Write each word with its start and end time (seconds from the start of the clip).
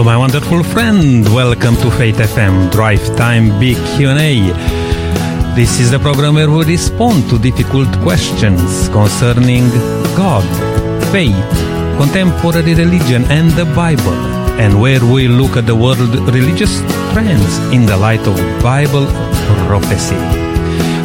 Hello, 0.00 0.12
my 0.12 0.16
wonderful 0.16 0.62
friend. 0.62 1.28
Welcome 1.28 1.76
to 1.76 1.90
Faith 1.90 2.16
FM 2.16 2.70
Drive 2.72 3.04
Time 3.18 3.60
Big 3.60 3.76
Q&A. 3.96 4.48
This 5.54 5.78
is 5.78 5.90
the 5.90 5.98
program 5.98 6.36
where 6.36 6.50
we 6.50 6.64
respond 6.64 7.28
to 7.28 7.38
difficult 7.38 7.86
questions 8.00 8.88
concerning 8.88 9.68
God, 10.16 10.48
faith, 11.12 11.36
contemporary 12.00 12.72
religion, 12.72 13.24
and 13.24 13.50
the 13.50 13.66
Bible, 13.76 14.16
and 14.58 14.80
where 14.80 15.04
we 15.04 15.28
look 15.28 15.58
at 15.58 15.66
the 15.66 15.76
world 15.76 16.14
religious 16.32 16.80
trends 17.12 17.58
in 17.70 17.84
the 17.84 17.98
light 17.98 18.26
of 18.26 18.36
Bible 18.62 19.04
prophecy. 19.68 20.16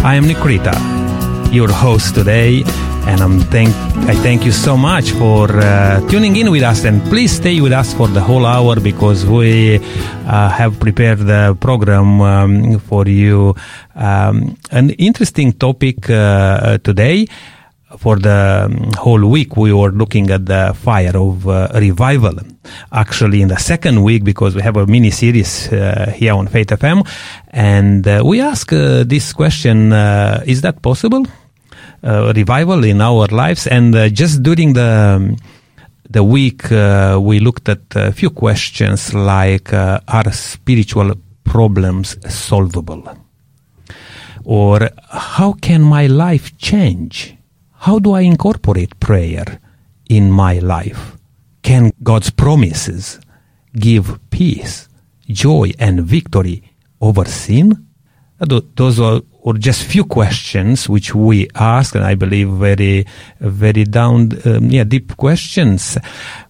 I 0.08 0.16
am 0.16 0.24
Nikrita, 0.24 0.74
your 1.54 1.70
host 1.70 2.16
today, 2.16 2.64
and 3.08 3.22
I'm 3.22 3.40
thank 3.40 3.70
I 4.10 4.16
thank 4.16 4.46
you 4.46 4.52
so 4.52 4.76
much 4.78 5.12
for 5.12 5.50
uh, 5.50 6.00
tuning 6.10 6.36
in 6.36 6.52
with 6.52 6.64
us. 6.64 6.86
And 6.86 7.02
please 7.04 7.32
stay 7.32 7.62
with 7.62 7.72
us 7.72 7.94
for 7.94 8.08
the 8.08 8.22
whole 8.22 8.46
hour 8.46 8.80
because 8.80 9.26
we 9.26 9.78
uh, 9.78 10.50
have 10.50 10.80
prepared 10.80 11.20
the 11.20 11.58
program 11.60 12.22
um, 12.22 12.80
for 12.80 13.08
you. 13.08 13.56
Um, 13.96 14.58
an 14.72 14.92
interesting 14.92 15.54
topic 15.54 16.10
uh, 16.10 16.78
today. 16.80 17.28
For 17.98 18.18
the 18.18 18.66
um, 18.66 18.92
whole 18.98 19.26
week, 19.26 19.56
we 19.56 19.72
were 19.72 19.92
looking 19.92 20.30
at 20.30 20.46
the 20.46 20.76
fire 20.76 21.16
of 21.16 21.48
uh, 21.48 21.70
revival. 21.76 22.34
Actually, 22.92 23.42
in 23.42 23.48
the 23.48 23.58
second 23.58 24.04
week, 24.04 24.26
because 24.26 24.54
we 24.54 24.62
have 24.62 24.76
a 24.76 24.86
mini 24.86 25.12
series 25.12 25.72
uh, 25.72 26.12
here 26.14 26.34
on 26.34 26.48
Faith 26.48 26.68
FM, 26.68 27.08
and 27.52 28.06
uh, 28.06 28.22
we 28.26 28.42
ask 28.42 28.70
this 28.70 29.32
question: 29.32 29.94
Is 30.46 30.60
that 30.62 30.82
possible? 30.82 31.26
Uh, 32.06 32.32
revival 32.36 32.84
in 32.84 33.02
our 33.02 33.28
lives. 33.28 33.66
And 33.66 33.96
uh, 33.96 34.10
just 34.10 34.44
during 34.44 34.74
the 34.74 35.36
the 36.08 36.24
week, 36.24 36.72
uh, 36.72 37.18
we 37.20 37.40
looked 37.40 37.68
at 37.68 37.82
a 37.96 38.12
few 38.12 38.30
questions 38.30 39.14
like: 39.14 39.74
Are 39.74 40.32
spiritual 40.32 41.16
problems 41.44 42.16
solvable? 42.32 43.04
Or 44.44 44.92
how 45.10 45.54
can 45.54 45.82
my 45.82 46.06
life 46.06 46.56
change? 46.60 47.36
How 47.74 47.98
do 47.98 48.14
I 48.14 48.22
incorporate 48.22 49.00
prayer 49.00 49.60
in 50.08 50.32
my 50.32 50.60
life? 50.60 51.18
Can 51.64 51.92
God's 52.04 52.30
promises 52.30 53.20
give 53.74 54.20
peace, 54.30 54.88
joy, 55.28 55.72
and 55.80 56.02
victory 56.02 56.62
over 57.02 57.26
sin? 57.26 57.88
Those 58.40 59.00
are 59.00 59.22
or 59.46 59.54
just 59.54 59.84
few 59.84 60.04
questions 60.04 60.90
which 60.90 61.14
we 61.14 61.48
ask, 61.54 61.94
and 61.94 62.04
I 62.04 62.16
believe 62.16 62.50
very, 62.50 63.06
very 63.40 63.84
down, 63.84 64.32
um, 64.44 64.72
yeah, 64.72 64.84
deep 64.84 65.16
questions. 65.18 66.00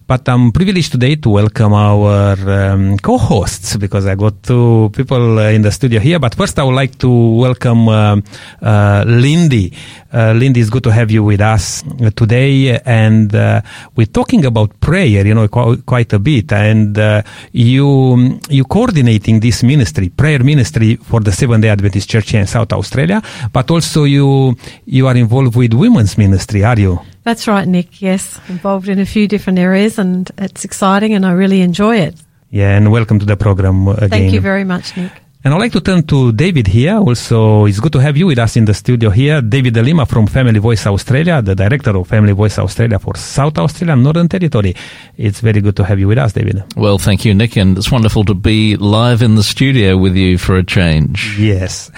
But 0.08 0.28
I'm 0.28 0.52
privileged 0.52 0.92
today 0.92 1.16
to 1.16 1.30
welcome 1.30 1.72
our 1.72 2.36
um, 2.48 2.96
co-hosts 2.98 3.76
because 3.76 4.06
I 4.06 4.14
got 4.14 4.40
two 4.40 4.88
people 4.94 5.40
uh, 5.40 5.50
in 5.50 5.62
the 5.62 5.72
studio 5.72 5.98
here. 5.98 6.20
But 6.20 6.36
first, 6.36 6.56
I 6.60 6.62
would 6.62 6.76
like 6.76 6.96
to 6.98 7.10
welcome 7.10 7.88
uh, 7.88 8.20
uh, 8.62 9.02
Lindy. 9.04 9.72
Uh, 10.14 10.32
Lindy, 10.32 10.60
it's 10.60 10.70
good 10.70 10.84
to 10.84 10.92
have 10.92 11.10
you 11.10 11.24
with 11.24 11.40
us 11.40 11.82
today, 12.14 12.78
and 12.84 13.34
uh, 13.34 13.62
we're 13.96 14.06
talking 14.06 14.44
about 14.44 14.78
prayer, 14.78 15.26
you 15.26 15.34
know, 15.34 15.48
qu- 15.48 15.82
quite 15.82 16.12
a 16.12 16.20
bit. 16.20 16.52
And 16.52 16.96
uh, 16.96 17.22
you 17.50 18.38
you 18.48 18.64
coordinating 18.64 19.40
this 19.40 19.64
ministry, 19.64 20.08
prayer 20.10 20.38
ministry 20.44 20.94
for 20.94 21.18
the 21.18 21.32
Seventh 21.32 21.62
Day 21.62 21.68
Adventist 21.70 22.08
Church 22.08 22.32
in 22.34 22.46
South 22.46 22.72
Australia, 22.72 23.20
but 23.52 23.68
also 23.72 24.04
you 24.04 24.54
you 24.84 25.08
are 25.08 25.16
involved 25.16 25.56
with 25.56 25.74
women's 25.74 26.16
ministry, 26.16 26.62
are 26.62 26.78
you? 26.78 27.00
That's 27.26 27.48
right, 27.48 27.66
Nick. 27.66 28.00
Yes, 28.00 28.38
involved 28.48 28.88
in 28.88 29.00
a 29.00 29.04
few 29.04 29.26
different 29.26 29.58
areas, 29.58 29.98
and 29.98 30.30
it's 30.38 30.64
exciting, 30.64 31.12
and 31.12 31.26
I 31.26 31.32
really 31.32 31.60
enjoy 31.60 31.96
it. 31.96 32.14
Yeah, 32.50 32.76
and 32.76 32.92
welcome 32.92 33.18
to 33.18 33.26
the 33.26 33.36
program 33.36 33.88
again. 33.88 34.10
Thank 34.10 34.32
you 34.32 34.40
very 34.40 34.62
much, 34.62 34.96
Nick. 34.96 35.10
And 35.46 35.54
I'd 35.54 35.60
like 35.60 35.72
to 35.74 35.80
turn 35.80 36.02
to 36.08 36.32
David 36.32 36.66
here. 36.66 36.96
Also, 36.96 37.66
it's 37.66 37.78
good 37.78 37.92
to 37.92 38.00
have 38.00 38.16
you 38.16 38.26
with 38.26 38.36
us 38.40 38.56
in 38.56 38.64
the 38.64 38.74
studio 38.74 39.10
here. 39.10 39.40
David 39.40 39.74
De 39.74 39.80
Lima 39.80 40.04
from 40.04 40.26
Family 40.26 40.58
Voice 40.58 40.84
Australia, 40.88 41.40
the 41.40 41.54
director 41.54 41.96
of 41.96 42.08
Family 42.08 42.32
Voice 42.32 42.58
Australia 42.58 42.98
for 42.98 43.14
South 43.14 43.56
Australia 43.56 43.92
and 43.92 44.02
Northern 44.02 44.26
Territory. 44.26 44.74
It's 45.16 45.38
very 45.38 45.60
good 45.60 45.76
to 45.76 45.84
have 45.84 46.00
you 46.00 46.08
with 46.08 46.18
us, 46.18 46.32
David. 46.32 46.64
Well, 46.76 46.98
thank 46.98 47.24
you, 47.24 47.32
Nick, 47.32 47.56
and 47.56 47.78
it's 47.78 47.92
wonderful 47.92 48.24
to 48.24 48.34
be 48.34 48.74
live 48.74 49.22
in 49.22 49.36
the 49.36 49.44
studio 49.44 49.96
with 49.96 50.16
you 50.16 50.36
for 50.36 50.56
a 50.56 50.64
change. 50.64 51.38
Yes. 51.38 51.92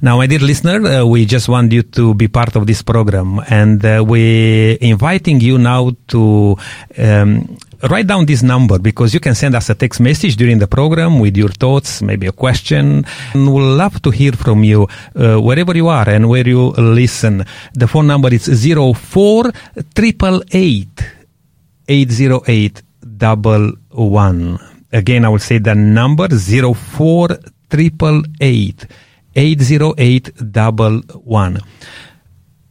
Now, 0.00 0.18
my 0.18 0.28
dear 0.28 0.38
listener, 0.38 0.86
uh, 0.86 1.04
we 1.04 1.26
just 1.26 1.48
want 1.48 1.72
you 1.72 1.82
to 1.82 2.14
be 2.14 2.28
part 2.28 2.54
of 2.54 2.68
this 2.68 2.82
program, 2.82 3.40
and 3.48 3.84
uh, 3.84 4.04
we're 4.06 4.78
inviting 4.80 5.40
you 5.40 5.58
now 5.58 5.90
to 6.06 6.56
um, 6.98 7.58
write 7.88 8.06
down 8.06 8.26
this 8.26 8.42
number 8.42 8.78
because 8.78 9.14
you 9.14 9.20
can 9.20 9.34
send 9.34 9.54
us 9.54 9.70
a 9.70 9.74
text 9.74 10.00
message 10.00 10.36
during 10.36 10.58
the 10.58 10.66
program 10.66 11.18
with 11.18 11.34
your 11.36 11.48
thoughts, 11.48 12.02
maybe 12.02 12.26
a 12.26 12.32
question. 12.32 13.04
And 13.34 13.52
we'll 13.52 13.76
love 13.76 14.00
to 14.02 14.10
hear 14.10 14.32
from 14.32 14.64
you 14.64 14.88
uh, 15.16 15.38
wherever 15.38 15.76
you 15.76 15.88
are 15.88 16.08
and 16.08 16.28
where 16.28 16.46
you 16.46 16.70
listen. 16.70 17.44
The 17.74 17.88
phone 17.88 18.06
number 18.06 18.32
is 18.32 18.46
04 18.46 19.52
808 19.94 21.02
one. 23.90 24.58
Again, 24.92 25.24
I 25.24 25.28
will 25.28 25.38
say 25.38 25.58
the 25.58 25.74
number 25.74 26.28
04 26.28 27.38
808 27.70 28.86
one. 31.24 31.58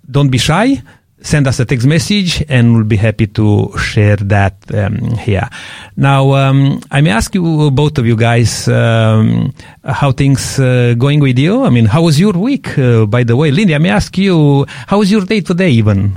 Don't 0.09 0.29
be 0.29 0.37
shy 0.37 0.81
send 1.21 1.47
us 1.47 1.59
a 1.59 1.65
text 1.65 1.85
message 1.87 2.43
and 2.49 2.73
we'll 2.73 2.83
be 2.83 2.97
happy 2.97 3.27
to 3.27 3.71
share 3.77 4.15
that 4.17 4.55
um, 4.73 5.15
here. 5.17 5.47
Now, 5.95 6.33
um, 6.33 6.81
I 6.89 7.01
may 7.01 7.11
ask 7.11 7.33
you, 7.35 7.71
both 7.71 7.97
of 7.97 8.05
you 8.05 8.15
guys, 8.15 8.67
um, 8.67 9.53
how 9.83 10.11
things 10.11 10.59
uh, 10.59 10.95
going 10.97 11.19
with 11.19 11.37
you? 11.37 11.63
I 11.63 11.69
mean, 11.69 11.85
how 11.85 12.03
was 12.03 12.19
your 12.19 12.33
week, 12.33 12.77
uh, 12.77 13.05
by 13.05 13.23
the 13.23 13.35
way? 13.35 13.51
Lindy, 13.51 13.75
I 13.75 13.77
may 13.77 13.89
ask 13.89 14.17
you, 14.17 14.65
how 14.87 14.99
was 14.99 15.11
your 15.11 15.25
day 15.25 15.41
today 15.41 15.69
even? 15.71 16.13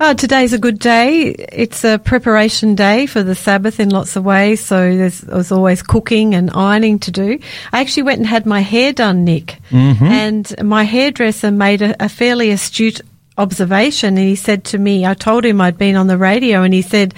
Uh, 0.00 0.12
today's 0.12 0.52
a 0.52 0.58
good 0.58 0.80
day. 0.80 1.28
It's 1.28 1.84
a 1.84 1.98
preparation 1.98 2.74
day 2.74 3.06
for 3.06 3.22
the 3.22 3.34
Sabbath 3.34 3.78
in 3.78 3.90
lots 3.90 4.16
of 4.16 4.24
ways. 4.24 4.64
So 4.64 4.96
there's, 4.96 5.20
there's 5.20 5.52
always 5.52 5.82
cooking 5.82 6.34
and 6.34 6.50
ironing 6.50 6.98
to 7.00 7.10
do. 7.12 7.38
I 7.72 7.80
actually 7.80 8.02
went 8.02 8.18
and 8.18 8.26
had 8.26 8.44
my 8.44 8.60
hair 8.60 8.92
done, 8.92 9.24
Nick. 9.24 9.60
Mm-hmm. 9.70 10.04
And 10.04 10.62
my 10.64 10.82
hairdresser 10.82 11.52
made 11.52 11.80
a, 11.80 12.04
a 12.04 12.08
fairly 12.08 12.50
astute 12.50 13.00
observation 13.36 14.16
and 14.16 14.28
he 14.28 14.36
said 14.36 14.64
to 14.64 14.78
me, 14.78 15.06
I 15.06 15.14
told 15.14 15.44
him 15.44 15.60
I'd 15.60 15.78
been 15.78 15.96
on 15.96 16.06
the 16.06 16.18
radio 16.18 16.62
and 16.62 16.72
he 16.72 16.82
said, 16.82 17.14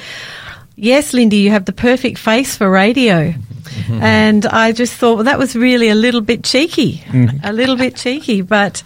Yes, 0.78 1.15
Lindy, 1.15 1.38
you 1.38 1.50
have 1.50 1.65
the 1.65 1.72
perfect 1.72 2.19
face 2.19 2.56
for 2.56 2.71
radio. 2.71 3.32
Mm-hmm. 3.32 4.03
And 4.03 4.47
I 4.47 4.72
just 4.72 4.93
thought, 4.93 5.15
well, 5.15 5.25
that 5.25 5.38
was 5.38 5.56
really 5.56 5.88
a 5.88 5.94
little 5.94 6.21
bit 6.21 6.44
cheeky, 6.44 6.99
mm-hmm. 7.06 7.38
a 7.43 7.53
little 7.53 7.77
bit 7.77 7.97
cheeky, 7.97 8.43
but 8.43 8.82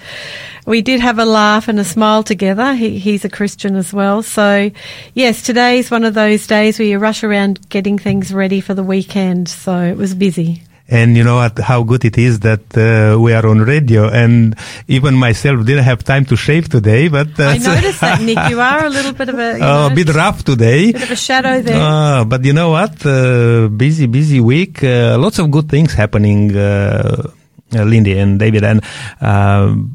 we 0.66 0.82
did 0.82 1.00
have 1.00 1.18
a 1.18 1.24
laugh 1.24 1.66
and 1.66 1.80
a 1.80 1.84
smile 1.84 2.22
together. 2.22 2.74
He, 2.74 3.00
he's 3.00 3.24
a 3.24 3.28
Christian 3.28 3.74
as 3.74 3.92
well. 3.92 4.22
So, 4.22 4.70
yes, 5.14 5.42
today's 5.42 5.91
one 5.91 6.04
of 6.04 6.14
those 6.14 6.47
days 6.47 6.78
where 6.78 6.86
you 6.86 6.98
rush 6.98 7.24
around 7.24 7.68
getting 7.68 7.98
things 7.98 8.32
ready 8.32 8.60
for 8.60 8.74
the 8.74 8.84
weekend. 8.84 9.48
So 9.48 9.80
it 9.82 9.97
was 9.97 10.14
busy. 10.14 10.62
And 10.90 11.16
you 11.16 11.22
know 11.22 11.36
what, 11.36 11.56
how 11.60 11.84
good 11.84 12.04
it 12.04 12.18
is 12.18 12.40
that 12.40 12.66
uh, 12.76 13.16
we 13.18 13.32
are 13.32 13.46
on 13.46 13.60
radio. 13.60 14.08
And 14.08 14.56
even 14.88 15.14
myself 15.14 15.64
didn't 15.64 15.84
have 15.84 16.02
time 16.02 16.24
to 16.26 16.36
shave 16.36 16.68
today, 16.68 17.06
but 17.06 17.28
I 17.38 17.58
noticed 17.58 18.00
that, 18.00 18.20
Nick. 18.20 18.50
You 18.50 18.60
are 18.60 18.86
a 18.86 18.90
little 18.98 19.12
bit 19.12 19.28
of 19.28 19.38
a, 19.38 19.62
uh, 19.62 19.88
a 19.90 19.94
bit 19.94 20.08
rough 20.12 20.42
today. 20.42 20.90
Bit 20.90 21.02
of 21.02 21.10
a 21.12 21.16
shadow 21.16 21.62
there. 21.62 21.80
Uh, 21.80 22.24
but 22.24 22.44
you 22.44 22.52
know 22.52 22.70
what? 22.70 23.06
Uh, 23.06 23.68
busy, 23.68 24.06
busy 24.06 24.40
week. 24.40 24.82
Uh, 24.82 25.16
lots 25.16 25.38
of 25.38 25.48
good 25.52 25.68
things 25.68 25.94
happening. 25.94 26.56
Uh, 26.56 27.30
Lindy 27.72 28.18
and 28.18 28.36
David, 28.36 28.64
and 28.64 28.82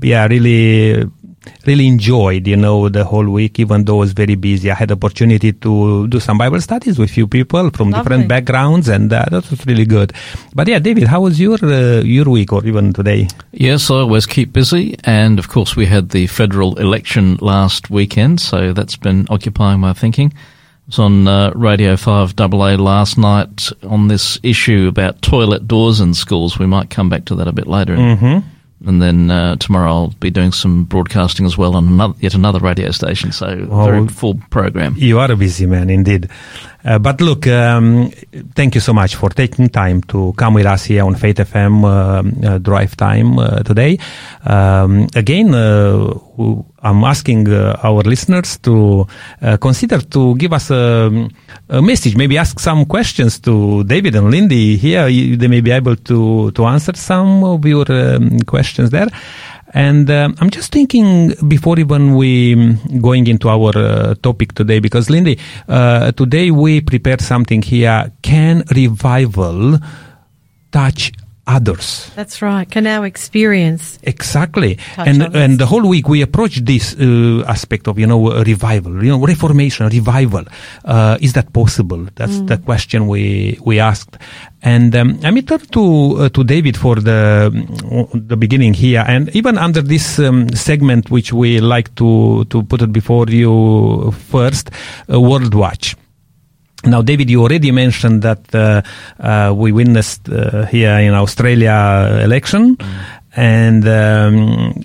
yeah, 0.02 0.26
really 0.28 1.04
really 1.66 1.88
enjoyed, 1.88 2.48
you 2.48 2.56
know, 2.56 2.90
the 2.90 3.04
whole 3.04 3.28
week, 3.30 3.60
even 3.60 3.86
though 3.86 3.98
it 3.98 4.00
was 4.00 4.14
very 4.14 4.36
busy. 4.36 4.72
I 4.72 4.76
had 4.76 4.92
opportunity 4.92 5.54
to 5.54 6.08
do 6.08 6.20
some 6.20 6.38
Bible 6.38 6.62
studies 6.62 7.00
with 7.00 7.10
few 7.10 7.28
people 7.28 7.70
from 7.72 7.92
Lovely. 7.92 8.04
different 8.04 8.28
backgrounds, 8.30 8.88
and 8.88 9.12
uh, 9.12 9.26
that 9.32 9.50
was 9.50 9.66
really 9.66 9.86
good. 9.86 10.14
But 10.54 10.68
yeah, 10.68 10.80
David, 10.80 11.08
how 11.08 11.22
was 11.22 11.40
your 11.40 11.58
uh, 11.64 12.02
your 12.02 12.26
week 12.26 12.54
or 12.54 12.66
even 12.66 12.94
today? 12.94 13.28
Yes, 13.52 13.90
I 13.90 13.96
always 13.96 14.26
keep 14.26 14.54
busy, 14.54 14.98
and 15.04 15.40
of 15.40 15.50
course 15.50 15.76
we 15.76 15.86
had 15.86 16.10
the 16.10 16.28
federal 16.28 16.78
election 16.78 17.38
last 17.42 17.90
weekend, 17.90 18.40
so 18.40 18.74
that's 18.74 18.96
been 18.96 19.28
occupying 19.30 19.80
my 19.80 19.94
thinking. 19.94 20.34
I 20.36 20.88
was 20.88 21.00
on 21.00 21.28
uh, 21.28 21.52
Radio 21.56 21.98
5 21.98 22.40
AA 22.40 22.76
last 22.76 23.18
night 23.18 23.72
on 23.82 24.08
this 24.08 24.38
issue 24.44 24.88
about 24.88 25.20
toilet 25.24 25.68
doors 25.68 26.00
in 26.00 26.14
schools. 26.14 26.60
We 26.60 26.68
might 26.68 26.92
come 26.92 27.10
back 27.10 27.26
to 27.26 27.36
that 27.36 27.48
a 27.48 27.52
bit 27.52 27.66
later. 27.66 27.96
Mm-hmm 27.98 28.50
and 28.86 29.02
then 29.02 29.32
uh, 29.32 29.56
tomorrow 29.58 29.90
I'll 29.92 30.08
be 30.20 30.30
doing 30.30 30.52
some 30.52 30.84
broadcasting 30.84 31.46
as 31.46 31.58
well 31.58 31.76
on 31.76 31.88
another, 31.88 32.14
yet 32.20 32.34
another 32.34 32.60
radio 32.60 32.92
station. 32.92 33.32
So 33.32 33.68
oh, 33.70 33.86
very 33.86 34.08
full 34.08 34.40
program. 34.50 34.96
You 34.98 35.20
are 35.20 35.32
a 35.32 35.36
busy 35.36 35.66
man 35.66 35.90
indeed. 35.90 36.30
Uh, 36.86 37.00
but 37.00 37.20
look, 37.20 37.48
um, 37.48 38.12
thank 38.54 38.76
you 38.76 38.82
so 38.82 38.94
much 38.94 39.16
for 39.16 39.30
taking 39.30 39.70
time 39.70 40.02
to 40.04 40.34
come 40.38 40.54
with 40.54 40.68
us 40.68 40.86
here 40.86 41.04
on 41.04 41.16
Faith 41.16 41.38
FM 41.38 41.84
uh, 41.84 42.48
uh, 42.48 42.58
Drive 42.60 42.96
Time 42.96 43.40
uh, 43.40 43.64
today. 43.64 43.98
Um, 44.46 45.08
again, 45.16 45.56
uh, 45.56 46.14
I'm 46.84 47.04
asking 47.04 47.50
uh, 47.50 47.80
our 47.82 48.04
listeners 48.04 48.60
to 48.60 49.08
consider 49.60 50.00
to 50.02 50.36
give 50.36 50.54
us 50.54 50.70
a, 50.70 51.28
a, 51.70 51.82
message, 51.82 52.16
maybe 52.16 52.38
ask 52.38 52.60
some 52.60 52.86
questions 52.86 53.40
to 53.40 53.84
David 53.86 54.16
and 54.16 54.30
Lindy 54.30 54.78
here. 54.78 55.06
They 55.06 55.48
may 55.48 55.62
be 55.62 55.72
able 55.72 55.96
to, 55.96 56.52
to 56.52 56.66
answer 56.66 56.94
some 56.96 57.44
of 57.44 57.66
your 57.66 57.92
um, 57.92 58.40
questions 58.42 58.92
there. 58.92 59.08
And 59.76 60.10
um, 60.10 60.36
I'm 60.40 60.50
just 60.50 60.72
thinking 60.72 61.34
before 61.50 61.78
even 61.78 62.16
we 62.16 62.54
um, 62.54 62.80
going 63.02 63.28
into 63.28 63.50
our 63.50 63.78
uh, 63.78 64.16
topic 64.24 64.54
today, 64.56 64.80
because 64.80 65.10
Lindy, 65.10 65.38
uh, 65.68 66.14
today 66.14 66.50
we 66.50 66.80
prepared 66.80 67.20
something 67.20 67.62
here. 67.62 68.10
Can 68.22 68.64
revival 68.74 69.80
touch 70.72 71.12
others. 71.48 72.12
That's 72.16 72.42
right. 72.42 72.70
Can 72.70 72.88
our 72.88 73.06
experience 73.06 74.00
exactly? 74.04 74.80
And 74.98 75.22
others. 75.22 75.36
and 75.36 75.60
the 75.60 75.66
whole 75.66 75.88
week 75.88 76.08
we 76.08 76.22
approach 76.22 76.58
this 76.58 76.96
uh, 76.96 77.44
aspect 77.48 77.88
of 77.88 78.00
you 78.00 78.08
know 78.08 78.44
revival, 78.44 79.04
you 79.04 79.12
know 79.12 79.20
reformation, 79.20 79.88
revival. 79.88 80.44
Uh, 80.84 81.18
is 81.22 81.34
that 81.34 81.54
possible? 81.54 82.08
That's 82.16 82.38
mm. 82.38 82.48
the 82.48 82.58
question 82.58 83.08
we 83.08 83.60
we 83.64 83.80
asked. 83.80 84.18
And 84.62 84.96
um, 84.96 85.20
let 85.22 85.34
me 85.34 85.42
turn 85.44 85.60
to 85.60 86.18
uh, 86.18 86.30
to 86.30 86.44
David 86.44 86.78
for 86.78 86.96
the 86.96 87.52
the 88.14 88.38
beginning 88.38 88.74
here, 88.74 89.04
and 89.08 89.30
even 89.36 89.58
under 89.58 89.82
this 89.82 90.18
um, 90.20 90.50
segment, 90.50 91.12
which 91.12 91.32
we 91.32 91.60
like 91.60 91.94
to 91.96 92.46
to 92.46 92.64
put 92.64 92.82
it 92.82 92.92
before 92.92 93.28
you 93.28 94.12
first, 94.12 94.72
uh, 95.12 95.22
World 95.22 95.54
Watch. 95.54 95.96
Now, 96.86 97.02
David, 97.02 97.30
you 97.30 97.42
already 97.42 97.72
mentioned 97.72 98.22
that 98.22 98.54
uh, 98.54 98.82
uh, 99.20 99.54
we 99.54 99.72
witnessed 99.72 100.30
uh, 100.30 100.66
here 100.68 100.98
in 101.00 101.14
Australia 101.14 102.20
election, 102.24 102.76
mm. 102.78 103.06
and 103.36 103.88
um, 103.88 104.84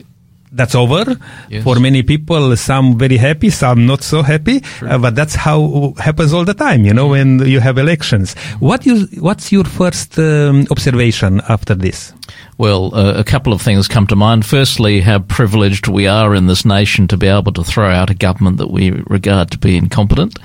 that's 0.53 0.75
over 0.75 1.17
yes. 1.49 1.63
for 1.63 1.79
many 1.79 2.03
people. 2.03 2.57
Some 2.57 2.99
very 2.99 3.17
happy, 3.17 3.51
some 3.51 3.87
not 3.87 4.03
so 4.03 4.23
happy. 4.23 4.63
Uh, 4.83 4.99
but 4.99 5.15
that's 5.15 5.35
how 5.35 5.95
happens 5.99 6.33
all 6.33 6.45
the 6.45 6.55
time, 6.55 6.85
you 6.85 6.93
know, 6.93 7.09
mm. 7.09 7.11
when 7.11 7.47
you 7.47 7.61
have 7.61 7.79
elections. 7.79 8.35
What 8.59 8.87
you, 8.87 9.07
what's 9.21 9.53
your 9.53 9.65
first 9.65 10.19
um, 10.19 10.67
observation 10.71 11.41
after 11.49 11.75
this? 11.75 12.13
Well, 12.59 12.95
uh, 12.95 13.15
a 13.15 13.25
couple 13.25 13.53
of 13.53 13.63
things 13.63 13.89
come 13.89 14.07
to 14.09 14.17
mind. 14.17 14.45
Firstly, 14.45 15.01
how 15.01 15.21
privileged 15.21 15.89
we 15.89 16.07
are 16.07 16.35
in 16.35 16.47
this 16.47 16.65
nation 16.65 17.09
to 17.09 17.17
be 17.17 17.27
able 17.27 17.53
to 17.53 17.65
throw 17.65 17.89
out 17.89 18.11
a 18.11 18.15
government 18.15 18.59
that 18.59 18.71
we 18.71 18.91
regard 18.91 19.51
to 19.53 19.59
be 19.59 19.77
incompetent 19.77 20.39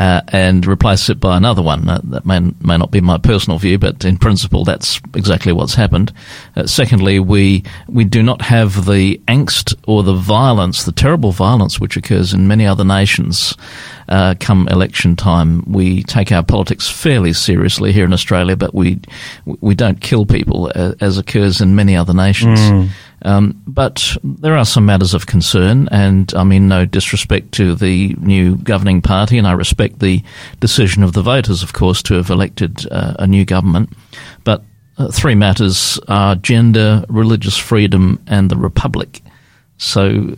uh, 0.00 0.22
and 0.28 0.66
replace 0.66 1.10
it 1.10 1.20
by 1.20 1.36
another 1.36 1.60
one. 1.60 1.86
Uh, 1.86 2.00
that 2.04 2.24
may, 2.24 2.40
may 2.62 2.78
not 2.78 2.90
be 2.90 3.02
my 3.02 3.18
personal 3.18 3.58
view, 3.58 3.78
but 3.78 4.02
in 4.02 4.16
principle, 4.16 4.64
that's 4.64 4.98
exactly 5.14 5.52
what's 5.52 5.74
happened. 5.74 6.10
Uh, 6.56 6.66
secondly, 6.66 7.20
we 7.20 7.62
we 7.86 8.04
do 8.04 8.22
not 8.22 8.40
have 8.40 8.86
the 8.86 9.20
angst 9.28 9.74
or 9.86 10.02
the 10.02 10.14
violence, 10.14 10.84
the 10.84 10.92
terrible 10.92 11.32
violence 11.32 11.78
which 11.78 11.98
occurs 11.98 12.32
in 12.32 12.48
many 12.48 12.66
other 12.66 12.84
nations. 12.84 13.54
Uh, 14.08 14.34
come 14.40 14.66
election 14.68 15.16
time, 15.16 15.62
we 15.70 16.02
take 16.04 16.32
our 16.32 16.42
politics 16.42 16.88
fairly 16.88 17.34
seriously 17.34 17.92
here 17.92 18.06
in 18.06 18.14
Australia, 18.14 18.56
but 18.56 18.74
we 18.74 18.98
we 19.44 19.74
don't 19.74 20.00
kill 20.00 20.24
people 20.24 20.72
as, 20.74 20.94
as 21.02 21.18
occurs 21.18 21.60
in 21.60 21.76
many 21.76 21.94
other 21.94 22.14
nations. 22.14 22.58
Mm. 22.58 22.88
Um, 23.22 23.62
but 23.66 24.16
there 24.24 24.56
are 24.56 24.64
some 24.64 24.86
matters 24.86 25.14
of 25.14 25.26
concern, 25.26 25.88
and 25.90 26.32
I 26.34 26.44
mean 26.44 26.68
no 26.68 26.84
disrespect 26.84 27.52
to 27.52 27.74
the 27.74 28.14
new 28.20 28.56
governing 28.56 29.02
party, 29.02 29.36
and 29.38 29.46
I 29.46 29.52
respect 29.52 29.98
the 29.98 30.22
decision 30.60 31.02
of 31.02 31.12
the 31.12 31.22
voters, 31.22 31.62
of 31.62 31.72
course, 31.72 32.02
to 32.04 32.14
have 32.14 32.30
elected 32.30 32.90
uh, 32.90 33.14
a 33.18 33.26
new 33.26 33.44
government. 33.44 33.92
But 34.44 34.62
uh, 34.96 35.10
three 35.10 35.34
matters 35.34 35.98
are 36.08 36.34
gender, 36.34 37.04
religious 37.08 37.56
freedom, 37.56 38.22
and 38.26 38.50
the 38.50 38.56
republic. 38.56 39.22
So 39.78 40.36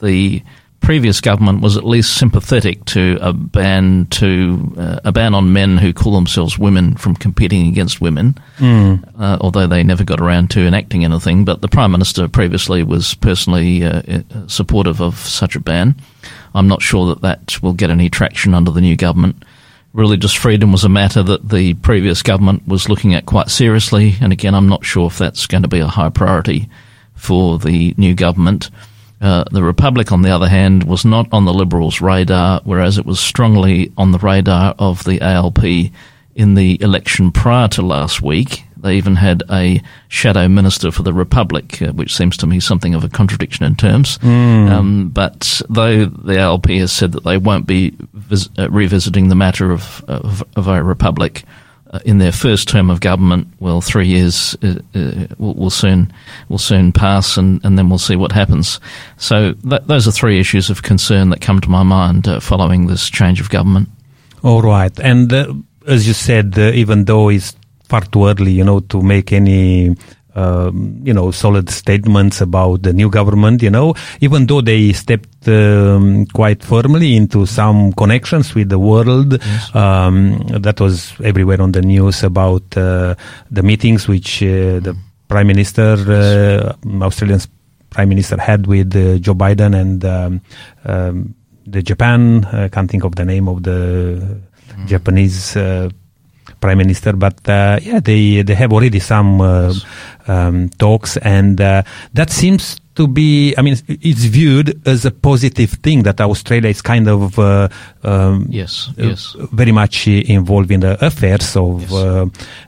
the 0.00 0.42
previous 0.84 1.22
government 1.22 1.62
was 1.62 1.78
at 1.78 1.84
least 1.84 2.18
sympathetic 2.18 2.84
to 2.84 3.18
a 3.22 3.32
ban 3.32 4.06
to 4.10 4.74
uh, 4.76 5.00
a 5.04 5.12
ban 5.12 5.34
on 5.34 5.50
men 5.50 5.78
who 5.78 5.94
call 5.94 6.14
themselves 6.14 6.58
women 6.58 6.94
from 6.94 7.16
competing 7.16 7.66
against 7.68 8.02
women, 8.02 8.38
mm. 8.58 9.02
uh, 9.18 9.38
although 9.40 9.66
they 9.66 9.82
never 9.82 10.04
got 10.04 10.20
around 10.20 10.50
to 10.50 10.60
enacting 10.60 11.02
anything. 11.02 11.42
But 11.44 11.62
the 11.62 11.68
prime 11.68 11.90
minister 11.90 12.28
previously 12.28 12.82
was 12.82 13.14
personally 13.14 13.82
uh, 13.82 14.02
uh 14.06 14.46
supportive 14.46 15.00
of 15.00 15.16
such 15.16 15.56
a 15.56 15.60
ban. 15.60 15.96
I'm 16.54 16.68
not 16.68 16.82
sure 16.82 17.06
that 17.08 17.22
that 17.22 17.62
will 17.62 17.72
get 17.72 17.88
any 17.88 18.10
traction 18.10 18.52
under 18.52 18.70
the 18.70 18.82
new 18.82 18.94
government. 18.94 19.42
Religious 19.94 20.34
freedom 20.34 20.70
was 20.70 20.84
a 20.84 20.88
matter 20.90 21.22
that 21.22 21.48
the 21.48 21.74
previous 21.74 22.20
government 22.20 22.68
was 22.68 22.90
looking 22.90 23.14
at 23.14 23.24
quite 23.24 23.48
seriously, 23.48 24.16
and 24.20 24.34
again, 24.34 24.54
I'm 24.54 24.68
not 24.68 24.84
sure 24.84 25.06
if 25.06 25.16
that's 25.16 25.46
going 25.46 25.62
to 25.62 25.68
be 25.68 25.80
a 25.80 25.86
high 25.86 26.10
priority 26.10 26.68
for 27.14 27.58
the 27.58 27.94
new 27.96 28.14
government. 28.14 28.68
Uh, 29.24 29.42
the 29.50 29.62
Republic, 29.62 30.12
on 30.12 30.20
the 30.20 30.28
other 30.28 30.50
hand, 30.50 30.84
was 30.84 31.02
not 31.02 31.26
on 31.32 31.46
the 31.46 31.54
Liberals' 31.54 32.02
radar, 32.02 32.60
whereas 32.64 32.98
it 32.98 33.06
was 33.06 33.18
strongly 33.18 33.90
on 33.96 34.12
the 34.12 34.18
radar 34.18 34.74
of 34.78 35.02
the 35.04 35.18
ALP 35.22 35.64
in 36.34 36.54
the 36.54 36.76
election 36.82 37.32
prior 37.32 37.66
to 37.68 37.80
last 37.80 38.20
week. 38.20 38.64
They 38.76 38.98
even 38.98 39.16
had 39.16 39.42
a 39.50 39.80
shadow 40.08 40.46
minister 40.46 40.92
for 40.92 41.04
the 41.04 41.14
Republic, 41.14 41.80
uh, 41.80 41.92
which 41.92 42.14
seems 42.14 42.36
to 42.36 42.46
me 42.46 42.60
something 42.60 42.94
of 42.94 43.02
a 43.02 43.08
contradiction 43.08 43.64
in 43.64 43.76
terms. 43.76 44.18
Mm. 44.18 44.70
Um, 44.70 45.08
but 45.08 45.62
though 45.70 46.04
the 46.04 46.38
ALP 46.38 46.66
has 46.66 46.92
said 46.92 47.12
that 47.12 47.24
they 47.24 47.38
won't 47.38 47.66
be 47.66 47.96
vis- 48.12 48.50
uh, 48.58 48.68
revisiting 48.70 49.30
the 49.30 49.34
matter 49.34 49.70
of, 49.72 50.04
of, 50.06 50.44
of 50.54 50.68
a 50.68 50.84
Republic, 50.84 51.44
in 52.04 52.18
their 52.18 52.32
first 52.32 52.68
term 52.68 52.90
of 52.90 53.00
government, 53.00 53.48
well, 53.60 53.80
three 53.80 54.06
years 54.06 54.56
uh, 54.62 54.74
uh, 54.94 55.26
will, 55.38 55.54
will, 55.54 55.70
soon 55.70 56.12
will 56.48 56.58
soon 56.58 56.92
pass, 56.92 57.36
and, 57.36 57.64
and 57.64 57.78
then 57.78 57.88
we'll 57.88 57.98
see 57.98 58.16
what 58.16 58.32
happens. 58.32 58.80
So 59.16 59.54
th- 59.54 59.82
those 59.86 60.08
are 60.08 60.12
three 60.12 60.40
issues 60.40 60.70
of 60.70 60.82
concern 60.82 61.30
that 61.30 61.40
come 61.40 61.60
to 61.60 61.70
my 61.70 61.82
mind 61.82 62.26
uh, 62.26 62.40
following 62.40 62.86
this 62.86 63.08
change 63.08 63.40
of 63.40 63.50
government. 63.50 63.88
All 64.42 64.62
right, 64.62 64.98
and 65.00 65.32
uh, 65.32 65.54
as 65.86 66.06
you 66.06 66.14
said, 66.14 66.58
uh, 66.58 66.72
even 66.72 67.04
though 67.04 67.28
it's 67.28 67.54
far 67.84 68.02
too 68.02 68.26
early, 68.26 68.52
you 68.52 68.64
know, 68.64 68.80
to 68.80 69.02
make 69.02 69.32
any 69.32 69.96
um, 70.34 71.00
you 71.04 71.12
know, 71.12 71.30
solid 71.30 71.70
statements 71.70 72.40
about 72.40 72.82
the 72.82 72.92
new 72.92 73.08
government, 73.08 73.62
you 73.62 73.70
know, 73.70 73.94
even 74.20 74.46
though 74.46 74.60
they 74.60 74.92
stepped 74.92 75.48
um, 75.48 76.26
quite 76.26 76.62
firmly 76.62 77.16
into 77.16 77.46
some 77.46 77.92
connections 77.92 78.54
with 78.54 78.68
the 78.68 78.78
world. 78.78 79.32
Yes. 79.40 79.74
Um, 79.74 80.38
that 80.48 80.80
was 80.80 81.14
everywhere 81.22 81.60
on 81.62 81.72
the 81.72 81.82
news 81.82 82.22
about 82.22 82.76
uh, 82.76 83.14
the 83.50 83.62
meetings 83.62 84.08
which 84.08 84.42
uh, 84.42 84.80
the 84.80 84.96
Prime 85.28 85.46
Minister, 85.46 85.96
uh, 86.08 87.04
Australian 87.04 87.40
Prime 87.90 88.08
Minister 88.08 88.40
had 88.40 88.66
with 88.66 88.94
uh, 88.96 89.18
Joe 89.18 89.34
Biden 89.34 89.74
and 89.74 90.04
um, 90.04 90.40
um, 90.84 91.34
the 91.66 91.82
Japan. 91.82 92.44
I 92.44 92.68
can't 92.68 92.90
think 92.90 93.04
of 93.04 93.14
the 93.14 93.24
name 93.24 93.48
of 93.48 93.62
the 93.62 94.40
mm. 94.68 94.86
Japanese 94.86 95.56
uh, 95.56 95.90
prime 96.64 96.78
minister, 96.78 97.12
but 97.12 97.36
uh, 97.46 97.78
yeah, 97.82 98.00
they 98.00 98.40
they 98.40 98.54
have 98.54 98.72
already 98.72 98.98
some 98.98 99.40
uh, 99.40 99.74
um, 100.26 100.70
talks, 100.78 101.18
and 101.18 101.60
uh, 101.60 101.82
that 102.14 102.30
seems 102.30 102.80
to 102.94 103.06
be. 103.06 103.54
I 103.58 103.62
mean, 103.62 103.76
it's 103.86 104.24
viewed 104.24 104.80
as 104.88 105.04
a 105.04 105.10
positive 105.10 105.70
thing 105.84 106.04
that 106.04 106.20
Australia 106.20 106.70
is 106.70 106.80
kind 106.80 107.06
of 107.06 107.38
uh, 107.38 107.68
um, 108.02 108.46
yes, 108.48 108.88
uh, 108.98 109.08
yes, 109.12 109.36
very 109.52 109.72
much 109.72 110.08
involved 110.08 110.70
in 110.70 110.80
the 110.80 110.96
affairs 111.04 111.54
of 111.56 111.82
yes. 111.82 111.92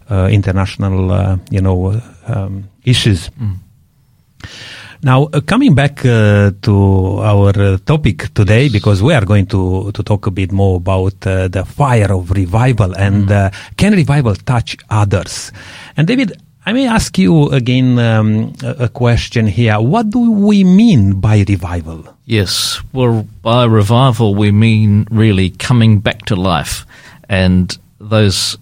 Uh, 0.08 0.28
international, 0.30 1.40
you 1.50 1.60
know, 1.60 2.00
um, 2.28 2.68
issues. 2.84 3.30
Mm. 3.40 3.56
Now, 5.02 5.24
uh, 5.24 5.40
coming 5.40 5.74
back 5.74 6.04
uh, 6.04 6.52
to 6.62 7.20
our 7.20 7.52
uh, 7.58 7.78
topic 7.84 8.32
today, 8.34 8.68
because 8.68 9.02
we 9.02 9.14
are 9.14 9.24
going 9.24 9.46
to, 9.46 9.92
to 9.92 10.02
talk 10.02 10.26
a 10.26 10.30
bit 10.30 10.52
more 10.52 10.76
about 10.76 11.26
uh, 11.26 11.48
the 11.48 11.64
fire 11.64 12.12
of 12.12 12.30
revival 12.30 12.96
and 12.96 13.28
mm. 13.28 13.76
can 13.76 13.92
revival 13.92 14.34
touch 14.34 14.76
others? 14.90 15.52
And 15.96 16.06
David, 16.06 16.40
I 16.64 16.72
may 16.72 16.88
ask 16.88 17.16
you 17.16 17.48
again 17.50 17.98
um, 17.98 18.52
a 18.64 18.88
question 18.88 19.46
here. 19.46 19.80
What 19.80 20.10
do 20.10 20.32
we 20.32 20.64
mean 20.64 21.20
by 21.20 21.44
revival? 21.48 22.04
Yes, 22.24 22.82
well, 22.92 23.26
by 23.42 23.66
revival, 23.66 24.34
we 24.34 24.50
mean 24.50 25.06
really 25.10 25.50
coming 25.50 26.00
back 26.00 26.24
to 26.26 26.34
life. 26.34 26.84
And 27.28 27.76
those 28.00 28.58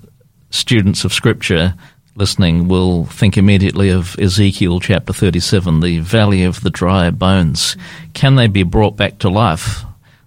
students 0.51 1.05
of 1.05 1.15
Scripture 1.15 1.75
listening 2.17 2.69
will 2.69 3.07
think 3.07 3.37
immediately 3.37 3.91
of 3.91 4.17
Ezekiel 4.19 4.81
chapter 4.81 5.13
37, 5.13 5.81
the 5.81 5.99
valley 5.99 6.45
of 6.45 6.61
the 6.63 6.71
dry 6.71 7.11
bones. 7.11 7.77
Can 8.13 8.37
they 8.37 8.47
be 8.47 8.63
brought 8.63 8.97
back 8.97 9.19
to 9.19 9.29
life? 9.29 9.83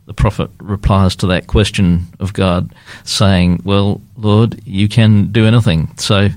The 0.05 0.13
prophet 0.13 0.49
replies 0.59 1.15
to 1.17 1.27
that 1.27 1.47
question 1.47 2.07
of 2.19 2.33
God, 2.33 2.73
saying, 3.03 3.61
Well, 3.63 4.01
Lord, 4.15 4.61
you 4.65 4.87
can 4.87 5.31
do 5.31 5.45
anything. 5.45 5.89
So 5.97 6.29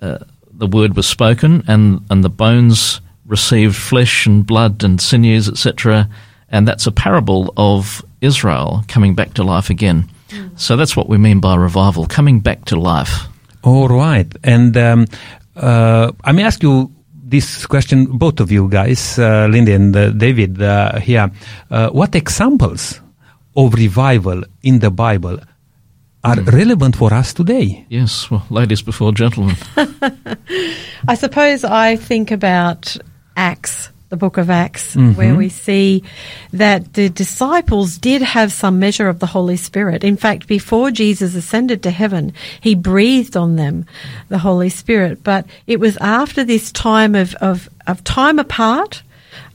uh, 0.00 0.18
the 0.52 0.66
word 0.66 0.96
was 0.96 1.06
spoken, 1.06 1.64
and, 1.68 2.04
and 2.10 2.24
the 2.24 2.28
bones 2.28 3.00
received 3.26 3.76
flesh 3.76 4.26
and 4.26 4.44
blood 4.44 4.82
and 4.82 5.00
sinews, 5.00 5.48
etc. 5.48 6.08
And 6.48 6.66
that's 6.66 6.86
a 6.86 6.92
parable 6.92 7.52
of 7.56 8.04
Israel 8.20 8.84
coming 8.88 9.14
back 9.14 9.34
to 9.34 9.44
life 9.44 9.70
again. 9.70 10.08
So 10.56 10.76
that's 10.76 10.96
what 10.96 11.08
we 11.08 11.16
mean 11.18 11.40
by 11.40 11.56
revival, 11.56 12.06
coming 12.06 12.40
back 12.40 12.64
to 12.66 12.76
life. 12.78 13.28
All 13.62 13.88
right. 13.88 14.32
And 14.44 14.76
um, 14.76 15.06
uh, 15.56 16.12
I 16.24 16.32
may 16.32 16.44
ask 16.44 16.62
you 16.62 16.92
this 17.12 17.66
question, 17.66 18.06
both 18.06 18.40
of 18.40 18.50
you 18.50 18.68
guys, 18.68 19.18
uh, 19.18 19.46
Lindy 19.50 19.72
and 19.72 19.94
uh, 19.94 20.10
David, 20.10 20.62
uh, 20.62 20.98
here. 20.98 21.30
Uh, 21.70 21.90
what 21.90 22.14
examples 22.14 23.00
of 23.56 23.74
revival 23.74 24.42
in 24.62 24.78
the 24.78 24.90
Bible 24.90 25.38
are 26.24 26.40
relevant 26.40 26.96
for 26.96 27.12
us 27.12 27.34
today? 27.34 27.84
Yes, 27.88 28.30
well, 28.30 28.44
ladies 28.50 28.82
before 28.82 29.12
gentlemen. 29.12 29.56
I 31.08 31.14
suppose 31.14 31.64
I 31.64 31.96
think 31.96 32.30
about 32.30 32.96
Acts, 33.36 33.90
the 34.08 34.16
book 34.16 34.38
of 34.38 34.48
Acts, 34.50 34.94
Mm-hmm. 34.94 35.18
where 35.18 35.34
we 35.34 35.48
see 35.48 36.02
that 36.52 36.94
the 36.94 37.08
disciples 37.08 37.98
did 37.98 38.22
have 38.22 38.52
some 38.52 38.78
measure 38.78 39.08
of 39.08 39.18
the 39.18 39.26
Holy 39.26 39.56
Spirit. 39.56 40.02
In 40.04 40.16
fact, 40.16 40.46
before 40.46 40.90
Jesus 40.90 41.34
ascended 41.34 41.82
to 41.82 41.90
heaven, 41.90 42.32
he 42.60 42.74
breathed 42.74 43.36
on 43.36 43.56
them 43.56 43.84
the 44.28 44.38
Holy 44.38 44.70
Spirit. 44.70 45.22
But 45.22 45.46
it 45.66 45.78
was 45.78 45.96
after 45.98 46.42
this 46.44 46.72
time 46.72 47.14
of, 47.14 47.34
of, 47.36 47.68
of 47.86 48.02
time 48.04 48.38
apart, 48.38 49.02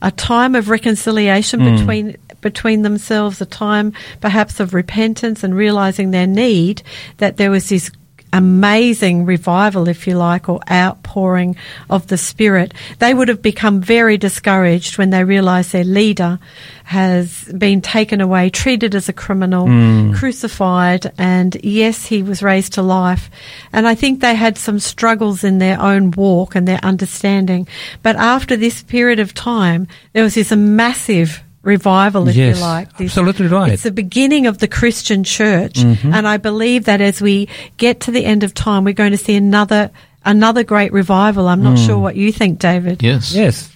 a 0.01 0.11
time 0.11 0.53
of 0.55 0.69
reconciliation 0.69 1.63
between 1.63 2.17
between 2.41 2.81
themselves, 2.81 3.39
a 3.39 3.45
time 3.45 3.93
perhaps 4.19 4.59
of 4.59 4.73
repentance 4.73 5.45
and 5.45 5.55
realizing 5.55 6.11
their 6.11 6.27
need, 6.27 6.83
that 7.17 7.37
there 7.37 7.49
was 7.49 7.69
this 7.69 7.89
amazing 8.33 9.25
revival, 9.25 9.87
if 9.87 10.07
you 10.07 10.17
like, 10.17 10.49
or 10.49 10.59
outpouring 10.69 11.55
of 11.89 12.07
the 12.07 12.17
Spirit. 12.17 12.73
They 12.99 13.13
would 13.13 13.29
have 13.29 13.41
become 13.41 13.79
very 13.79 14.17
discouraged 14.17 14.97
when 14.97 15.11
they 15.11 15.23
realised 15.23 15.71
their 15.71 15.83
leader 15.83 16.39
has 16.85 17.45
been 17.57 17.81
taken 17.81 18.19
away, 18.19 18.49
treated 18.49 18.95
as 18.95 19.07
a 19.07 19.13
criminal, 19.13 19.67
hmm. 19.67 20.13
crucified, 20.13 21.13
and 21.17 21.55
yes, 21.63 22.05
he 22.05 22.21
was 22.21 22.43
raised 22.43 22.73
to 22.73 22.81
life. 22.81 23.29
And 23.71 23.87
I 23.87 23.95
think 23.95 24.19
they 24.19 24.35
had 24.35 24.57
some 24.57 24.79
struggles 24.79 25.43
in 25.43 25.59
their 25.59 25.79
own 25.79 26.11
walk 26.11 26.55
and 26.55 26.67
their 26.67 26.83
understanding. 26.83 27.67
But 28.01 28.15
after 28.17 28.57
this 28.57 28.83
period 28.83 29.19
of 29.19 29.33
time, 29.33 29.87
there 30.11 30.23
was 30.23 30.35
this 30.35 30.51
massive 30.51 31.41
revival, 31.63 32.27
if 32.27 32.35
Yes, 32.35 32.57
you 32.57 32.61
like. 32.63 32.97
This- 32.97 33.11
absolutely 33.11 33.47
right. 33.47 33.71
It's 33.71 33.83
the 33.83 33.91
beginning 33.91 34.45
of 34.47 34.59
the 34.59 34.67
Christian 34.67 35.23
church, 35.23 35.75
Mm-hmm. 35.75 36.13
and 36.13 36.27
I 36.27 36.37
believe 36.37 36.85
that 36.85 37.01
as 37.01 37.21
we 37.21 37.47
get 37.77 38.01
to 38.01 38.11
the 38.11 38.23
end 38.25 38.43
of 38.43 38.53
time, 38.53 38.83
we're 38.83 38.93
going 38.93 39.11
to 39.11 39.17
see 39.17 39.35
another 39.35 39.89
another 40.25 40.63
great 40.63 40.93
revival. 40.93 41.47
I'm 41.49 41.63
not 41.63 41.77
Mm. 41.77 41.85
sure 41.85 41.97
what 41.99 42.15
you 42.15 42.31
think, 42.31 42.59
David. 42.59 43.01
Yes. 43.03 43.33
Yes. 43.33 43.69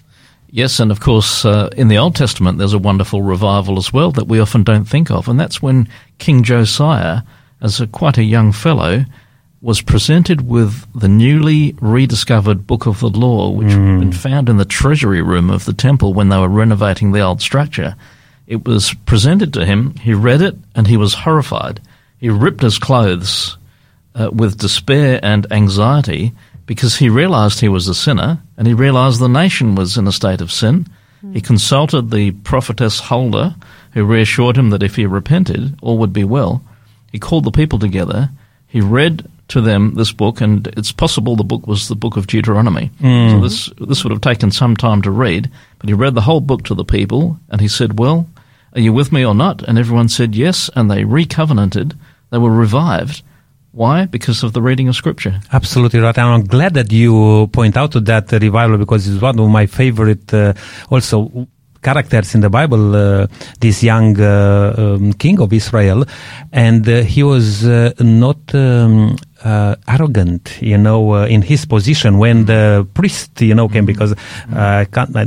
Yes, 0.49 0.79
and 0.79 0.91
of 0.91 1.01
course, 1.01 1.43
uh, 1.43 1.67
in 1.75 1.89
the 1.89 1.97
Old 1.97 2.15
Testament, 2.15 2.57
there's 2.57 2.71
a 2.73 2.79
wonderful 2.79 3.21
revival 3.21 3.77
as 3.77 3.91
well 3.91 4.11
that 4.13 4.27
we 4.29 4.39
often 4.39 4.63
don't 4.63 4.85
think 4.87 5.11
of, 5.11 5.27
and 5.27 5.37
that's 5.37 5.61
when 5.61 5.89
King 6.19 6.43
Josiah, 6.43 7.21
as 7.61 7.81
a 7.81 7.87
quite 7.87 8.17
a 8.17 8.23
young 8.23 8.53
fellow, 8.53 9.03
was 9.67 9.81
presented 9.81 10.47
with 10.47 10.87
the 10.97 11.09
newly 11.09 11.75
rediscovered 11.81 12.65
Book 12.65 12.85
of 12.85 13.01
the 13.01 13.09
Law, 13.09 13.49
which 13.49 13.73
had 13.73 13.99
been 13.99 14.13
found 14.13 14.47
in 14.47 14.55
the 14.55 14.63
treasury 14.63 15.21
room 15.21 15.49
of 15.49 15.65
the 15.65 15.73
temple 15.73 16.13
when 16.13 16.29
they 16.29 16.37
were 16.37 16.47
renovating 16.47 17.11
the 17.11 17.19
old 17.19 17.41
structure. 17.41 17.97
It 18.47 18.65
was 18.65 18.93
presented 19.05 19.53
to 19.55 19.65
him, 19.65 19.95
he 19.95 20.13
read 20.13 20.41
it, 20.41 20.55
and 20.73 20.87
he 20.87 20.95
was 20.95 21.13
horrified. 21.13 21.81
He 22.17 22.29
ripped 22.29 22.61
his 22.61 22.79
clothes 22.79 23.57
uh, 24.15 24.29
with 24.31 24.57
despair 24.57 25.19
and 25.21 25.45
anxiety 25.51 26.31
because 26.65 26.95
he 26.95 27.09
realized 27.09 27.59
he 27.59 27.67
was 27.67 27.89
a 27.89 27.93
sinner 27.93 28.41
and 28.55 28.67
he 28.67 28.73
realized 28.73 29.19
the 29.19 29.27
nation 29.27 29.75
was 29.75 29.97
in 29.97 30.07
a 30.07 30.13
state 30.13 30.39
of 30.39 30.49
sin. 30.49 30.87
He 31.33 31.41
consulted 31.41 32.09
the 32.09 32.31
prophetess 32.31 33.01
Huldah, 33.01 33.57
who 33.91 34.05
reassured 34.05 34.57
him 34.57 34.69
that 34.69 34.83
if 34.83 34.95
he 34.95 35.05
repented, 35.05 35.77
all 35.81 35.97
would 35.97 36.13
be 36.13 36.23
well. 36.23 36.63
He 37.11 37.19
called 37.19 37.43
the 37.43 37.51
people 37.51 37.79
together. 37.79 38.29
He 38.65 38.79
read 38.79 39.29
to 39.49 39.61
them 39.61 39.95
this 39.95 40.11
book, 40.11 40.41
and 40.41 40.67
it's 40.77 40.91
possible 40.91 41.35
the 41.35 41.43
book 41.43 41.67
was 41.67 41.87
the 41.87 41.95
book 41.95 42.17
of 42.17 42.27
Deuteronomy. 42.27 42.91
So 43.31 43.39
this 43.41 43.69
this 43.79 44.03
would 44.03 44.11
have 44.11 44.21
taken 44.21 44.51
some 44.51 44.75
time 44.75 45.01
to 45.03 45.11
read, 45.11 45.49
but 45.79 45.89
he 45.89 45.93
read 45.93 46.15
the 46.15 46.21
whole 46.21 46.41
book 46.41 46.63
to 46.63 46.75
the 46.75 46.85
people, 46.85 47.39
and 47.49 47.61
he 47.61 47.67
said, 47.67 47.99
"Well, 47.99 48.27
are 48.73 48.81
you 48.81 48.93
with 48.93 49.11
me 49.11 49.25
or 49.25 49.35
not?" 49.35 49.61
And 49.63 49.77
everyone 49.77 50.09
said 50.09 50.35
yes, 50.35 50.69
and 50.75 50.89
they 50.91 51.03
recovenanted. 51.03 51.93
They 52.29 52.37
were 52.37 52.51
revived. 52.51 53.23
Why? 53.71 54.05
Because 54.05 54.43
of 54.43 54.53
the 54.53 54.61
reading 54.61 54.87
of 54.89 54.95
Scripture. 54.95 55.39
Absolutely 55.53 55.99
right. 55.99 56.17
And 56.17 56.27
I'm 56.27 56.45
glad 56.45 56.73
that 56.73 56.91
you 56.91 57.47
point 57.53 57.77
out 57.77 57.91
to 57.91 57.99
that 58.01 58.31
revival 58.31 58.77
because 58.77 59.07
it's 59.07 59.21
one 59.21 59.39
of 59.39 59.49
my 59.49 59.67
favorite 59.67 60.33
uh, 60.33 60.53
also 60.89 61.47
characters 61.81 62.35
in 62.35 62.41
the 62.41 62.49
Bible, 62.49 62.95
uh, 62.95 63.27
this 63.59 63.83
young 63.83 64.19
uh, 64.19 64.73
um, 64.77 65.13
king 65.13 65.39
of 65.39 65.53
Israel. 65.53 66.05
And 66.51 66.87
uh, 66.87 67.01
he 67.03 67.23
was 67.23 67.65
uh, 67.65 67.93
not 67.99 68.37
um, 68.53 69.15
uh, 69.43 69.75
arrogant, 69.87 70.61
you 70.61 70.77
know, 70.77 71.13
uh, 71.13 71.25
in 71.25 71.41
his 71.41 71.65
position 71.65 72.17
when 72.17 72.45
the 72.45 72.87
priest, 72.93 73.41
you 73.41 73.55
know, 73.55 73.67
came 73.67 73.85
because 73.85 74.13
uh, 74.13 74.15
I 74.55 74.85
can't. 74.85 75.15
I, 75.15 75.25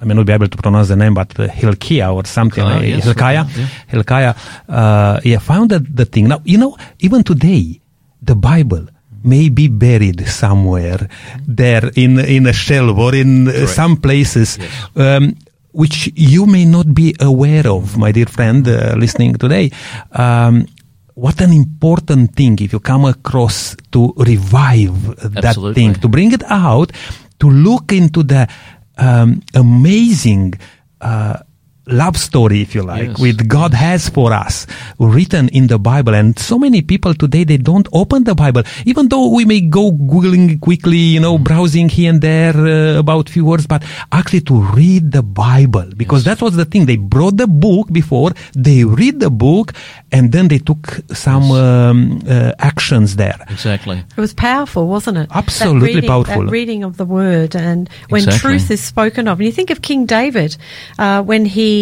I 0.00 0.04
may 0.04 0.14
not 0.14 0.26
be 0.26 0.32
able 0.32 0.46
to 0.46 0.56
pronounce 0.56 0.88
the 0.88 0.96
name, 0.96 1.14
but 1.14 1.38
uh, 1.40 1.48
Hilkiah 1.48 2.14
or 2.14 2.24
something. 2.24 2.64
Hilkiah, 2.64 2.86
yes, 2.86 3.04
Hilkiah, 3.04 3.46
yeah. 3.56 3.66
Hilkiah, 3.88 4.34
uh, 4.68 5.20
yeah, 5.24 5.38
found 5.38 5.70
that 5.70 5.96
the 5.96 6.04
thing. 6.04 6.28
Now, 6.28 6.40
you 6.44 6.56
know, 6.56 6.76
even 7.00 7.24
today, 7.24 7.80
the 8.22 8.36
Bible 8.36 8.86
may 9.24 9.48
be 9.48 9.68
buried 9.68 10.26
somewhere 10.28 11.08
there 11.46 11.90
in 11.94 12.18
in 12.18 12.46
a 12.46 12.52
shelf 12.52 12.98
or 12.98 13.14
in 13.14 13.46
Correct. 13.46 13.70
some 13.70 13.96
places. 13.96 14.58
Yes. 14.58 14.70
Um, 14.96 15.34
which 15.72 16.10
you 16.16 16.46
may 16.46 16.64
not 16.64 16.92
be 16.92 17.14
aware 17.20 17.68
of, 17.68 17.96
my 17.96 18.10
dear 18.10 18.26
friend, 18.26 18.66
uh, 18.66 18.94
listening 18.96 19.34
today. 19.34 19.70
Um, 20.10 20.66
what 21.14 21.40
an 21.40 21.52
important 21.52 22.34
thing 22.34 22.58
if 22.60 22.72
you 22.72 22.80
come 22.80 23.04
across 23.04 23.76
to 23.92 24.12
revive 24.16 25.16
that 25.34 25.44
Absolutely. 25.44 25.74
thing, 25.74 25.94
to 25.94 26.08
bring 26.08 26.32
it 26.32 26.42
out, 26.44 26.92
to 27.38 27.50
look 27.50 27.92
into 27.92 28.22
the 28.22 28.48
um, 28.96 29.42
amazing 29.54 30.54
uh, 31.00 31.38
love 31.88 32.16
story, 32.16 32.60
if 32.60 32.74
you 32.74 32.82
like, 32.82 33.08
Yes. 33.08 33.18
with 33.18 33.48
God 33.48 33.74
has 33.74 34.08
for 34.08 34.32
us, 34.32 34.66
written 34.98 35.48
in 35.48 35.66
the 35.68 35.78
Bible. 35.78 36.14
And 36.14 36.38
so 36.38 36.58
many 36.58 36.82
people 36.82 37.14
today, 37.14 37.44
they 37.44 37.56
don't 37.56 37.88
open 37.92 38.24
the 38.24 38.34
Bible, 38.34 38.62
even 38.84 39.08
though 39.08 39.28
we 39.34 39.44
may 39.44 39.60
go 39.60 39.90
Googling 39.92 40.60
quickly, 40.60 40.98
you 40.98 41.20
know, 41.20 41.38
browsing 41.38 41.88
here 41.88 42.10
and 42.10 42.20
there 42.20 42.54
uh, 42.56 42.98
about 42.98 43.28
few 43.28 43.44
words, 43.44 43.66
but 43.66 43.82
actually 44.12 44.42
to 44.42 44.60
read 44.60 45.12
the 45.12 45.22
Bible, 45.22 45.88
because 45.96 46.24
that 46.24 46.42
was 46.42 46.56
the 46.56 46.64
thing. 46.64 46.86
They 46.86 46.96
brought 46.96 47.36
the 47.38 47.46
book 47.46 47.90
before, 47.90 48.32
they 48.54 48.84
read 48.84 49.20
the 49.20 49.30
book, 49.30 49.72
and 50.12 50.32
then 50.32 50.48
they 50.48 50.58
took 50.58 51.00
some 51.12 51.50
um, 51.52 52.20
uh, 52.28 52.52
actions 52.58 53.16
there. 53.16 53.38
Exactly. 53.48 54.04
It 54.16 54.20
was 54.20 54.34
powerful, 54.34 54.88
wasn't 54.88 55.18
it? 55.18 55.28
Absolutely 55.32 55.80
that 55.88 55.94
reading, 55.94 56.08
powerful. 56.10 56.44
That 56.44 56.50
reading 56.50 56.84
of 56.84 56.96
the 56.96 57.06
word, 57.06 57.56
and 57.56 57.88
when 58.08 58.24
Exactly. 58.24 58.50
truth 58.50 58.70
is 58.70 58.82
spoken 58.82 59.28
of, 59.28 59.38
and 59.38 59.46
you 59.46 59.52
think 59.52 59.70
of 59.70 59.80
King 59.80 60.04
David 60.04 60.56
uh, 60.98 61.22
when 61.22 61.44
he 61.44 61.77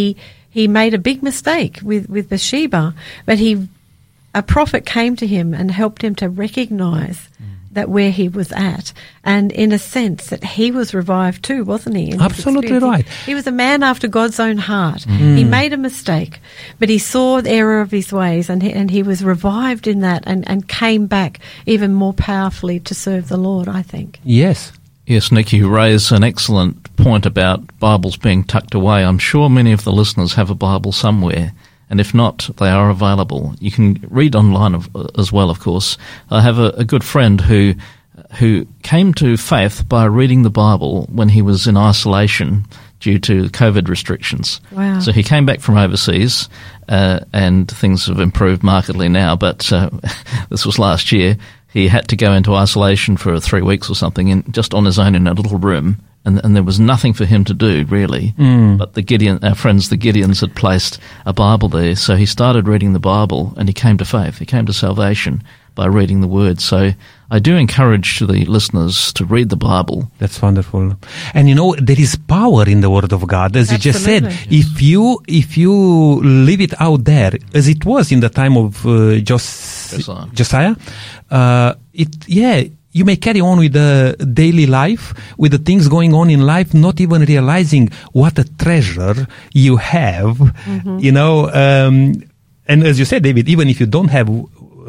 he 0.56 0.68
made 0.68 0.94
a 0.94 0.98
big 0.98 1.22
mistake 1.22 1.80
with 1.82 2.08
with 2.08 2.30
Bathsheba, 2.30 2.94
but 3.26 3.38
he 3.38 3.68
a 4.34 4.42
prophet 4.42 4.86
came 4.86 5.16
to 5.16 5.26
him 5.26 5.54
and 5.54 5.70
helped 5.70 6.02
him 6.02 6.14
to 6.16 6.28
recognise. 6.28 7.18
Mm. 7.18 7.52
That 7.76 7.90
where 7.90 8.10
he 8.10 8.30
was 8.30 8.52
at, 8.52 8.94
and 9.22 9.52
in 9.52 9.70
a 9.70 9.78
sense 9.78 10.30
that 10.30 10.42
he 10.42 10.70
was 10.70 10.94
revived 10.94 11.44
too, 11.44 11.62
wasn't 11.62 11.96
he? 11.96 12.14
Absolutely 12.18 12.78
right. 12.78 13.06
He, 13.06 13.32
he 13.32 13.34
was 13.34 13.46
a 13.46 13.52
man 13.52 13.82
after 13.82 14.08
God's 14.08 14.40
own 14.40 14.56
heart. 14.56 15.04
Mm. 15.04 15.36
He 15.36 15.44
made 15.44 15.74
a 15.74 15.76
mistake, 15.76 16.40
but 16.78 16.88
he 16.88 16.96
saw 16.96 17.42
the 17.42 17.50
error 17.50 17.82
of 17.82 17.90
his 17.90 18.10
ways, 18.10 18.48
and 18.48 18.62
he, 18.62 18.72
and 18.72 18.90
he 18.90 19.02
was 19.02 19.22
revived 19.22 19.86
in 19.86 20.00
that, 20.00 20.22
and, 20.26 20.48
and 20.48 20.66
came 20.66 21.06
back 21.06 21.38
even 21.66 21.92
more 21.92 22.14
powerfully 22.14 22.80
to 22.80 22.94
serve 22.94 23.28
the 23.28 23.36
Lord. 23.36 23.68
I 23.68 23.82
think. 23.82 24.20
Yes. 24.24 24.72
Yes, 25.06 25.30
Nick, 25.30 25.52
you 25.52 25.68
raise 25.68 26.10
an 26.10 26.24
excellent 26.24 26.96
point 26.96 27.26
about 27.26 27.78
Bibles 27.78 28.16
being 28.16 28.42
tucked 28.42 28.74
away. 28.74 29.04
I'm 29.04 29.18
sure 29.20 29.48
many 29.48 29.70
of 29.70 29.84
the 29.84 29.92
listeners 29.92 30.34
have 30.34 30.50
a 30.50 30.54
Bible 30.54 30.90
somewhere, 30.90 31.52
and 31.88 32.00
if 32.00 32.12
not, 32.12 32.50
they 32.56 32.68
are 32.68 32.90
available. 32.90 33.54
You 33.60 33.70
can 33.70 34.04
read 34.10 34.34
online 34.34 34.74
of, 34.74 34.88
as 35.16 35.30
well, 35.30 35.48
of 35.48 35.60
course. 35.60 35.96
I 36.28 36.40
have 36.40 36.58
a, 36.58 36.70
a 36.70 36.84
good 36.84 37.04
friend 37.04 37.40
who 37.40 37.74
who 38.38 38.66
came 38.82 39.12
to 39.14 39.36
faith 39.36 39.88
by 39.88 40.06
reading 40.06 40.42
the 40.42 40.50
Bible 40.50 41.06
when 41.12 41.28
he 41.28 41.42
was 41.42 41.66
in 41.66 41.76
isolation 41.76 42.64
due 42.98 43.18
to 43.18 43.44
COVID 43.50 43.88
restrictions. 43.88 44.60
Wow. 44.72 45.00
So 45.00 45.12
he 45.12 45.22
came 45.22 45.46
back 45.46 45.60
from 45.60 45.76
overseas, 45.76 46.48
uh, 46.88 47.20
and 47.32 47.70
things 47.70 48.06
have 48.06 48.18
improved 48.18 48.62
markedly 48.62 49.08
now. 49.08 49.36
But 49.36 49.70
uh, 49.72 49.90
this 50.50 50.66
was 50.66 50.78
last 50.78 51.12
year. 51.12 51.36
He 51.76 51.88
had 51.88 52.08
to 52.08 52.16
go 52.16 52.32
into 52.32 52.54
isolation 52.54 53.18
for 53.18 53.38
three 53.38 53.60
weeks 53.60 53.90
or 53.90 53.94
something, 53.94 54.30
and 54.32 54.50
just 54.54 54.72
on 54.72 54.86
his 54.86 54.98
own 54.98 55.14
in 55.14 55.26
a 55.26 55.34
little 55.34 55.58
room. 55.58 56.00
And, 56.24 56.42
and 56.42 56.56
there 56.56 56.62
was 56.62 56.80
nothing 56.80 57.12
for 57.12 57.26
him 57.26 57.44
to 57.44 57.52
do 57.52 57.84
really. 57.90 58.28
Hmm. 58.38 58.78
But 58.78 58.94
the 58.94 59.02
Gideon, 59.02 59.44
our 59.44 59.54
friends, 59.54 59.90
the 59.90 59.98
Gideons, 59.98 60.40
had 60.40 60.54
placed 60.54 60.98
a 61.26 61.34
Bible 61.34 61.68
there, 61.68 61.94
so 61.94 62.16
he 62.16 62.24
started 62.24 62.66
reading 62.66 62.94
the 62.94 62.98
Bible, 62.98 63.52
and 63.58 63.68
he 63.68 63.74
came 63.74 63.98
to 63.98 64.06
faith. 64.06 64.38
He 64.38 64.46
came 64.46 64.64
to 64.64 64.72
salvation. 64.72 65.42
By 65.76 65.86
reading 65.86 66.22
the 66.22 66.26
Word. 66.26 66.60
So 66.60 66.90
I 67.30 67.38
do 67.38 67.54
encourage 67.56 68.18
the 68.18 68.44
listeners 68.46 69.12
to 69.12 69.24
read 69.24 69.50
the 69.50 69.56
Bible. 69.56 70.10
That's 70.18 70.42
wonderful. 70.42 70.96
And 71.34 71.48
you 71.48 71.54
know, 71.54 71.76
there 71.76 72.00
is 72.00 72.16
power 72.16 72.64
in 72.68 72.80
the 72.80 72.90
Word 72.90 73.12
of 73.12 73.24
God, 73.28 73.54
as 73.54 73.70
you 73.70 73.78
just 73.78 74.02
said. 74.02 74.24
Absolutely. 74.24 74.58
If 74.58 74.82
you 74.82 75.22
if 75.28 75.56
you 75.56 75.72
leave 76.22 76.60
it 76.60 76.74
out 76.80 77.04
there, 77.04 77.32
as 77.54 77.68
it 77.68 77.84
was 77.84 78.10
in 78.10 78.20
the 78.20 78.28
time 78.30 78.56
of 78.56 78.84
uh, 78.86 79.18
Jos- 79.18 79.94
Josiah. 79.94 80.26
Josiah, 80.34 80.74
uh, 81.30 81.74
it 81.94 82.08
yeah. 82.26 82.64
You 82.96 83.04
may 83.04 83.16
carry 83.16 83.42
on 83.42 83.58
with 83.58 83.74
the 83.74 84.16
daily 84.32 84.64
life, 84.64 85.12
with 85.36 85.52
the 85.52 85.58
things 85.58 85.86
going 85.86 86.14
on 86.14 86.30
in 86.30 86.40
life, 86.46 86.72
not 86.72 86.98
even 86.98 87.28
realizing 87.28 87.90
what 88.12 88.38
a 88.38 88.44
treasure 88.56 89.28
you 89.52 89.76
have. 89.76 90.40
You 91.04 91.12
know, 91.12 91.50
um, 91.52 92.22
and 92.66 92.82
as 92.84 92.98
you 92.98 93.04
said, 93.04 93.22
David, 93.22 93.50
even 93.50 93.68
if 93.68 93.80
you 93.80 93.86
don't 93.86 94.08
have 94.08 94.30
a 94.30 94.42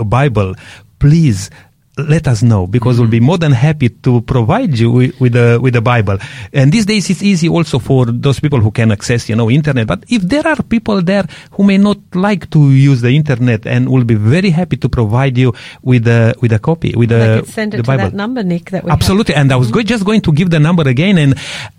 Bible, 0.06 0.56
please 1.00 1.50
let 1.98 2.28
us 2.28 2.44
know 2.44 2.68
because 2.68 3.00
we'll 3.00 3.10
be 3.10 3.20
more 3.20 3.38
than 3.38 3.52
happy 3.52 3.90
to 3.90 4.22
provide 4.22 4.78
you 4.78 4.92
with, 4.92 5.20
with 5.20 5.34
the 5.34 5.60
with 5.62 5.74
the 5.74 5.82
Bible. 5.82 6.18
And 6.54 6.72
these 6.72 6.86
days 6.86 7.10
it's 7.10 7.24
easy 7.24 7.50
also 7.50 7.80
for 7.80 8.06
those 8.06 8.40
people 8.40 8.60
who 8.60 8.72
can 8.72 8.92
access, 8.92 9.28
you 9.30 9.36
know, 9.36 9.50
internet. 9.50 9.88
But 9.88 10.04
if 10.08 10.22
there 10.22 10.46
are 10.48 10.62
people 10.62 11.02
there 11.02 11.26
who 11.52 11.64
may 11.64 11.78
not 11.78 11.98
like 12.14 12.50
to 12.52 12.72
use 12.72 13.02
the 13.02 13.10
internet 13.10 13.66
and 13.66 13.90
will 13.90 14.04
be 14.04 14.16
very 14.16 14.52
happy 14.52 14.78
to 14.78 14.90
provide 14.90 15.38
you 15.38 15.54
with 15.82 16.08
a 16.08 16.36
with 16.42 16.52
a 16.52 16.60
copy 16.60 16.94
with 16.96 17.10
the, 17.10 17.42
could 17.42 17.50
send 17.50 17.74
it 17.74 17.78
the 17.78 17.84
to 17.84 17.88
Bible. 17.88 18.04
that 18.06 18.14
number, 18.14 18.44
Nick. 18.44 18.70
That 18.70 18.84
we 18.84 18.92
have. 18.92 19.00
Absolutely, 19.00 19.34
and 19.34 19.52
I 19.52 19.56
was 19.56 19.72
go- 19.72 19.82
just 19.82 20.06
going 20.06 20.22
to 20.22 20.32
give 20.32 20.52
the 20.52 20.60
number 20.60 20.88
again 20.88 21.18
and 21.18 21.34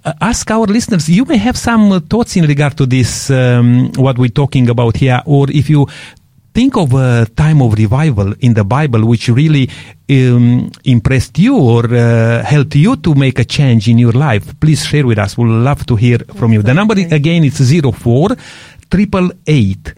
uh, 0.04 0.14
ask 0.20 0.50
our 0.50 0.66
listeners. 0.66 1.08
You 1.08 1.26
may 1.26 1.36
have 1.36 1.56
some 1.56 1.92
uh, 1.92 2.00
thoughts 2.00 2.36
in 2.36 2.44
regard 2.44 2.76
to 2.78 2.86
this, 2.86 3.30
um, 3.30 3.92
what 3.94 4.18
we're 4.18 4.30
talking 4.30 4.68
about 4.68 4.96
here, 4.96 5.22
or 5.26 5.46
if 5.50 5.70
you 5.70 5.86
think 6.58 6.76
of 6.76 6.92
a 6.92 7.24
time 7.36 7.62
of 7.62 7.72
revival 7.74 8.34
in 8.40 8.52
the 8.52 8.64
Bible 8.64 9.06
which 9.06 9.28
really 9.28 9.70
um, 10.10 10.68
impressed 10.82 11.38
you 11.38 11.56
or 11.56 11.84
uh, 11.94 12.42
helped 12.42 12.74
you 12.74 12.96
to 12.96 13.14
make 13.14 13.38
a 13.38 13.44
change 13.44 13.86
in 13.86 13.96
your 13.96 14.10
life. 14.10 14.58
Please 14.58 14.84
share 14.84 15.06
with 15.06 15.20
us. 15.20 15.38
We'd 15.38 15.46
love 15.46 15.86
to 15.86 15.94
hear 15.94 16.18
from 16.34 16.52
you. 16.52 16.62
The 16.62 16.74
number 16.74 16.94
again 16.94 17.44
is 17.44 17.62
zero 17.62 17.92
four 17.92 18.30
triple 18.90 19.30
eight 19.46 19.94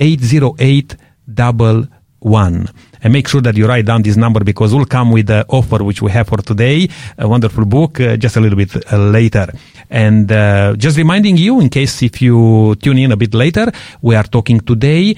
eight 0.00 0.20
zero 0.20 0.56
eight 0.58 0.96
double 1.32 1.86
one. 2.18 2.68
And 3.02 3.12
make 3.12 3.28
sure 3.28 3.40
that 3.40 3.56
you 3.56 3.66
write 3.66 3.86
down 3.86 4.02
this 4.02 4.16
number 4.16 4.44
because 4.44 4.74
we'll 4.74 4.86
come 4.86 5.10
with 5.10 5.26
the 5.26 5.44
offer 5.48 5.82
which 5.82 6.02
we 6.02 6.10
have 6.10 6.28
for 6.28 6.38
today, 6.38 6.88
a 7.18 7.28
wonderful 7.28 7.64
book, 7.64 8.00
uh, 8.00 8.16
just 8.16 8.36
a 8.36 8.40
little 8.40 8.56
bit 8.56 8.92
uh, 8.92 8.98
later. 8.98 9.52
And 9.88 10.30
uh, 10.30 10.74
just 10.76 10.96
reminding 10.96 11.36
you, 11.36 11.60
in 11.60 11.68
case 11.68 12.02
if 12.02 12.20
you 12.22 12.74
tune 12.76 12.98
in 12.98 13.12
a 13.12 13.16
bit 13.16 13.34
later, 13.34 13.70
we 14.02 14.14
are 14.14 14.24
talking 14.24 14.60
today 14.60 15.16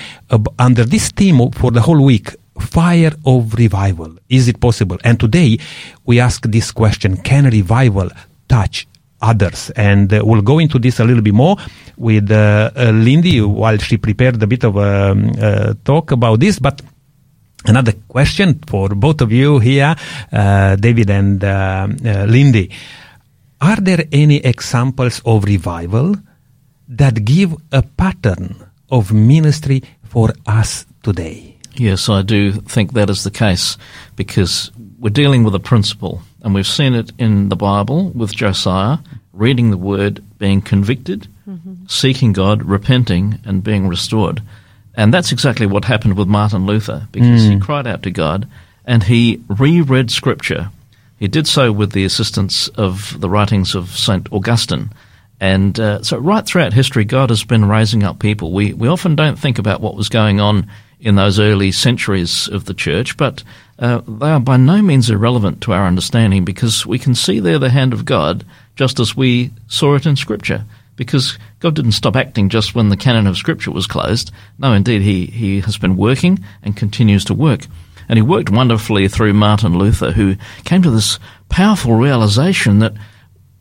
under 0.58 0.84
this 0.84 1.10
theme 1.10 1.50
for 1.50 1.70
the 1.70 1.80
whole 1.80 2.02
week, 2.02 2.34
fire 2.58 3.12
of 3.26 3.54
revival. 3.54 4.16
Is 4.28 4.48
it 4.48 4.60
possible? 4.60 4.98
And 5.04 5.18
today 5.18 5.58
we 6.04 6.20
ask 6.20 6.42
this 6.46 6.70
question, 6.70 7.16
can 7.16 7.46
revival 7.46 8.10
touch 8.48 8.86
others. 9.22 9.70
And 9.76 10.12
uh, 10.12 10.22
we'll 10.24 10.42
go 10.42 10.58
into 10.58 10.78
this 10.78 11.00
a 11.00 11.04
little 11.04 11.22
bit 11.22 11.34
more 11.34 11.56
with 11.96 12.30
uh, 12.30 12.70
uh, 12.76 12.90
Lindy 12.90 13.40
while 13.40 13.78
she 13.78 13.96
prepared 13.96 14.42
a 14.42 14.46
bit 14.46 14.64
of 14.64 14.76
a 14.76 15.12
um, 15.12 15.32
uh, 15.40 15.74
talk 15.84 16.10
about 16.10 16.40
this. 16.40 16.58
But 16.58 16.82
another 17.66 17.92
question 18.08 18.60
for 18.66 18.88
both 18.90 19.20
of 19.20 19.32
you 19.32 19.58
here, 19.58 19.94
uh, 20.32 20.76
David 20.76 21.10
and 21.10 21.42
uh, 21.42 21.88
uh, 22.04 22.24
Lindy. 22.24 22.70
Are 23.60 23.76
there 23.76 24.04
any 24.10 24.36
examples 24.36 25.22
of 25.24 25.44
revival 25.44 26.16
that 26.88 27.24
give 27.24 27.54
a 27.70 27.82
pattern 27.82 28.56
of 28.90 29.12
ministry 29.12 29.82
for 30.02 30.30
us 30.46 30.84
today? 31.02 31.56
Yes, 31.74 32.08
I 32.08 32.22
do 32.22 32.52
think 32.52 32.92
that 32.92 33.08
is 33.08 33.24
the 33.24 33.30
case 33.30 33.78
because 34.16 34.70
we're 34.98 35.10
dealing 35.10 35.44
with 35.44 35.54
a 35.54 35.60
principle, 35.60 36.22
and 36.42 36.54
we've 36.54 36.66
seen 36.66 36.94
it 36.94 37.12
in 37.18 37.48
the 37.48 37.56
Bible 37.56 38.10
with 38.10 38.34
Josiah 38.34 38.98
reading 39.32 39.70
the 39.70 39.78
word, 39.78 40.22
being 40.38 40.60
convicted, 40.60 41.26
seeking 41.88 42.32
God, 42.32 42.62
repenting, 42.62 43.40
and 43.44 43.64
being 43.64 43.88
restored. 43.88 44.42
And 44.94 45.12
that's 45.12 45.32
exactly 45.32 45.66
what 45.66 45.84
happened 45.84 46.16
with 46.16 46.28
Martin 46.28 46.66
Luther 46.66 47.08
because 47.12 47.44
he 47.44 47.58
cried 47.58 47.86
out 47.86 48.02
to 48.02 48.10
God 48.10 48.48
and 48.84 49.02
he 49.02 49.42
reread 49.48 50.10
Scripture. 50.10 50.70
He 51.18 51.28
did 51.28 51.46
so 51.46 51.72
with 51.72 51.92
the 51.92 52.04
assistance 52.04 52.68
of 52.68 53.18
the 53.20 53.30
writings 53.30 53.74
of 53.74 53.90
St. 53.90 54.30
Augustine. 54.32 54.90
And 55.40 55.78
uh, 55.80 56.02
so, 56.02 56.18
right 56.18 56.44
throughout 56.44 56.72
history, 56.72 57.04
God 57.04 57.30
has 57.30 57.42
been 57.42 57.68
raising 57.68 58.04
up 58.04 58.20
people. 58.20 58.52
We, 58.52 58.74
we 58.74 58.86
often 58.86 59.16
don't 59.16 59.38
think 59.38 59.58
about 59.58 59.80
what 59.80 59.96
was 59.96 60.08
going 60.08 60.40
on 60.40 60.68
in 61.00 61.16
those 61.16 61.40
early 61.40 61.72
centuries 61.72 62.46
of 62.48 62.64
the 62.66 62.74
church, 62.74 63.16
but 63.16 63.42
uh, 63.80 64.02
they 64.06 64.30
are 64.30 64.38
by 64.38 64.56
no 64.56 64.80
means 64.80 65.10
irrelevant 65.10 65.60
to 65.62 65.72
our 65.72 65.84
understanding 65.84 66.44
because 66.44 66.86
we 66.86 66.98
can 66.98 67.16
see 67.16 67.40
there 67.40 67.58
the 67.58 67.70
hand 67.70 67.92
of 67.92 68.04
God 68.04 68.44
just 68.76 69.00
as 69.00 69.16
we 69.16 69.50
saw 69.66 69.96
it 69.96 70.06
in 70.06 70.14
Scripture. 70.14 70.64
Because 70.94 71.38
God 71.62 71.76
didn't 71.76 71.92
stop 71.92 72.16
acting 72.16 72.48
just 72.48 72.74
when 72.74 72.88
the 72.88 72.96
canon 72.96 73.28
of 73.28 73.36
Scripture 73.36 73.70
was 73.70 73.86
closed. 73.86 74.32
No, 74.58 74.72
indeed, 74.72 75.00
He, 75.00 75.26
he 75.26 75.60
has 75.60 75.78
been 75.78 75.96
working 75.96 76.40
and 76.60 76.76
continues 76.76 77.24
to 77.26 77.34
work. 77.34 77.68
And 78.08 78.18
He 78.18 78.22
worked 78.22 78.50
wonderfully 78.50 79.06
through 79.06 79.34
Martin 79.34 79.78
Luther, 79.78 80.10
who 80.10 80.34
came 80.64 80.82
to 80.82 80.90
this 80.90 81.20
powerful 81.48 81.94
realization 81.94 82.80
that 82.80 82.94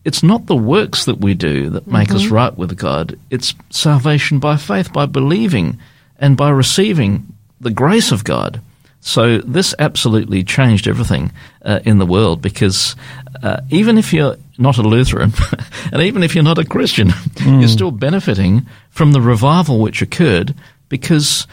it's 0.03 0.23
not 0.23 0.47
the 0.47 0.55
works 0.55 1.05
that 1.05 1.19
we 1.19 1.35
do 1.35 1.69
that 1.69 1.85
make 1.85 2.09
us 2.09 2.23
mm-hmm. 2.23 2.33
right 2.33 2.57
with 2.57 2.75
God. 2.75 3.19
It's 3.29 3.53
salvation 3.69 4.39
by 4.39 4.57
faith, 4.57 4.91
by 4.91 5.05
believing 5.05 5.79
and 6.17 6.35
by 6.35 6.49
receiving 6.49 7.31
the 7.59 7.69
grace 7.69 8.11
of 8.11 8.23
God. 8.23 8.61
So 9.01 9.39
this 9.39 9.73
absolutely 9.79 10.43
changed 10.43 10.87
everything 10.87 11.31
uh, 11.63 11.79
in 11.83 11.97
the 11.97 12.05
world 12.05 12.41
because 12.41 12.95
uh, 13.41 13.61
even 13.71 13.97
if 13.97 14.13
you're 14.13 14.37
not 14.59 14.77
a 14.77 14.83
Lutheran 14.83 15.33
and 15.91 16.03
even 16.03 16.21
if 16.21 16.35
you're 16.35 16.43
not 16.43 16.59
a 16.59 16.65
Christian, 16.65 17.11
you're 17.43 17.67
still 17.67 17.91
benefiting 17.91 18.67
from 18.91 19.11
the 19.11 19.19
revival 19.21 19.79
which 19.79 20.03
occurred 20.03 20.53
because 20.87 21.47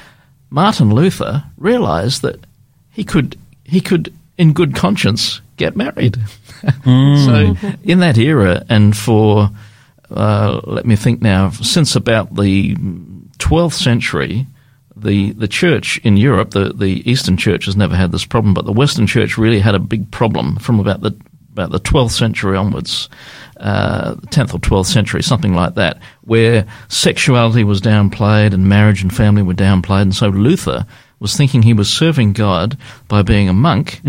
Martin 0.50 0.94
Luther 0.94 1.44
realized 1.56 2.22
that 2.22 2.46
he 2.90 3.02
could 3.02 3.38
he 3.64 3.80
could 3.80 4.12
in 4.36 4.52
good 4.52 4.74
conscience 4.74 5.40
get 5.56 5.74
married. 5.74 6.18
so 6.84 7.54
in 7.82 8.00
that 8.00 8.18
era 8.18 8.64
and 8.68 8.96
for 8.96 9.50
uh, 10.10 10.60
let 10.64 10.84
me 10.84 10.96
think 10.96 11.22
now 11.22 11.50
since 11.50 11.96
about 11.96 12.34
the 12.34 12.74
12th 13.38 13.74
century 13.74 14.46
the 15.02 15.32
the 15.32 15.48
church 15.48 15.98
in 16.04 16.16
Europe 16.16 16.50
the 16.50 16.72
the 16.72 17.08
eastern 17.10 17.36
church 17.36 17.66
has 17.66 17.76
never 17.76 17.96
had 17.96 18.12
this 18.12 18.24
problem 18.24 18.54
but 18.54 18.64
the 18.64 18.72
western 18.72 19.06
church 19.06 19.38
really 19.38 19.60
had 19.60 19.74
a 19.74 19.78
big 19.78 20.10
problem 20.10 20.56
from 20.56 20.80
about 20.80 21.00
the 21.00 21.16
about 21.52 21.70
the 21.70 21.80
12th 21.80 22.12
century 22.12 22.56
onwards 22.56 23.08
uh, 23.60 24.14
10th 24.14 24.54
or 24.54 24.58
12th 24.58 24.86
century, 24.86 25.22
something 25.22 25.54
like 25.54 25.74
that, 25.74 25.98
where 26.22 26.66
sexuality 26.88 27.64
was 27.64 27.80
downplayed 27.80 28.54
and 28.54 28.68
marriage 28.68 29.02
and 29.02 29.14
family 29.14 29.42
were 29.42 29.54
downplayed. 29.54 30.02
And 30.02 30.14
so 30.14 30.28
Luther 30.28 30.86
was 31.18 31.36
thinking 31.36 31.62
he 31.62 31.74
was 31.74 31.90
serving 31.90 32.32
God 32.32 32.78
by 33.08 33.22
being 33.22 33.48
a 33.48 33.52
monk, 33.52 34.00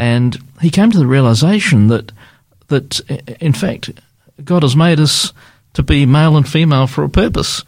and 0.00 0.38
he 0.60 0.70
came 0.70 0.90
to 0.90 0.98
the 0.98 1.06
realization 1.06 1.88
that 1.88 2.12
that 2.68 3.00
in 3.40 3.52
fact 3.52 3.90
God 4.42 4.62
has 4.62 4.74
made 4.74 4.98
us 4.98 5.34
to 5.74 5.82
be 5.82 6.06
male 6.06 6.36
and 6.36 6.48
female 6.48 6.86
for 6.86 7.04
a 7.04 7.10
purpose. 7.10 7.62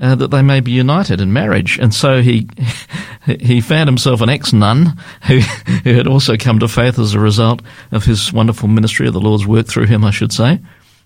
Uh, 0.00 0.14
that 0.14 0.30
they 0.30 0.40
may 0.40 0.60
be 0.60 0.70
united 0.70 1.20
in 1.20 1.30
marriage, 1.30 1.78
and 1.78 1.92
so 1.92 2.22
he 2.22 2.48
he 3.38 3.60
found 3.60 3.86
himself 3.86 4.22
an 4.22 4.30
ex 4.30 4.50
nun 4.50 4.96
who 5.26 5.38
who 5.84 5.92
had 5.94 6.06
also 6.06 6.38
come 6.38 6.58
to 6.58 6.68
faith 6.68 6.98
as 6.98 7.12
a 7.12 7.20
result 7.20 7.60
of 7.92 8.04
his 8.04 8.32
wonderful 8.32 8.66
ministry 8.66 9.06
of 9.06 9.12
the 9.12 9.20
Lord's 9.20 9.46
work 9.46 9.66
through 9.66 9.86
him, 9.86 10.02
I 10.02 10.10
should 10.10 10.32
say. 10.32 10.58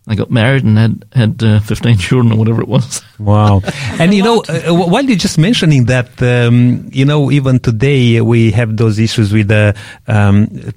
They 0.07 0.17
got 0.17 0.31
married 0.31 0.65
and 0.65 0.79
had 0.79 1.05
had 1.13 1.43
uh, 1.43 1.61
fifteen 1.61 1.97
children 1.99 2.33
or 2.33 2.37
whatever 2.37 2.61
it 2.63 2.69
was. 2.69 3.03
Wow. 3.19 3.63
And 3.99 4.13
you 4.13 4.23
know, 4.23 4.43
uh, 4.49 4.71
uh, 4.71 4.75
while 4.75 5.05
you're 5.05 5.17
just 5.17 5.39
mentioning 5.39 5.85
that, 5.87 6.21
um, 6.21 6.91
you 6.93 7.05
know, 7.05 7.31
even 7.31 7.59
today 7.61 8.21
we 8.21 8.51
have 8.51 8.77
those 8.77 8.99
issues 8.99 9.33
with 9.33 9.49
the, 9.49 9.77
um, 10.09 10.73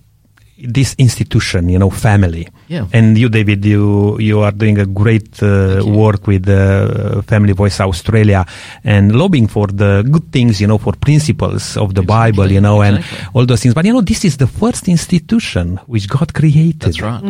this 0.58 0.96
institution, 0.98 1.70
you 1.70 1.78
know, 1.78 1.90
family. 1.90 2.48
Yeah. 2.68 2.88
And 2.92 3.18
you, 3.18 3.30
David, 3.30 3.64
you 3.64 4.20
you 4.20 4.42
are 4.42 4.52
doing 4.52 4.80
a 4.80 4.86
great 4.86 5.42
uh, 5.42 5.84
work 5.86 6.28
with 6.28 6.50
uh, 6.50 7.22
Family 7.24 7.54
Voice 7.54 7.80
Australia 7.80 8.46
and 8.84 9.16
lobbying 9.16 9.48
for 9.48 9.68
the 9.68 10.04
good 10.10 10.32
things, 10.32 10.60
you 10.60 10.68
know, 10.68 10.78
for 10.78 10.94
principles 10.94 11.78
of 11.78 11.94
the 11.94 12.02
Bible, 12.02 12.52
you 12.52 12.62
know, 12.62 12.82
exactly. 12.82 13.20
and 13.20 13.30
all 13.36 13.46
those 13.46 13.62
things. 13.62 13.74
But 13.74 13.86
you 13.86 13.94
know, 13.94 14.02
this 14.02 14.26
is 14.26 14.38
the 14.38 14.48
first 14.48 14.88
institution 14.88 15.78
which 15.86 16.10
God 16.10 16.34
created. 16.34 16.80
That's 16.80 17.02
right. 17.02 17.24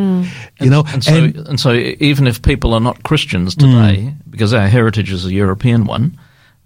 You 0.62 0.70
know, 0.70 0.86
And 0.88 1.04
so, 1.04 1.14
and, 1.16 1.60
so, 1.60 1.74
even 1.74 2.28
if 2.28 2.42
people 2.42 2.74
are 2.74 2.80
not 2.80 3.04
Christians 3.04 3.56
today, 3.56 4.14
because 4.30 4.54
our 4.54 4.68
heritage 4.68 5.12
is 5.12 5.26
a 5.26 5.34
European 5.34 5.86
one, 5.86 6.18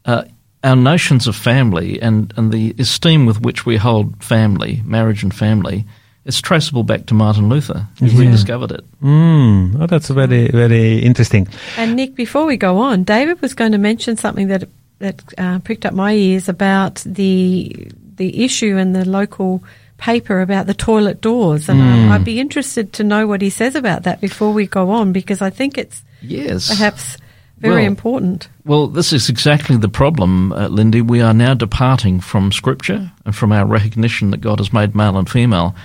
uh, 0.05 0.23
our 0.63 0.75
notions 0.75 1.27
of 1.27 1.35
family 1.35 1.99
and, 2.01 2.33
and 2.37 2.51
the 2.51 2.75
esteem 2.77 3.25
with 3.25 3.41
which 3.41 3.65
we 3.65 3.77
hold 3.77 4.23
family, 4.23 4.81
marriage 4.85 5.23
and 5.23 5.33
family, 5.33 5.85
it's 6.25 6.39
traceable 6.39 6.83
back 6.83 7.07
to 7.07 7.13
Martin 7.13 7.49
Luther. 7.49 7.87
He 7.99 8.07
Yeah. 8.07 8.19
rediscovered 8.19 8.71
it. 8.71 8.85
Mm, 9.01 9.81
oh, 9.81 9.87
that's 9.87 10.09
very, 10.09 10.49
very 10.49 10.99
interesting. 10.99 11.47
And 11.77 11.95
Nick, 11.95 12.15
before 12.15 12.45
we 12.45 12.57
go 12.57 12.77
on, 12.77 13.03
David 13.03 13.41
was 13.41 13.53
going 13.53 13.71
to 13.71 13.77
mention 13.77 14.17
something 14.17 14.47
that 14.47 14.67
that 14.99 15.19
uh, 15.39 15.57
pricked 15.59 15.85
up 15.85 15.93
my 15.93 16.13
ears 16.13 16.47
about 16.47 17.03
the 17.05 17.87
the 18.17 18.43
issue 18.43 18.77
in 18.77 18.93
the 18.93 19.03
local 19.03 19.63
paper 19.97 20.41
about 20.41 20.67
the 20.67 20.73
toilet 20.73 21.21
doors, 21.21 21.69
and 21.69 21.79
mm. 21.79 22.09
I'd 22.09 22.23
be 22.23 22.39
interested 22.39 22.93
to 22.93 23.03
know 23.03 23.25
what 23.25 23.41
he 23.41 23.49
says 23.49 23.75
about 23.75 24.03
that 24.03 24.21
before 24.21 24.53
we 24.53 24.67
go 24.67 24.91
on 24.91 25.11
because 25.11 25.41
I 25.41 25.49
think 25.49 25.77
it's 25.77 26.03
yes 26.21 26.69
perhaps 26.69 27.17
very 27.57 27.83
well, 27.83 27.85
important. 27.85 28.47
Well, 28.65 28.87
this 28.87 29.13
is 29.13 29.29
exactly 29.29 29.77
the 29.77 29.89
problem, 29.89 30.51
uh, 30.53 30.67
Lindy. 30.67 31.01
We 31.01 31.21
are 31.21 31.33
now 31.33 31.53
departing 31.53 32.19
from 32.19 32.51
Scripture 32.51 33.11
and 33.25 33.35
from 33.35 33.51
our 33.51 33.65
recognition 33.65 34.31
that 34.31 34.41
God 34.41 34.59
has 34.59 34.73
made 34.73 34.95
male 34.95 35.17
and 35.17 35.29
female. 35.29 35.75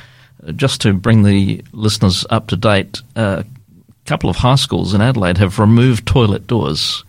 Uh, 0.47 0.53
just 0.53 0.81
to 0.83 0.93
bring 0.93 1.23
the 1.23 1.63
listeners 1.73 2.25
up 2.31 2.49
to 2.49 2.57
date, 2.57 3.03
uh, 3.17 3.43
a 3.43 4.09
couple 4.09 4.31
of 4.31 4.37
high 4.37 4.55
schools 4.55 4.95
in 4.95 5.01
Adelaide 5.01 5.39
have 5.39 5.59
removed 5.59 6.07
toilet 6.07 6.47
doors, 6.47 7.05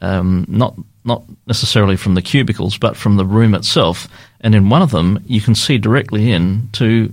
um, 0.00 0.44
not 0.48 0.74
not 1.02 1.22
necessarily 1.46 1.96
from 1.96 2.14
the 2.14 2.22
cubicles, 2.22 2.76
but 2.76 2.96
from 2.96 3.16
the 3.16 3.24
room 3.24 3.54
itself. 3.54 4.06
And 4.42 4.54
in 4.54 4.68
one 4.68 4.82
of 4.82 4.90
them, 4.90 5.22
you 5.26 5.40
can 5.40 5.54
see 5.54 5.78
directly 5.78 6.30
in 6.30 6.68
to 6.72 7.10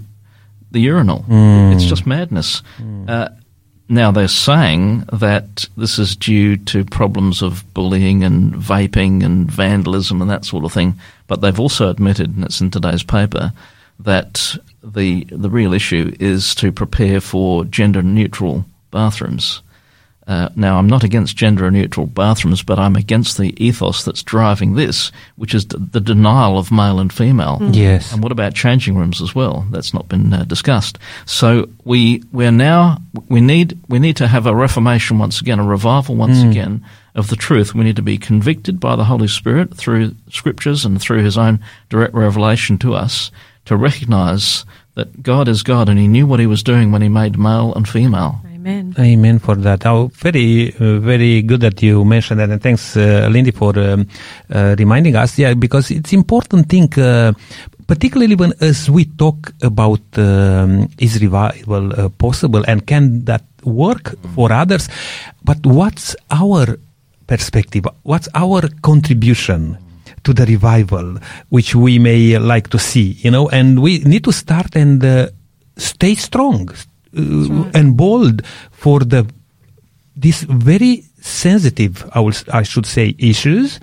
the 0.71 0.81
urinal. 0.81 1.23
Mm. 1.29 1.73
It's 1.73 1.85
just 1.85 2.05
madness. 2.05 2.61
Mm. 2.77 3.33
Now 3.89 4.11
they're 4.11 4.27
saying 4.27 5.05
that 5.13 5.65
this 5.77 5.97
is 5.97 6.15
due 6.15 6.57
to 6.57 6.83
problems 6.83 7.41
of 7.41 7.63
bullying 7.73 8.23
and 8.23 8.53
vaping 8.53 9.23
and 9.23 9.49
vandalism 9.49 10.21
and 10.21 10.29
that 10.29 10.43
sort 10.43 10.65
of 10.65 10.73
thing. 10.73 10.99
But 11.27 11.39
they've 11.39 11.59
also 11.59 11.89
admitted, 11.89 12.35
and 12.35 12.43
it's 12.43 12.59
in 12.59 12.69
today's 12.69 13.03
paper, 13.03 13.53
that 13.99 14.57
the 14.83 15.25
the 15.25 15.49
real 15.49 15.73
issue 15.73 16.13
is 16.19 16.55
to 16.55 16.71
prepare 16.71 17.21
for 17.21 17.65
gender 17.65 18.01
neutral 18.01 18.65
bathrooms. 18.91 19.61
Uh, 20.27 20.49
now, 20.57 20.77
I'm 20.77 20.87
not 20.87 21.05
against 21.05 21.37
gender 21.37 21.71
neutral 21.71 22.05
bathrooms, 22.05 22.61
but 22.61 22.77
I'm 22.77 22.97
against 22.97 23.37
the 23.37 23.55
ethos 23.63 24.03
that's 24.03 24.21
driving 24.23 24.73
this, 24.73 25.09
which 25.37 25.55
is 25.55 25.63
d- 25.63 25.77
the 25.79 26.01
denial 26.01 26.57
of 26.57 26.69
male 26.69 26.99
and 26.99 27.11
female. 27.13 27.59
Mm. 27.61 27.73
Yes. 27.73 28.11
And 28.11 28.21
what 28.21 28.33
about 28.33 28.53
changing 28.53 28.97
rooms 28.97 29.21
as 29.21 29.33
well? 29.33 29.65
That's 29.71 29.93
not 29.93 30.09
been 30.09 30.33
uh, 30.33 30.43
discussed. 30.43 30.97
So 31.25 31.69
we 31.85 32.23
we're 32.33 32.51
now 32.51 32.97
we 33.29 33.39
need 33.39 33.79
we 33.87 33.99
need 33.99 34.17
to 34.17 34.27
have 34.27 34.45
a 34.45 34.55
reformation 34.55 35.17
once 35.17 35.39
again, 35.39 35.59
a 35.59 35.63
revival 35.63 36.15
once 36.15 36.39
mm. 36.39 36.51
again 36.51 36.85
of 37.15 37.29
the 37.29 37.37
truth. 37.37 37.73
We 37.73 37.85
need 37.85 37.95
to 37.95 38.01
be 38.01 38.17
convicted 38.17 38.81
by 38.81 38.97
the 38.97 39.05
Holy 39.05 39.29
Spirit 39.29 39.73
through 39.73 40.13
scriptures 40.29 40.83
and 40.83 41.01
through 41.01 41.23
His 41.23 41.37
own 41.37 41.61
direct 41.87 42.13
revelation 42.13 42.77
to 42.79 42.95
us 42.95 43.31
to 43.67 43.77
recognise 43.77 44.65
that 44.95 45.21
God 45.21 45.47
is 45.47 45.63
God 45.63 45.89
and 45.89 45.99
He 45.99 46.07
knew 46.07 46.25
what 46.25 46.39
He 46.39 46.47
was 46.47 46.63
doing 46.63 46.91
when 46.91 47.01
He 47.01 47.09
made 47.09 47.37
male 47.37 47.73
and 47.75 47.87
female. 47.87 48.41
Amen. 48.67 48.95
Amen 48.99 49.39
for 49.39 49.55
that. 49.55 49.85
Oh, 49.85 50.07
very, 50.13 50.75
uh, 50.75 50.99
very 50.99 51.41
good 51.41 51.61
that 51.61 51.81
you 51.81 52.03
mentioned 52.03 52.41
that, 52.41 52.49
and 52.49 52.61
thanks, 52.61 52.97
uh, 52.97 53.29
Lindy, 53.31 53.51
for 53.51 53.77
um, 53.79 54.07
uh, 54.53 54.75
reminding 54.77 55.15
us. 55.15 55.39
Yeah, 55.39 55.53
because 55.53 55.89
it's 55.89 56.11
important 56.11 56.67
thing, 56.67 56.91
uh, 56.99 57.31
particularly 57.87 58.35
when 58.35 58.51
as 58.59 58.89
we 58.89 59.05
talk 59.05 59.53
about 59.61 60.01
um, 60.17 60.89
is 60.99 61.21
revival 61.21 61.93
uh, 61.97 62.09
possible 62.09 62.63
and 62.67 62.85
can 62.85 63.23
that 63.23 63.45
work 63.63 64.15
for 64.35 64.51
others, 64.51 64.89
but 65.45 65.65
what's 65.65 66.15
our 66.29 66.77
perspective? 67.27 67.85
What's 68.03 68.27
our 68.35 68.67
contribution? 68.81 69.77
To 70.27 70.33
the 70.39 70.45
revival 70.45 71.07
which 71.55 71.69
we 71.83 71.93
may 72.09 72.37
like 72.37 72.67
to 72.75 72.79
see 72.79 73.09
you 73.25 73.31
know 73.35 73.45
and 73.57 73.81
we 73.85 73.91
need 74.11 74.23
to 74.29 74.33
start 74.43 74.75
and 74.75 75.03
uh, 75.03 75.27
stay 75.77 76.13
strong 76.15 76.61
right. 77.13 77.75
and 77.77 77.95
bold 77.95 78.45
for 78.71 78.99
the 79.13 79.21
these 80.17 80.43
very 80.43 81.05
sensitive, 81.21 82.09
I, 82.13 82.19
will, 82.19 82.33
I 82.51 82.63
should 82.63 82.85
say, 82.85 83.15
issues. 83.17 83.79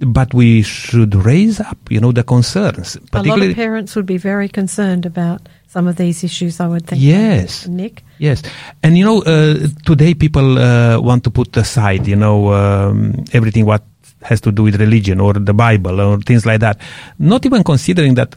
But 0.00 0.34
we 0.34 0.62
should 0.62 1.14
raise 1.14 1.60
up, 1.60 1.78
you 1.88 2.00
know, 2.00 2.12
the 2.12 2.24
concerns. 2.24 2.98
A 3.12 3.22
lot 3.22 3.40
of 3.40 3.54
parents 3.54 3.94
would 3.94 4.06
be 4.06 4.18
very 4.18 4.48
concerned 4.48 5.06
about 5.06 5.48
some 5.68 5.86
of 5.86 5.96
these 5.96 6.24
issues. 6.24 6.58
I 6.58 6.66
would 6.66 6.86
think. 6.86 7.00
Yes, 7.00 7.68
Nick. 7.68 8.02
Yes, 8.18 8.42
and 8.82 8.98
you 8.98 9.04
know, 9.04 9.22
uh, 9.22 9.68
today 9.86 10.14
people 10.14 10.58
uh, 10.58 11.00
want 11.00 11.22
to 11.24 11.30
put 11.30 11.56
aside, 11.56 12.08
you 12.08 12.16
know, 12.16 12.52
um, 12.52 13.24
everything 13.32 13.66
what 13.66 13.84
has 14.24 14.40
to 14.40 14.50
do 14.50 14.64
with 14.64 14.80
religion 14.80 15.20
or 15.20 15.34
the 15.34 15.54
Bible 15.54 16.00
or 16.00 16.18
things 16.18 16.44
like 16.44 16.60
that, 16.60 16.80
not 17.18 17.44
even 17.46 17.62
considering 17.62 18.14
that 18.14 18.34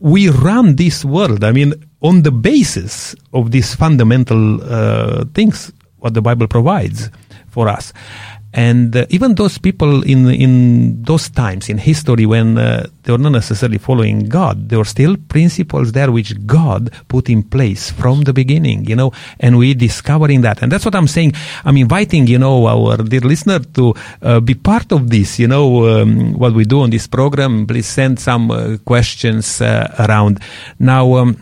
we 0.00 0.28
run 0.30 0.76
this 0.76 1.04
world. 1.04 1.44
I 1.44 1.52
mean, 1.52 1.74
on 2.00 2.22
the 2.22 2.32
basis 2.32 3.14
of 3.32 3.50
these 3.50 3.74
fundamental 3.74 4.62
uh, 4.62 5.24
things, 5.34 5.72
what 5.98 6.14
the 6.14 6.22
Bible 6.22 6.48
provides 6.48 7.10
for 7.48 7.68
us. 7.68 7.92
And 8.52 8.96
uh, 8.96 9.06
even 9.10 9.34
those 9.34 9.58
people 9.58 10.02
in 10.02 10.28
in 10.28 11.02
those 11.04 11.28
times 11.30 11.68
in 11.68 11.78
history 11.78 12.26
when 12.26 12.58
uh, 12.58 12.86
they 13.02 13.12
were 13.12 13.18
not 13.18 13.32
necessarily 13.32 13.78
following 13.78 14.28
God, 14.28 14.68
there 14.68 14.78
were 14.78 14.84
still 14.84 15.16
principles 15.28 15.92
there 15.92 16.10
which 16.10 16.34
God 16.46 16.90
put 17.06 17.30
in 17.30 17.44
place 17.44 17.90
from 17.90 18.22
the 18.22 18.32
beginning, 18.32 18.86
you 18.86 18.96
know, 18.96 19.12
and 19.38 19.56
we 19.56 19.74
discovering 19.74 20.40
that. 20.42 20.62
And 20.62 20.72
that's 20.72 20.84
what 20.84 20.94
I'm 20.96 21.06
saying. 21.06 21.34
I'm 21.64 21.76
inviting, 21.76 22.26
you 22.26 22.38
know, 22.38 22.66
our 22.66 22.96
dear 22.96 23.20
listener 23.20 23.60
to 23.60 23.94
uh, 24.22 24.40
be 24.40 24.54
part 24.54 24.90
of 24.90 25.10
this, 25.10 25.38
you 25.38 25.46
know, 25.46 26.02
um, 26.02 26.32
what 26.34 26.52
we 26.52 26.64
do 26.64 26.82
on 26.82 26.90
this 26.90 27.06
program. 27.06 27.66
Please 27.66 27.86
send 27.86 28.18
some 28.18 28.50
uh, 28.50 28.76
questions 28.84 29.60
uh, 29.60 29.94
around. 29.98 30.40
Now, 30.78 31.14
um, 31.14 31.36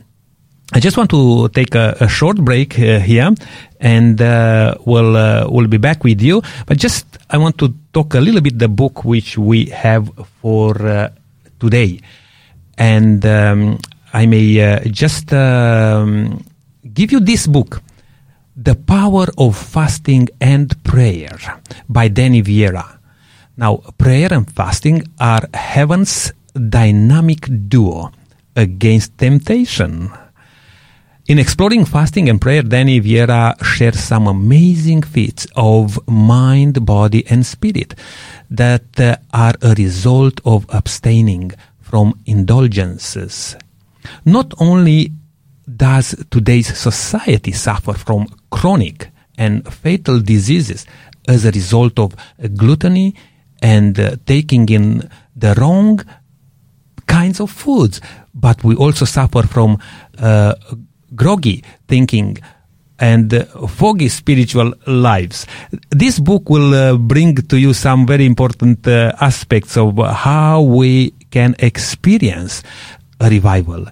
I 0.70 0.80
just 0.80 0.98
want 0.98 1.08
to 1.10 1.48
take 1.48 1.74
a, 1.74 1.96
a 2.00 2.08
short 2.08 2.36
break 2.36 2.78
uh, 2.78 3.00
here, 3.00 3.32
and 3.80 4.20
uh, 4.20 4.74
we'll 4.84 5.16
uh, 5.16 5.48
we'll 5.48 5.66
be 5.66 5.78
back 5.78 6.04
with 6.04 6.20
you. 6.20 6.42
But 6.66 6.76
just 6.76 7.06
I 7.30 7.38
want 7.38 7.56
to 7.58 7.72
talk 7.94 8.14
a 8.14 8.20
little 8.20 8.42
bit 8.42 8.58
the 8.58 8.68
book 8.68 9.02
which 9.02 9.38
we 9.38 9.66
have 9.66 10.10
for 10.42 10.76
uh, 10.86 11.08
today, 11.58 12.00
and 12.76 13.24
um, 13.24 13.78
I 14.12 14.26
may 14.26 14.60
uh, 14.60 14.80
just 14.90 15.32
um, 15.32 16.44
give 16.92 17.12
you 17.12 17.20
this 17.20 17.46
book, 17.46 17.80
"The 18.54 18.74
Power 18.74 19.26
of 19.38 19.56
Fasting 19.56 20.28
and 20.38 20.68
Prayer" 20.84 21.38
by 21.88 22.08
Danny 22.08 22.42
Vierra. 22.42 23.00
Now, 23.56 23.76
prayer 23.96 24.28
and 24.32 24.44
fasting 24.52 25.02
are 25.18 25.48
heaven's 25.54 26.30
dynamic 26.52 27.48
duo 27.68 28.12
against 28.54 29.16
temptation 29.16 30.12
in 31.28 31.38
exploring 31.38 31.84
fasting 31.84 32.30
and 32.30 32.40
prayer, 32.40 32.62
Danny 32.62 32.98
Vierra 33.00 33.54
shares 33.62 34.00
some 34.00 34.26
amazing 34.26 35.02
feats 35.02 35.46
of 35.56 36.00
mind, 36.08 36.86
body, 36.86 37.26
and 37.28 37.44
spirit 37.44 37.94
that 38.50 38.98
uh, 38.98 39.16
are 39.34 39.52
a 39.60 39.74
result 39.74 40.40
of 40.46 40.64
abstaining 40.70 41.52
from 41.80 42.18
indulgences. 42.24 43.56
Not 44.24 44.54
only 44.58 45.12
does 45.76 46.14
today's 46.30 46.74
society 46.76 47.52
suffer 47.52 47.92
from 47.92 48.26
chronic 48.50 49.10
and 49.36 49.70
fatal 49.70 50.20
diseases 50.20 50.86
as 51.28 51.44
a 51.44 51.50
result 51.50 51.98
of 51.98 52.16
gluttony 52.56 53.14
and 53.60 54.00
uh, 54.00 54.16
taking 54.24 54.66
in 54.70 55.10
the 55.36 55.54
wrong 55.58 56.00
kinds 57.06 57.38
of 57.38 57.50
foods, 57.50 58.00
but 58.34 58.64
we 58.64 58.74
also 58.74 59.04
suffer 59.04 59.42
from 59.42 59.76
uh, 60.18 60.54
groggy 61.14 61.64
thinking 61.86 62.38
and 62.98 63.32
uh, 63.32 63.44
foggy 63.66 64.08
spiritual 64.08 64.74
lives. 64.86 65.46
This 65.90 66.18
book 66.18 66.50
will 66.50 66.74
uh, 66.74 66.96
bring 66.96 67.36
to 67.36 67.56
you 67.56 67.72
some 67.72 68.06
very 68.06 68.26
important 68.26 68.86
uh, 68.86 69.12
aspects 69.20 69.76
of 69.76 69.98
how 69.98 70.62
we 70.62 71.12
can 71.30 71.54
experience 71.58 72.62
a 73.20 73.28
revival 73.28 73.86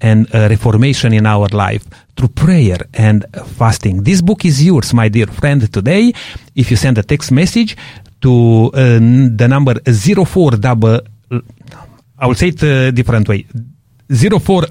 and 0.00 0.26
a 0.34 0.48
reformation 0.48 1.12
in 1.12 1.26
our 1.26 1.48
life 1.48 1.84
through 2.16 2.28
prayer 2.28 2.78
and 2.94 3.24
fasting. 3.56 4.02
This 4.02 4.20
book 4.20 4.44
is 4.44 4.62
yours, 4.64 4.92
my 4.92 5.08
dear 5.08 5.26
friend, 5.26 5.72
today. 5.72 6.12
If 6.54 6.70
you 6.70 6.76
send 6.76 6.98
a 6.98 7.02
text 7.02 7.30
message 7.30 7.76
to 8.20 8.70
uh, 8.74 8.98
the 9.36 9.46
number 9.48 9.74
04 9.84 10.52
double, 10.52 11.00
I 12.18 12.26
will 12.26 12.34
say 12.34 12.48
it 12.48 12.62
a 12.62 12.92
different 12.92 13.28
way, 13.28 13.46
04 14.08 14.66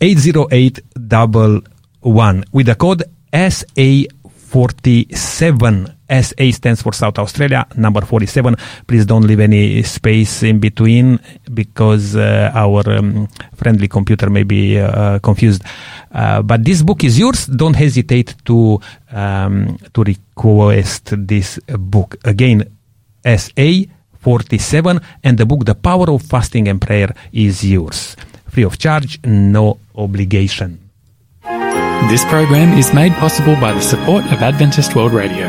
80811 0.00 2.44
with 2.52 2.66
the 2.66 2.74
code 2.74 3.04
SA47. 3.32 5.92
SA 6.08 6.52
stands 6.52 6.82
for 6.82 6.92
South 6.92 7.18
Australia, 7.18 7.66
number 7.76 8.02
47. 8.02 8.54
Please 8.86 9.04
don't 9.04 9.26
leave 9.26 9.40
any 9.40 9.82
space 9.82 10.44
in 10.44 10.60
between 10.60 11.18
because 11.52 12.14
uh, 12.14 12.52
our 12.54 12.88
um, 12.88 13.26
friendly 13.54 13.88
computer 13.88 14.30
may 14.30 14.44
be 14.44 14.78
uh, 14.78 15.18
confused. 15.18 15.64
Uh, 16.12 16.42
but 16.42 16.64
this 16.64 16.82
book 16.82 17.02
is 17.02 17.18
yours. 17.18 17.46
Don't 17.46 17.74
hesitate 17.74 18.36
to 18.44 18.80
um, 19.10 19.76
to 19.92 20.04
request 20.04 21.14
this 21.26 21.58
book. 21.76 22.14
Again, 22.24 22.62
SA 23.24 23.82
47 24.20 25.00
and 25.24 25.38
the 25.38 25.46
book 25.46 25.64
The 25.64 25.74
Power 25.74 26.08
of 26.10 26.22
Fasting 26.22 26.68
and 26.68 26.80
Prayer 26.80 27.12
is 27.32 27.64
yours 27.64 28.14
free 28.56 28.64
of 28.64 28.78
charge, 28.78 29.20
no 29.22 29.78
obligation. 29.96 30.78
This 32.08 32.24
program 32.24 32.72
is 32.78 32.88
made 32.94 33.12
possible 33.20 33.54
by 33.60 33.74
the 33.74 33.82
support 33.82 34.24
of 34.32 34.40
Adventist 34.40 34.96
World 34.96 35.12
Radio. 35.12 35.44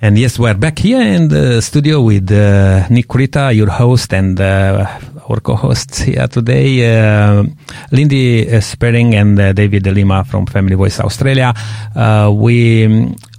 And 0.00 0.16
yes, 0.16 0.38
we're 0.38 0.54
back 0.54 0.78
here 0.78 1.02
in 1.02 1.28
the 1.28 1.60
studio 1.60 2.00
with 2.00 2.32
uh, 2.32 2.88
Nick 2.88 3.08
Kurita, 3.08 3.54
your 3.54 3.68
host, 3.68 4.14
and 4.14 4.40
uh, 4.40 4.86
our 5.28 5.40
co-hosts 5.40 5.98
here 5.98 6.28
today, 6.28 6.70
uh, 6.88 7.44
Lindy 7.92 8.48
uh, 8.48 8.62
Sperring 8.62 9.14
and 9.14 9.38
uh, 9.38 9.52
David 9.52 9.82
De 9.82 9.92
Lima 9.92 10.24
from 10.24 10.46
Family 10.46 10.76
Voice 10.76 10.98
Australia. 10.98 11.52
Uh, 11.94 12.32
we 12.34 12.88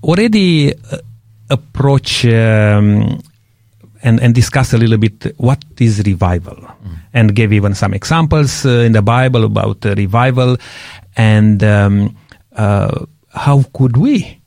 already 0.04 0.76
uh, 0.76 0.98
approach 1.50 2.24
um, 2.26 3.20
and, 4.04 4.20
and 4.20 4.34
discuss 4.34 4.74
a 4.74 4.78
little 4.78 4.98
bit 4.98 5.34
what 5.38 5.64
is 5.80 6.02
revival, 6.06 6.58
and 7.14 7.36
gave 7.36 7.54
even 7.54 7.74
some 7.74 7.94
examples 7.94 8.66
uh, 8.66 8.70
in 8.70 8.92
the 8.92 9.02
Bible 9.02 9.44
about 9.44 9.86
uh, 9.86 9.96
revival, 9.96 10.58
and 11.16 11.64
um, 11.64 12.16
uh, 12.56 13.06
how 13.30 13.64
could 13.74 13.98
we, 13.98 14.42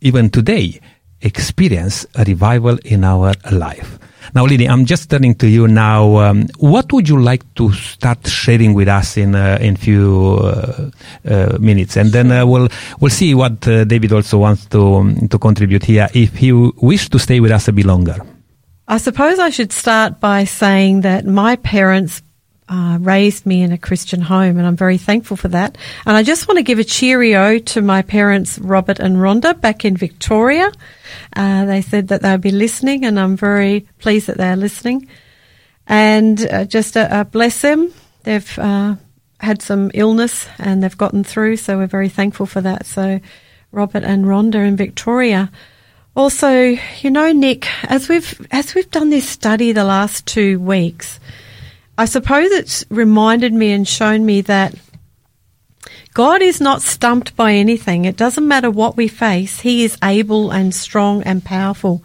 even 0.00 0.30
today, 0.30 0.80
experience 1.20 2.06
a 2.14 2.24
revival 2.24 2.78
in 2.84 3.04
our 3.04 3.34
life. 3.52 3.98
Now, 4.34 4.44
Lily, 4.44 4.68
I'm 4.68 4.84
just 4.84 5.10
turning 5.10 5.34
to 5.36 5.48
you 5.48 5.66
now. 5.66 6.16
Um, 6.18 6.46
what 6.58 6.92
would 6.92 7.08
you 7.08 7.20
like 7.20 7.42
to 7.54 7.72
start 7.72 8.26
sharing 8.26 8.74
with 8.74 8.86
us 8.86 9.16
in 9.16 9.34
uh, 9.34 9.58
in 9.60 9.76
few 9.76 10.38
uh, 10.42 10.90
uh, 11.28 11.58
minutes, 11.58 11.96
and 11.96 12.12
then 12.12 12.30
uh, 12.30 12.46
we'll 12.46 12.68
we'll 13.00 13.10
see 13.10 13.34
what 13.34 13.66
uh, 13.66 13.84
David 13.84 14.12
also 14.12 14.38
wants 14.38 14.66
to 14.66 14.94
um, 14.96 15.28
to 15.28 15.38
contribute 15.38 15.84
here. 15.84 16.08
If 16.14 16.36
he 16.36 16.52
wish 16.52 17.08
to 17.10 17.18
stay 17.18 17.40
with 17.40 17.50
us 17.50 17.68
a 17.68 17.72
bit 17.72 17.86
longer. 17.86 18.22
I 18.90 18.96
suppose 18.96 19.38
I 19.38 19.50
should 19.50 19.70
start 19.70 20.18
by 20.18 20.42
saying 20.42 21.02
that 21.02 21.24
my 21.24 21.54
parents 21.54 22.22
uh, 22.68 22.98
raised 23.00 23.46
me 23.46 23.62
in 23.62 23.70
a 23.70 23.78
Christian 23.78 24.20
home, 24.20 24.58
and 24.58 24.66
I'm 24.66 24.74
very 24.74 24.98
thankful 24.98 25.36
for 25.36 25.46
that. 25.46 25.78
And 26.04 26.16
I 26.16 26.24
just 26.24 26.48
want 26.48 26.58
to 26.58 26.64
give 26.64 26.80
a 26.80 26.84
cheerio 26.84 27.60
to 27.60 27.82
my 27.82 28.02
parents, 28.02 28.58
Robert 28.58 28.98
and 28.98 29.18
Rhonda, 29.18 29.60
back 29.60 29.84
in 29.84 29.96
Victoria. 29.96 30.72
Uh, 31.36 31.66
they 31.66 31.82
said 31.82 32.08
that 32.08 32.22
they'll 32.22 32.36
be 32.38 32.50
listening, 32.50 33.04
and 33.04 33.20
I'm 33.20 33.36
very 33.36 33.86
pleased 34.00 34.26
that 34.26 34.38
they're 34.38 34.56
listening. 34.56 35.06
And 35.86 36.44
uh, 36.50 36.64
just 36.64 36.96
uh, 36.96 37.06
uh, 37.12 37.24
bless 37.24 37.60
them. 37.60 37.94
They've 38.24 38.58
uh, 38.58 38.96
had 39.38 39.62
some 39.62 39.92
illness 39.94 40.48
and 40.58 40.82
they've 40.82 40.98
gotten 40.98 41.22
through, 41.22 41.58
so 41.58 41.78
we're 41.78 41.86
very 41.86 42.08
thankful 42.08 42.46
for 42.46 42.60
that. 42.62 42.86
So, 42.86 43.20
Robert 43.70 44.02
and 44.02 44.24
Rhonda 44.24 44.66
in 44.66 44.74
Victoria. 44.74 45.48
Also, 46.16 46.76
you 47.00 47.10
know, 47.10 47.32
Nick, 47.32 47.68
as 47.84 48.08
we've 48.08 48.46
as 48.50 48.74
we've 48.74 48.90
done 48.90 49.10
this 49.10 49.28
study 49.28 49.72
the 49.72 49.84
last 49.84 50.26
two 50.26 50.58
weeks, 50.58 51.20
I 51.96 52.04
suppose 52.06 52.50
it's 52.50 52.84
reminded 52.90 53.52
me 53.52 53.72
and 53.72 53.86
shown 53.86 54.26
me 54.26 54.40
that 54.42 54.74
God 56.12 56.42
is 56.42 56.60
not 56.60 56.82
stumped 56.82 57.36
by 57.36 57.52
anything. 57.52 58.04
It 58.04 58.16
doesn't 58.16 58.46
matter 58.46 58.70
what 58.70 58.96
we 58.96 59.06
face. 59.06 59.60
He 59.60 59.84
is 59.84 59.96
able 60.02 60.50
and 60.50 60.74
strong 60.74 61.22
and 61.22 61.44
powerful. 61.44 62.02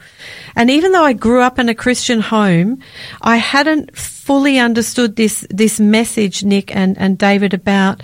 And 0.56 0.70
even 0.70 0.92
though 0.92 1.04
I 1.04 1.14
grew 1.14 1.42
up 1.42 1.58
in 1.58 1.70
a 1.70 1.76
Christian 1.76 2.22
home, 2.22 2.82
I 3.20 3.38
hadn't 3.38 3.98
fully 3.98 4.60
understood 4.60 5.16
this, 5.16 5.48
this 5.50 5.80
message, 5.80 6.44
Nick 6.44 6.76
and, 6.76 6.98
and 7.00 7.18
David, 7.18 7.56
about, 7.56 8.04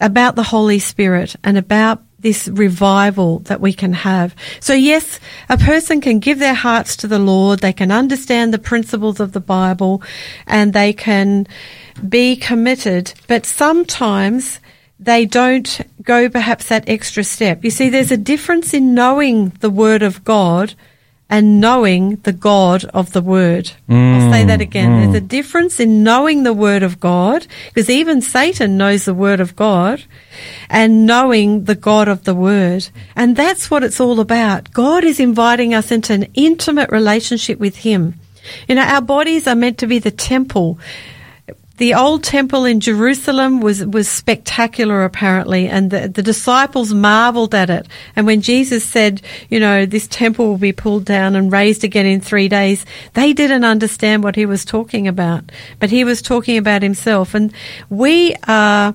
about 0.00 0.36
the 0.36 0.44
Holy 0.44 0.78
Spirit 0.78 1.34
and 1.42 1.58
about 1.58 2.02
this 2.20 2.48
revival 2.48 3.40
that 3.40 3.60
we 3.60 3.72
can 3.72 3.92
have. 3.92 4.34
So 4.60 4.74
yes, 4.74 5.18
a 5.48 5.56
person 5.56 6.00
can 6.00 6.18
give 6.18 6.38
their 6.38 6.54
hearts 6.54 6.96
to 6.96 7.08
the 7.08 7.18
Lord. 7.18 7.60
They 7.60 7.72
can 7.72 7.90
understand 7.90 8.52
the 8.52 8.58
principles 8.58 9.20
of 9.20 9.32
the 9.32 9.40
Bible 9.40 10.02
and 10.46 10.72
they 10.72 10.92
can 10.92 11.46
be 12.08 12.36
committed, 12.36 13.12
but 13.26 13.46
sometimes 13.46 14.60
they 14.98 15.24
don't 15.24 15.80
go 16.02 16.28
perhaps 16.28 16.68
that 16.68 16.88
extra 16.88 17.24
step. 17.24 17.64
You 17.64 17.70
see, 17.70 17.88
there's 17.88 18.12
a 18.12 18.16
difference 18.16 18.74
in 18.74 18.94
knowing 18.94 19.50
the 19.60 19.70
Word 19.70 20.02
of 20.02 20.24
God 20.24 20.74
and 21.30 21.60
knowing 21.60 22.16
the 22.16 22.32
God 22.32 22.84
of 22.86 23.12
the 23.12 23.22
Word. 23.22 23.70
I'll 23.88 24.32
say 24.32 24.44
that 24.44 24.58
mm, 24.58 24.62
again. 24.62 25.00
There's 25.00 25.22
mm. 25.22 25.24
a 25.24 25.28
difference 25.28 25.78
in 25.78 26.02
knowing 26.02 26.42
the 26.42 26.52
Word 26.52 26.82
of 26.82 26.98
God, 26.98 27.46
because 27.68 27.88
even 27.88 28.20
Satan 28.20 28.76
knows 28.76 29.04
the 29.04 29.14
Word 29.14 29.38
of 29.38 29.54
God, 29.54 30.02
and 30.68 31.06
knowing 31.06 31.64
the 31.64 31.76
God 31.76 32.08
of 32.08 32.24
the 32.24 32.34
Word. 32.34 32.88
And 33.14 33.36
that's 33.36 33.70
what 33.70 33.84
it's 33.84 34.00
all 34.00 34.18
about. 34.18 34.72
God 34.72 35.04
is 35.04 35.20
inviting 35.20 35.72
us 35.72 35.92
into 35.92 36.12
an 36.12 36.26
intimate 36.34 36.90
relationship 36.90 37.60
with 37.60 37.76
Him. 37.76 38.14
You 38.68 38.74
know, 38.74 38.82
our 38.82 39.00
bodies 39.00 39.46
are 39.46 39.54
meant 39.54 39.78
to 39.78 39.86
be 39.86 40.00
the 40.00 40.10
temple 40.10 40.80
the 41.80 41.94
old 41.94 42.22
temple 42.22 42.66
in 42.66 42.78
Jerusalem 42.78 43.62
was, 43.62 43.82
was 43.82 44.06
spectacular 44.06 45.02
apparently 45.02 45.66
and 45.66 45.90
the, 45.90 46.08
the 46.08 46.22
disciples 46.22 46.92
marveled 46.92 47.54
at 47.54 47.70
it. 47.70 47.88
And 48.14 48.26
when 48.26 48.42
Jesus 48.42 48.84
said, 48.84 49.22
you 49.48 49.58
know, 49.60 49.86
this 49.86 50.06
temple 50.06 50.46
will 50.46 50.58
be 50.58 50.74
pulled 50.74 51.06
down 51.06 51.34
and 51.34 51.50
raised 51.50 51.82
again 51.82 52.04
in 52.04 52.20
three 52.20 52.48
days, 52.48 52.84
they 53.14 53.32
didn't 53.32 53.64
understand 53.64 54.22
what 54.22 54.36
he 54.36 54.44
was 54.44 54.66
talking 54.66 55.08
about. 55.08 55.50
But 55.78 55.88
he 55.88 56.04
was 56.04 56.20
talking 56.20 56.58
about 56.58 56.82
himself. 56.82 57.32
And 57.34 57.50
we 57.88 58.36
are 58.46 58.94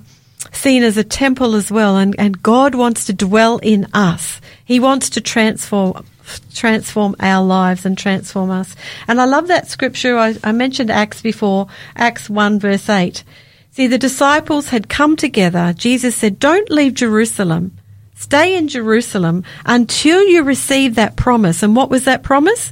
seen 0.51 0.83
as 0.83 0.95
a 0.95 1.03
temple 1.03 1.55
as 1.55 1.71
well 1.71 1.97
and, 1.97 2.15
and 2.19 2.43
God 2.43 2.75
wants 2.75 3.05
to 3.05 3.13
dwell 3.13 3.57
in 3.63 3.87
us. 3.95 4.39
He 4.63 4.79
wants 4.79 5.09
to 5.09 5.21
transform 5.21 6.05
transform 6.53 7.15
our 7.19 7.45
lives 7.45 7.85
and 7.85 7.97
transform 7.97 8.49
us. 8.49 8.75
And 9.07 9.19
I 9.19 9.25
love 9.25 9.47
that 9.47 9.67
scripture. 9.67 10.17
I, 10.17 10.35
I 10.43 10.51
mentioned 10.51 10.89
Acts 10.89 11.21
before, 11.21 11.67
Acts 11.95 12.29
1 12.29 12.59
verse 12.59 12.89
8. 12.89 13.23
See, 13.71 13.87
the 13.87 13.97
disciples 13.97 14.69
had 14.69 14.87
come 14.87 15.17
together. 15.17 15.73
Jesus 15.73 16.15
said, 16.15 16.39
don't 16.39 16.69
leave 16.69 16.93
Jerusalem. 16.93 17.77
Stay 18.15 18.55
in 18.55 18.69
Jerusalem 18.69 19.43
until 19.65 20.23
you 20.23 20.43
receive 20.43 20.95
that 20.95 21.17
promise. 21.17 21.61
And 21.61 21.75
what 21.75 21.89
was 21.89 22.05
that 22.05 22.23
promise? 22.23 22.71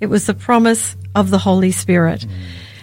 It 0.00 0.06
was 0.06 0.26
the 0.26 0.34
promise 0.34 0.96
of 1.14 1.30
the 1.30 1.38
Holy 1.38 1.72
Spirit. 1.72 2.24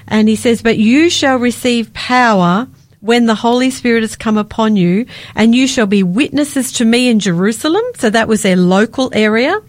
And 0.06 0.28
he 0.28 0.36
says, 0.36 0.62
but 0.62 0.78
you 0.78 1.10
shall 1.10 1.38
receive 1.38 1.94
power 1.94 2.68
when 3.00 3.26
the 3.26 3.36
Holy 3.36 3.70
Spirit 3.70 4.02
has 4.02 4.18
come 4.18 4.38
upon 4.38 4.76
you 4.76 5.06
and 5.34 5.56
you 5.56 5.68
shall 5.68 5.86
be 5.86 6.04
witnesses 6.04 6.74
to 6.74 6.86
me 6.86 7.08
in 7.08 7.20
Jerusalem. 7.20 7.84
So 7.96 8.10
that 8.10 8.28
was 8.28 8.42
their 8.42 8.58
local 8.58 9.12
area 9.14 9.62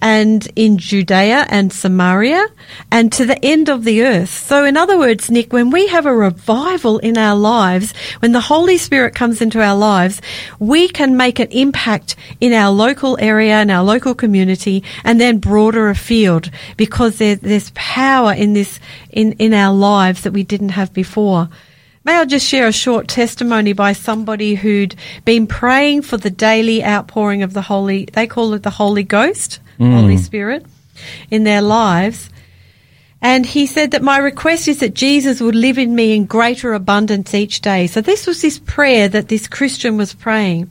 and 0.00 0.46
in 0.56 0.78
Judea 0.78 1.46
and 1.48 1.72
Samaria 1.72 2.46
and 2.90 3.12
to 3.12 3.24
the 3.24 3.42
end 3.44 3.68
of 3.68 3.84
the 3.84 4.02
earth. 4.02 4.30
So 4.30 4.64
in 4.64 4.76
other 4.76 4.98
words, 4.98 5.30
Nick, 5.30 5.52
when 5.52 5.70
we 5.70 5.86
have 5.88 6.06
a 6.06 6.14
revival 6.14 6.98
in 6.98 7.16
our 7.18 7.36
lives, 7.36 7.92
when 8.20 8.32
the 8.32 8.40
Holy 8.40 8.78
Spirit 8.78 9.14
comes 9.14 9.40
into 9.40 9.60
our 9.60 9.76
lives, 9.76 10.20
we 10.58 10.88
can 10.88 11.16
make 11.16 11.38
an 11.38 11.50
impact 11.50 12.16
in 12.40 12.52
our 12.52 12.70
local 12.70 13.18
area 13.20 13.54
and 13.54 13.70
our 13.70 13.84
local 13.84 14.14
community 14.14 14.82
and 15.04 15.20
then 15.20 15.38
broader 15.38 15.88
afield 15.88 16.50
because 16.76 17.18
there, 17.18 17.36
there's 17.36 17.70
power 17.74 18.32
in 18.32 18.52
this, 18.52 18.80
in, 19.10 19.32
in 19.32 19.54
our 19.54 19.74
lives 19.74 20.22
that 20.22 20.32
we 20.32 20.42
didn't 20.42 20.70
have 20.70 20.92
before. 20.92 21.48
May 22.04 22.16
I 22.16 22.24
just 22.24 22.46
share 22.46 22.66
a 22.66 22.72
short 22.72 23.06
testimony 23.06 23.72
by 23.72 23.92
somebody 23.92 24.56
who'd 24.56 24.96
been 25.24 25.46
praying 25.46 26.02
for 26.02 26.16
the 26.16 26.30
daily 26.30 26.84
outpouring 26.84 27.42
of 27.42 27.52
the 27.52 27.62
Holy, 27.62 28.06
they 28.06 28.26
call 28.26 28.54
it 28.54 28.64
the 28.64 28.70
Holy 28.70 29.04
Ghost, 29.04 29.60
hmm. 29.78 29.92
Holy 29.92 30.16
Spirit, 30.16 30.66
in 31.30 31.44
their 31.44 31.62
lives. 31.62 32.28
And 33.20 33.46
he 33.46 33.66
said 33.66 33.92
that 33.92 34.02
my 34.02 34.18
request 34.18 34.66
is 34.66 34.80
that 34.80 34.94
Jesus 34.94 35.40
would 35.40 35.54
live 35.54 35.78
in 35.78 35.94
me 35.94 36.12
in 36.16 36.24
greater 36.26 36.74
abundance 36.74 37.34
each 37.34 37.60
day. 37.60 37.86
So 37.86 38.00
this 38.00 38.26
was 38.26 38.42
this 38.42 38.58
prayer 38.58 39.08
that 39.08 39.28
this 39.28 39.46
Christian 39.46 39.96
was 39.96 40.12
praying. 40.12 40.70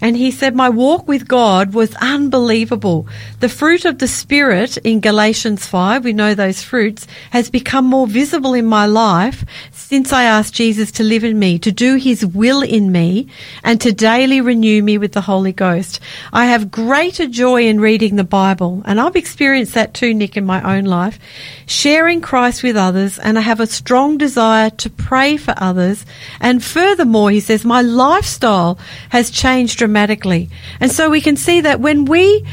And 0.00 0.16
he 0.16 0.30
said, 0.30 0.54
My 0.54 0.68
walk 0.68 1.08
with 1.08 1.28
God 1.28 1.74
was 1.74 1.94
unbelievable. 1.96 3.06
The 3.40 3.48
fruit 3.48 3.84
of 3.84 3.98
the 3.98 4.08
Spirit 4.08 4.76
in 4.78 5.00
Galatians 5.00 5.66
5, 5.66 6.04
we 6.04 6.12
know 6.12 6.34
those 6.34 6.62
fruits, 6.62 7.06
has 7.30 7.50
become 7.50 7.84
more 7.84 8.06
visible 8.06 8.54
in 8.54 8.66
my 8.66 8.86
life 8.86 9.44
since 9.70 10.12
I 10.12 10.24
asked 10.24 10.54
Jesus 10.54 10.90
to 10.92 11.04
live 11.04 11.24
in 11.24 11.38
me, 11.38 11.58
to 11.60 11.70
do 11.70 11.96
his 11.96 12.24
will 12.24 12.62
in 12.62 12.90
me, 12.90 13.28
and 13.62 13.80
to 13.80 13.92
daily 13.92 14.40
renew 14.40 14.82
me 14.82 14.98
with 14.98 15.12
the 15.12 15.20
Holy 15.20 15.52
Ghost. 15.52 16.00
I 16.32 16.46
have 16.46 16.70
greater 16.70 17.26
joy 17.26 17.66
in 17.66 17.80
reading 17.80 18.16
the 18.16 18.24
Bible, 18.24 18.82
and 18.86 19.00
I've 19.00 19.14
experienced 19.14 19.74
that 19.74 19.94
too, 19.94 20.14
Nick, 20.14 20.36
in 20.36 20.46
my 20.46 20.76
own 20.76 20.84
life, 20.84 21.18
sharing 21.66 22.20
Christ 22.20 22.62
with 22.62 22.76
others, 22.76 23.18
and 23.18 23.38
I 23.38 23.42
have 23.42 23.60
a 23.60 23.66
strong 23.66 24.18
desire 24.18 24.70
to 24.70 24.90
pray 24.90 25.36
for 25.36 25.54
others. 25.58 26.04
And 26.40 26.64
furthermore, 26.64 27.30
he 27.30 27.40
says, 27.40 27.64
my 27.64 27.82
lifestyle 27.82 28.78
has 29.10 29.30
changed 29.30 29.73
dramatically. 29.74 30.50
And 30.80 30.90
so 30.90 31.10
we 31.10 31.20
can 31.20 31.36
see 31.36 31.60
that 31.62 31.80
when 31.80 32.04
we 32.04 32.44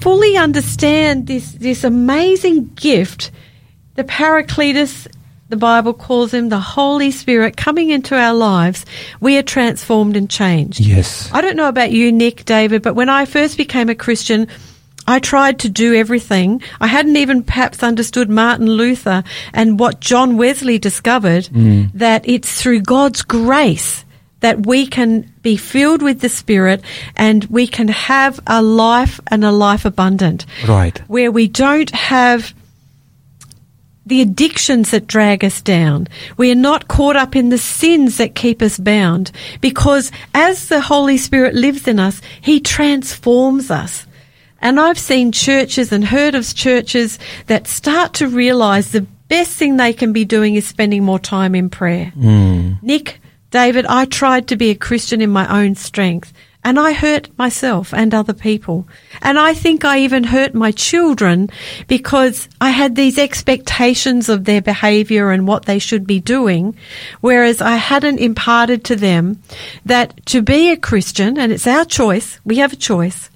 fully 0.00 0.36
understand 0.36 1.26
this, 1.26 1.52
this 1.52 1.84
amazing 1.84 2.66
gift, 2.74 3.30
the 3.94 4.04
Paracletus, 4.04 5.08
the 5.48 5.56
Bible 5.56 5.94
calls 5.94 6.32
him 6.32 6.48
the 6.48 6.60
Holy 6.60 7.10
Spirit 7.10 7.56
coming 7.56 7.90
into 7.90 8.14
our 8.14 8.34
lives, 8.34 8.84
we 9.20 9.38
are 9.38 9.42
transformed 9.42 10.16
and 10.16 10.28
changed. 10.28 10.80
Yes. 10.80 11.30
I 11.32 11.40
don't 11.40 11.56
know 11.56 11.68
about 11.68 11.90
you, 11.90 12.12
Nick, 12.12 12.44
David, 12.44 12.82
but 12.82 12.94
when 12.94 13.08
I 13.08 13.24
first 13.24 13.56
became 13.56 13.88
a 13.88 13.94
Christian, 13.94 14.46
I 15.06 15.20
tried 15.20 15.60
to 15.60 15.70
do 15.70 15.94
everything. 15.94 16.62
I 16.80 16.86
hadn't 16.86 17.16
even 17.16 17.42
perhaps 17.42 17.82
understood 17.82 18.28
Martin 18.28 18.66
Luther 18.66 19.24
and 19.54 19.80
what 19.80 20.00
John 20.00 20.36
Wesley 20.36 20.78
discovered 20.78 21.44
mm. 21.44 21.90
that 21.94 22.28
it's 22.28 22.60
through 22.60 22.82
God's 22.82 23.22
grace 23.22 24.04
that 24.40 24.66
we 24.66 24.86
can 24.86 25.32
be 25.42 25.56
filled 25.56 26.02
with 26.02 26.20
the 26.20 26.28
Spirit 26.28 26.82
and 27.16 27.44
we 27.44 27.66
can 27.66 27.88
have 27.88 28.38
a 28.46 28.62
life 28.62 29.20
and 29.26 29.44
a 29.44 29.50
life 29.50 29.84
abundant. 29.84 30.46
Right. 30.66 30.98
Where 31.08 31.32
we 31.32 31.48
don't 31.48 31.90
have 31.90 32.54
the 34.06 34.22
addictions 34.22 34.90
that 34.90 35.06
drag 35.06 35.44
us 35.44 35.60
down. 35.60 36.08
We 36.38 36.50
are 36.50 36.56
not 36.56 36.88
caught 36.88 37.16
up 37.16 37.36
in 37.36 37.50
the 37.50 37.58
sins 37.58 38.16
that 38.16 38.34
keep 38.34 38.62
us 38.62 38.78
bound 38.78 39.30
because 39.60 40.10
as 40.34 40.68
the 40.68 40.80
Holy 40.80 41.18
Spirit 41.18 41.54
lives 41.54 41.86
in 41.86 42.00
us, 42.00 42.22
He 42.40 42.58
transforms 42.58 43.70
us. 43.70 44.06
And 44.60 44.80
I've 44.80 44.98
seen 44.98 45.30
churches 45.30 45.92
and 45.92 46.04
heard 46.04 46.34
of 46.34 46.52
churches 46.54 47.18
that 47.46 47.66
start 47.66 48.14
to 48.14 48.28
realize 48.28 48.90
the 48.90 49.06
best 49.28 49.56
thing 49.56 49.76
they 49.76 49.92
can 49.92 50.12
be 50.12 50.24
doing 50.24 50.54
is 50.54 50.66
spending 50.66 51.04
more 51.04 51.18
time 51.18 51.54
in 51.54 51.70
prayer. 51.70 52.06
Hmm. 52.06 52.72
Nick, 52.82 53.20
David, 53.50 53.86
I 53.86 54.04
tried 54.04 54.48
to 54.48 54.56
be 54.56 54.70
a 54.70 54.74
Christian 54.74 55.20
in 55.20 55.30
my 55.30 55.62
own 55.62 55.74
strength. 55.74 56.32
And 56.64 56.78
I 56.78 56.92
hurt 56.92 57.30
myself 57.38 57.94
and 57.94 58.12
other 58.12 58.34
people. 58.34 58.86
And 59.22 59.38
I 59.38 59.54
think 59.54 59.84
I 59.84 60.00
even 60.00 60.24
hurt 60.24 60.54
my 60.54 60.72
children 60.72 61.50
because 61.86 62.48
I 62.60 62.70
had 62.70 62.94
these 62.94 63.16
expectations 63.16 64.28
of 64.28 64.44
their 64.44 64.60
behavior 64.60 65.30
and 65.30 65.46
what 65.46 65.64
they 65.64 65.78
should 65.78 66.06
be 66.06 66.20
doing, 66.20 66.76
whereas 67.20 67.62
I 67.62 67.76
hadn't 67.76 68.18
imparted 68.18 68.84
to 68.84 68.96
them 68.96 69.40
that 69.86 70.26
to 70.26 70.42
be 70.42 70.70
a 70.70 70.76
Christian, 70.76 71.38
and 71.38 71.52
it's 71.52 71.66
our 71.66 71.84
choice, 71.84 72.40
we 72.44 72.56
have 72.56 72.72
a 72.72 72.76
choice, 72.76 73.30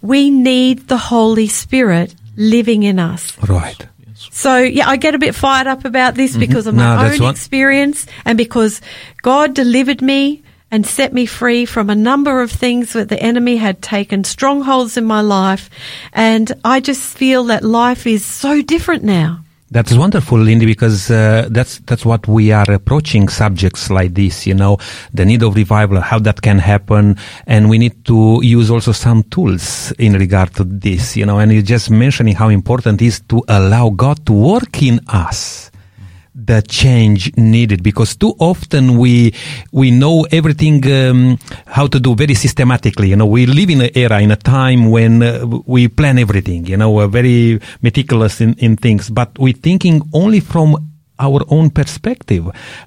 we 0.00 0.30
need 0.30 0.86
the 0.86 0.96
Holy 0.96 1.48
Spirit 1.48 2.14
living 2.36 2.84
in 2.84 2.98
us. 2.98 3.36
Right. 3.46 3.86
So 4.30 4.58
yeah, 4.58 4.88
I 4.88 4.96
get 4.96 5.14
a 5.14 5.18
bit 5.18 5.34
fired 5.34 5.66
up 5.66 5.84
about 5.84 6.14
this 6.14 6.32
mm-hmm. 6.32 6.40
because 6.40 6.66
of 6.66 6.74
my 6.74 7.08
that's 7.08 7.20
own 7.20 7.30
experience 7.30 8.06
and 8.24 8.38
because 8.38 8.80
God 9.22 9.54
delivered 9.54 10.02
me 10.02 10.42
and 10.70 10.84
set 10.84 11.12
me 11.12 11.24
free 11.24 11.66
from 11.66 11.88
a 11.88 11.94
number 11.94 12.42
of 12.42 12.50
things 12.50 12.94
that 12.94 13.08
the 13.08 13.22
enemy 13.22 13.56
had 13.56 13.80
taken 13.80 14.24
strongholds 14.24 14.96
in 14.96 15.04
my 15.04 15.20
life. 15.20 15.70
And 16.12 16.50
I 16.64 16.80
just 16.80 17.16
feel 17.16 17.44
that 17.44 17.62
life 17.62 18.06
is 18.08 18.24
so 18.24 18.60
different 18.60 19.04
now. 19.04 19.43
That's 19.74 19.92
wonderful, 19.96 20.38
Lindy, 20.38 20.66
because 20.66 21.10
uh, 21.10 21.48
that's 21.50 21.80
that's 21.80 22.06
what 22.06 22.28
we 22.28 22.52
are 22.52 22.70
approaching 22.70 23.28
subjects 23.28 23.90
like 23.90 24.14
this. 24.14 24.46
You 24.46 24.54
know, 24.54 24.78
the 25.12 25.24
need 25.24 25.42
of 25.42 25.56
revival, 25.56 26.00
how 26.00 26.20
that 26.20 26.42
can 26.42 26.60
happen, 26.60 27.16
and 27.48 27.68
we 27.68 27.78
need 27.78 28.04
to 28.04 28.38
use 28.40 28.70
also 28.70 28.92
some 28.92 29.24
tools 29.24 29.90
in 29.98 30.12
regard 30.12 30.54
to 30.54 30.62
this. 30.62 31.16
You 31.16 31.26
know, 31.26 31.40
and 31.40 31.52
you're 31.52 31.62
just 31.62 31.90
mentioning 31.90 32.36
how 32.36 32.50
important 32.50 33.02
it 33.02 33.06
is 33.06 33.20
to 33.22 33.42
allow 33.48 33.90
God 33.90 34.24
to 34.26 34.32
work 34.32 34.80
in 34.80 35.00
us 35.08 35.72
the 36.46 36.62
change 36.62 37.32
needed 37.36 37.82
because 37.82 38.16
too 38.16 38.34
often 38.38 38.98
we 38.98 39.32
we 39.72 39.90
know 39.90 40.26
everything 40.30 40.84
um, 40.92 41.38
how 41.66 41.86
to 41.86 41.98
do 42.00 42.14
very 42.14 42.34
systematically. 42.34 43.08
You 43.10 43.16
know 43.16 43.26
we 43.26 43.46
live 43.46 43.70
in 43.70 43.80
an 43.80 43.90
era 43.94 44.20
in 44.20 44.30
a 44.30 44.36
time 44.36 44.90
when 44.90 45.22
uh, 45.22 45.46
we 45.66 45.88
plan 45.88 46.18
everything 46.18 46.66
you 46.66 46.76
know 46.76 46.90
we're 46.90 47.08
very 47.20 47.60
meticulous 47.82 48.40
in, 48.40 48.54
in 48.58 48.76
things 48.76 49.10
but 49.10 49.30
we're 49.38 49.60
thinking 49.68 50.02
only 50.12 50.40
from 50.40 50.76
our 51.18 51.42
own 51.48 51.70
perspective 51.70 52.44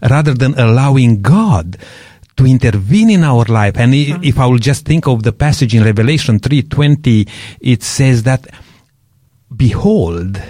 rather 0.09 0.33
than 0.33 0.53
allowing 0.59 1.21
god 1.21 1.77
to 2.35 2.45
intervene 2.45 3.09
in 3.09 3.23
our 3.23 3.45
life. 3.45 3.75
And 3.77 3.93
i- 3.93 4.19
if 4.21 4.37
i 4.37 4.45
will 4.45 4.59
just 4.71 4.85
think 4.85 5.07
of 5.07 5.23
the 5.23 5.31
passage 5.45 5.73
in 5.73 5.83
revelation 5.83 6.39
3.20 6.39 7.27
it 7.61 7.81
says 7.83 8.23
that 8.23 8.45
behold 9.55 10.41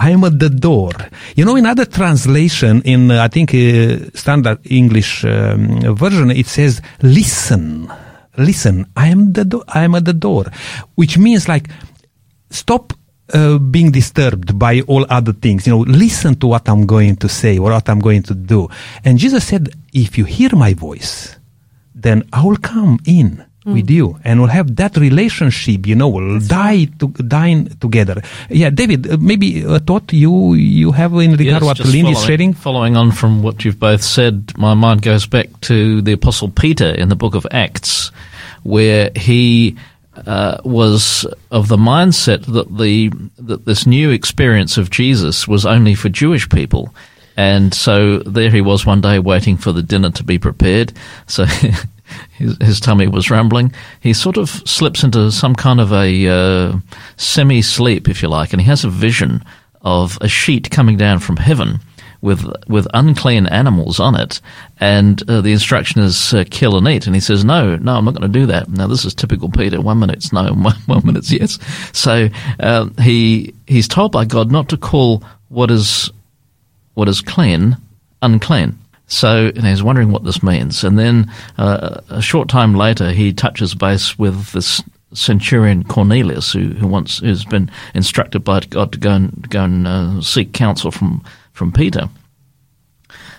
i 0.00 0.10
am 0.10 0.24
at 0.24 0.38
the 0.38 0.48
door. 0.48 0.92
You 1.36 1.44
know 1.44 1.56
in 1.56 1.66
other 1.66 1.84
translation 1.84 2.82
in 2.82 3.10
uh, 3.10 3.22
i 3.26 3.28
think 3.28 3.48
uh, 3.54 4.10
standard 4.14 4.58
english 4.64 5.24
um, 5.24 5.80
version 5.94 6.30
it 6.30 6.46
says 6.46 6.80
listen 7.02 7.64
listen 8.36 8.86
i 8.96 9.06
am 9.08 9.32
the 9.32 9.44
do- 9.44 9.64
i 9.68 9.84
am 9.84 9.94
at 9.94 10.04
the 10.04 10.16
door 10.26 10.44
which 10.94 11.18
means 11.18 11.48
like 11.48 11.68
stop 12.50 12.92
uh, 13.32 13.58
being 13.58 13.90
disturbed 13.92 14.58
by 14.58 14.80
all 14.88 15.06
other 15.08 15.32
things. 15.32 15.66
You 15.66 15.72
know 15.74 15.84
listen 16.06 16.34
to 16.40 16.46
what 16.48 16.68
i'm 16.68 16.84
going 16.86 17.16
to 17.16 17.28
say 17.28 17.58
or 17.58 17.70
what 17.70 17.88
i'm 17.88 18.00
going 18.00 18.22
to 18.24 18.34
do. 18.34 18.68
And 19.04 19.18
jesus 19.18 19.44
said 19.46 19.68
if 19.92 20.18
you 20.18 20.24
hear 20.24 20.50
my 20.56 20.74
voice 20.74 21.36
then 21.94 22.22
i 22.32 22.42
will 22.42 22.56
come 22.56 22.98
in 23.04 23.44
with 23.66 23.90
you 23.90 24.18
and 24.24 24.40
we'll 24.40 24.48
have 24.48 24.74
that 24.76 24.96
relationship 24.96 25.86
you 25.86 25.94
know 25.94 26.08
we'll 26.08 26.40
die 26.40 26.86
to 26.98 27.08
dine 27.08 27.66
together 27.78 28.22
yeah 28.48 28.70
david 28.70 29.06
uh, 29.10 29.18
maybe 29.20 29.62
a 29.62 29.78
thought 29.78 30.10
you 30.14 30.54
you 30.54 30.92
have 30.92 31.12
in 31.14 31.32
regard 31.32 31.60
Yes, 31.60 31.62
what 31.62 31.76
just 31.76 31.92
Lynn 31.92 32.06
is 32.06 32.14
following- 32.14 32.26
sharing 32.26 32.54
Following 32.54 32.96
on 32.96 33.12
from 33.12 33.42
what 33.42 33.62
you've 33.64 33.78
both 33.78 34.02
said, 34.02 34.56
my 34.56 34.72
mind 34.74 35.02
goes 35.02 35.26
back 35.26 35.48
to 35.62 36.00
the 36.00 36.12
Apostle 36.12 36.48
Peter 36.48 36.88
in 36.88 37.08
the 37.10 37.16
book 37.16 37.34
of 37.34 37.46
Acts, 37.50 38.10
where 38.62 39.10
he 39.14 39.76
uh, 40.26 40.58
was 40.64 41.26
of 41.50 41.68
the 41.68 41.76
mindset 41.76 42.46
that 42.46 42.68
the 42.76 43.10
that 43.38 43.64
this 43.66 43.86
new 43.86 44.10
experience 44.10 44.78
of 44.78 44.90
Jesus 44.90 45.46
was 45.46 45.66
only 45.66 45.94
for 45.94 46.08
Jewish 46.08 46.48
people. 46.48 46.94
And 47.36 47.72
so 47.74 48.18
there 48.20 48.50
he 48.50 48.60
was 48.60 48.84
one 48.86 49.00
day 49.00 49.18
waiting 49.18 49.56
for 49.56 49.72
the 49.72 49.82
dinner 49.82 50.10
to 50.12 50.24
be 50.24 50.38
prepared. 50.38 50.92
So 51.26 51.44
his, 52.32 52.56
his 52.58 52.80
tummy 52.80 53.08
was 53.08 53.30
rumbling. 53.30 53.72
He 54.00 54.12
sort 54.12 54.36
of 54.36 54.48
slips 54.48 55.02
into 55.02 55.30
some 55.30 55.54
kind 55.54 55.80
of 55.80 55.92
a 55.92 56.28
uh, 56.28 56.78
semi 57.16 57.62
sleep, 57.62 58.08
if 58.08 58.22
you 58.22 58.28
like, 58.28 58.52
and 58.52 58.60
he 58.60 58.66
has 58.68 58.84
a 58.84 58.90
vision 58.90 59.44
of 59.82 60.18
a 60.20 60.28
sheet 60.28 60.70
coming 60.70 60.96
down 60.96 61.20
from 61.20 61.36
heaven 61.36 61.80
with 62.22 62.44
with 62.68 62.86
unclean 62.92 63.46
animals 63.46 63.98
on 63.98 64.14
it, 64.14 64.40
and 64.78 65.22
uh, 65.28 65.40
the 65.40 65.52
instruction 65.52 66.02
is 66.02 66.34
uh, 66.34 66.44
kill 66.50 66.76
and 66.76 66.86
eat. 66.88 67.06
And 67.06 67.14
he 67.14 67.20
says, 67.20 67.44
"No, 67.44 67.76
no, 67.76 67.96
I'm 67.96 68.04
not 68.04 68.14
going 68.14 68.30
to 68.30 68.38
do 68.38 68.46
that." 68.46 68.68
Now 68.68 68.86
this 68.86 69.04
is 69.04 69.14
typical 69.14 69.48
Peter. 69.50 69.80
One 69.80 69.98
minute 69.98 70.16
it's 70.16 70.32
no, 70.32 70.52
one, 70.54 70.76
one 70.86 71.06
minute 71.06 71.30
yes. 71.30 71.58
So 71.92 72.28
uh, 72.58 72.88
he 73.00 73.54
he's 73.66 73.88
told 73.88 74.12
by 74.12 74.24
God 74.24 74.52
not 74.52 74.68
to 74.70 74.76
call 74.76 75.22
what 75.48 75.70
is 75.70 76.10
what 76.94 77.08
is 77.08 77.20
clean 77.20 77.76
unclean. 78.22 78.78
So 79.10 79.50
he's 79.52 79.82
wondering 79.82 80.12
what 80.12 80.22
this 80.22 80.40
means. 80.40 80.84
And 80.84 80.96
then 80.96 81.30
uh, 81.58 82.00
a 82.08 82.22
short 82.22 82.48
time 82.48 82.74
later, 82.74 83.10
he 83.10 83.32
touches 83.32 83.74
base 83.74 84.16
with 84.16 84.52
this 84.52 84.82
centurion 85.12 85.82
Cornelius, 85.82 86.52
who, 86.52 86.68
who 86.68 86.86
wants 86.86 87.18
who's 87.18 87.44
been 87.44 87.70
instructed 87.92 88.44
by 88.44 88.60
God 88.60 88.92
to 88.92 88.98
go 88.98 89.10
and 89.10 89.50
go 89.50 89.64
and 89.64 89.86
uh, 89.86 90.20
seek 90.20 90.52
counsel 90.52 90.92
from 90.92 91.24
from 91.52 91.72
Peter. 91.72 92.08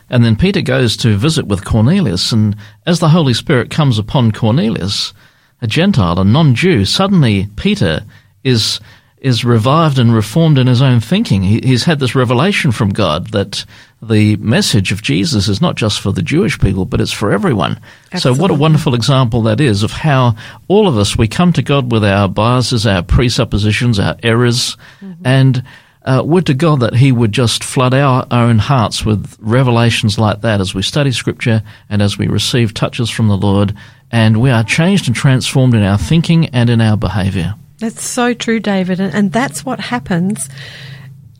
And 0.10 0.26
then 0.26 0.36
Peter 0.36 0.62
goes 0.62 0.98
to 0.98 1.16
visit 1.16 1.48
with 1.48 1.64
Cornelius, 1.64 2.34
and 2.34 2.58
as 2.86 3.00
the 3.00 3.08
Holy 3.08 3.34
Spirit 3.34 3.70
comes 3.70 3.98
upon 3.98 4.34
Cornelius, 4.34 5.14
a 5.62 5.68
Gentile, 5.68 6.20
a 6.20 6.26
non-Jew, 6.26 6.84
suddenly 6.84 7.48
Peter 7.56 8.02
is 8.44 8.82
is 9.22 9.46
revived 9.46 10.00
and 10.00 10.14
reformed 10.14 10.58
in 10.58 10.66
his 10.66 10.82
own 10.82 11.00
thinking. 11.00 11.44
He, 11.44 11.62
he's 11.62 11.84
had 11.84 12.00
this 12.00 12.16
revelation 12.16 12.72
from 12.72 12.90
God 12.90 13.28
that 13.28 13.66
the 14.02 14.36
message 14.38 14.92
of 14.92 15.04
Jesus 15.04 15.48
is 15.48 15.62
not 15.62 15.76
just 15.76 16.02
for 16.02 16.12
the 16.12 16.24
Jewish 16.24 16.60
people, 16.60 16.86
but 16.86 17.00
it's 17.00 17.12
for 17.12 17.32
everyone. 17.32 17.80
So, 18.18 18.34
what 18.34 18.50
a 18.50 18.56
wonderful 18.56 18.96
example 18.96 19.44
that 19.44 19.62
is 19.62 19.84
of 19.84 19.92
how 19.92 20.36
all 20.68 20.88
of 20.88 20.98
us 20.98 21.20
we 21.20 21.28
come 21.28 21.54
to 21.54 21.62
God 21.62 21.92
with 21.92 22.04
our 22.04 22.28
biases, 22.28 22.88
our 22.88 23.04
presuppositions, 23.04 24.00
our 24.00 24.18
errors, 24.24 24.76
and 25.24 25.64
uh, 26.04 26.24
would 26.26 26.48
to 26.48 26.56
God 26.56 26.80
that 26.80 26.96
He 26.96 27.12
would 27.12 27.32
just 27.32 27.64
flood 27.64 27.94
our 27.94 28.26
own 28.32 28.58
hearts 28.58 29.06
with 29.06 29.38
revelations 29.40 30.18
like 30.18 30.42
that 30.42 30.60
as 30.60 30.74
we 30.74 30.82
study 30.82 31.12
Scripture 31.12 31.62
and 31.90 32.02
as 32.02 32.18
we 32.18 32.28
receive 32.28 32.74
touches 32.74 33.12
from 33.12 33.28
the 33.28 33.38
Lord, 33.38 33.76
and 34.12 34.42
we 34.42 34.50
are 34.50 34.64
changed 34.64 35.06
and 35.08 35.16
transformed 35.16 35.76
in 35.76 35.84
our 35.84 36.00
thinking 36.00 36.48
and 36.48 36.72
in 36.72 36.82
our 36.82 36.98
behaviour. 36.98 37.54
That's 37.82 38.04
so 38.04 38.34
true, 38.34 38.60
David. 38.60 39.00
And, 39.00 39.13
and 39.13 39.32
that's 39.32 39.65
what 39.65 39.80
happens. 39.80 40.50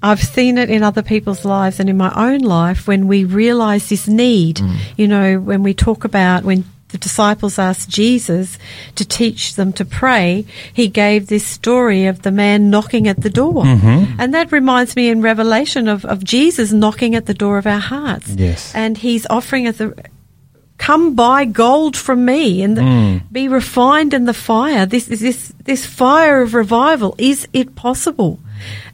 I've 0.04 0.22
seen 0.22 0.58
it 0.58 0.70
in 0.70 0.84
other 0.84 1.04
people's 1.04 1.46
lives 1.46 1.80
and 1.80 1.90
in 1.90 1.98
my 1.98 2.12
own 2.16 2.40
life 2.40 2.88
when 2.88 3.08
we 3.08 3.24
realize 3.24 3.88
this 3.88 4.08
need. 4.08 4.58
Mm. 4.58 4.78
You 4.98 5.08
know, 5.08 5.40
when 5.40 5.64
we 5.64 5.74
talk 5.74 6.04
about 6.04 6.44
when 6.44 6.66
the 6.92 6.98
disciples 6.98 7.58
asked 7.58 7.90
Jesus 7.90 8.58
to 8.96 9.06
teach 9.06 9.56
them 9.56 9.72
to 9.74 9.86
pray, 9.86 10.46
he 10.74 10.88
gave 10.88 11.28
this 11.28 11.46
story 11.46 12.06
of 12.08 12.24
the 12.24 12.32
man 12.32 12.70
knocking 12.70 13.08
at 13.08 13.22
the 13.22 13.30
door. 13.30 13.64
Mm-hmm. 13.64 14.20
And 14.20 14.34
that 14.34 14.52
reminds 14.52 14.96
me 14.96 15.10
in 15.10 15.22
Revelation 15.22 15.88
of, 15.88 16.04
of 16.06 16.24
Jesus 16.24 16.72
knocking 16.72 17.16
at 17.16 17.28
the 17.28 17.34
door 17.34 17.58
of 17.58 17.66
our 17.66 17.80
hearts. 17.80 18.30
Yes. 18.30 18.74
And 18.76 18.98
he's 18.98 19.26
offering 19.30 19.68
us 19.68 19.80
a, 19.80 19.94
come 20.82 21.14
buy 21.14 21.46
gold 21.46 21.96
from 21.96 22.26
me 22.26 22.64
and 22.64 22.76
the, 22.76 22.82
hmm. 22.82 23.18
be 23.32 23.48
refined 23.48 24.16
in 24.16 24.26
the 24.26 24.34
fire. 24.34 24.88
This 24.88 25.08
is 25.08 25.20
this 25.20 25.54
this 25.64 25.86
fire 25.86 26.42
of 26.42 26.56
revival. 26.56 27.14
Is 27.20 27.48
it 27.54 27.76
possible? 27.76 28.40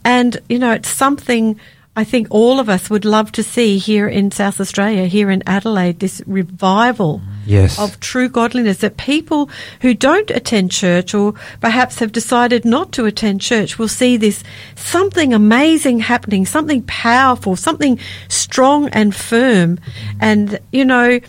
And 0.03 0.37
you 0.49 0.59
know, 0.59 0.73
it's 0.73 0.89
something 0.89 1.57
I 1.95 2.03
think 2.03 2.27
all 2.29 2.59
of 2.59 2.67
us 2.67 2.89
would 2.89 3.05
love 3.05 3.31
to 3.31 3.41
see 3.41 3.77
here 3.77 4.07
in 4.07 4.31
South 4.31 4.59
Australia, 4.59 5.05
here 5.05 5.31
in 5.31 5.41
Adelaide, 5.47 5.99
this 5.99 6.21
revival 6.27 7.21
Yes. 7.47 7.79
of 7.79 8.01
true 8.01 8.27
godliness 8.27 8.79
that 8.79 8.97
people 8.97 9.49
who 9.79 9.93
don't 9.93 10.29
attend 10.29 10.69
church 10.69 11.13
or 11.13 11.33
perhaps 11.61 11.99
have 11.99 12.11
decided 12.11 12.65
not 12.65 12.91
to 12.91 13.05
attend 13.05 13.39
church 13.39 13.79
will 13.79 13.87
see 13.87 14.17
this 14.17 14.43
something 14.75 15.33
amazing 15.33 15.99
happening, 16.01 16.45
something 16.45 16.81
powerful, 16.83 17.55
something 17.55 17.97
strong 18.27 18.89
and 18.89 19.15
firm. 19.15 19.79
And, 20.19 20.59
you 20.73 20.83
know, 20.83 21.21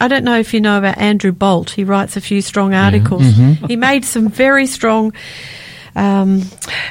I 0.00 0.08
don't 0.08 0.24
know 0.24 0.38
if 0.38 0.54
you 0.54 0.60
know 0.60 0.78
about 0.78 0.98
Andrew 0.98 1.32
Bolt. 1.32 1.70
He 1.70 1.84
writes 1.84 2.16
a 2.16 2.20
few 2.20 2.40
strong 2.40 2.74
articles. 2.74 3.22
Mm-hmm. 3.22 3.66
He 3.66 3.76
made 3.76 4.04
some 4.04 4.28
very 4.28 4.66
strong 4.66 5.12
um, 5.98 6.42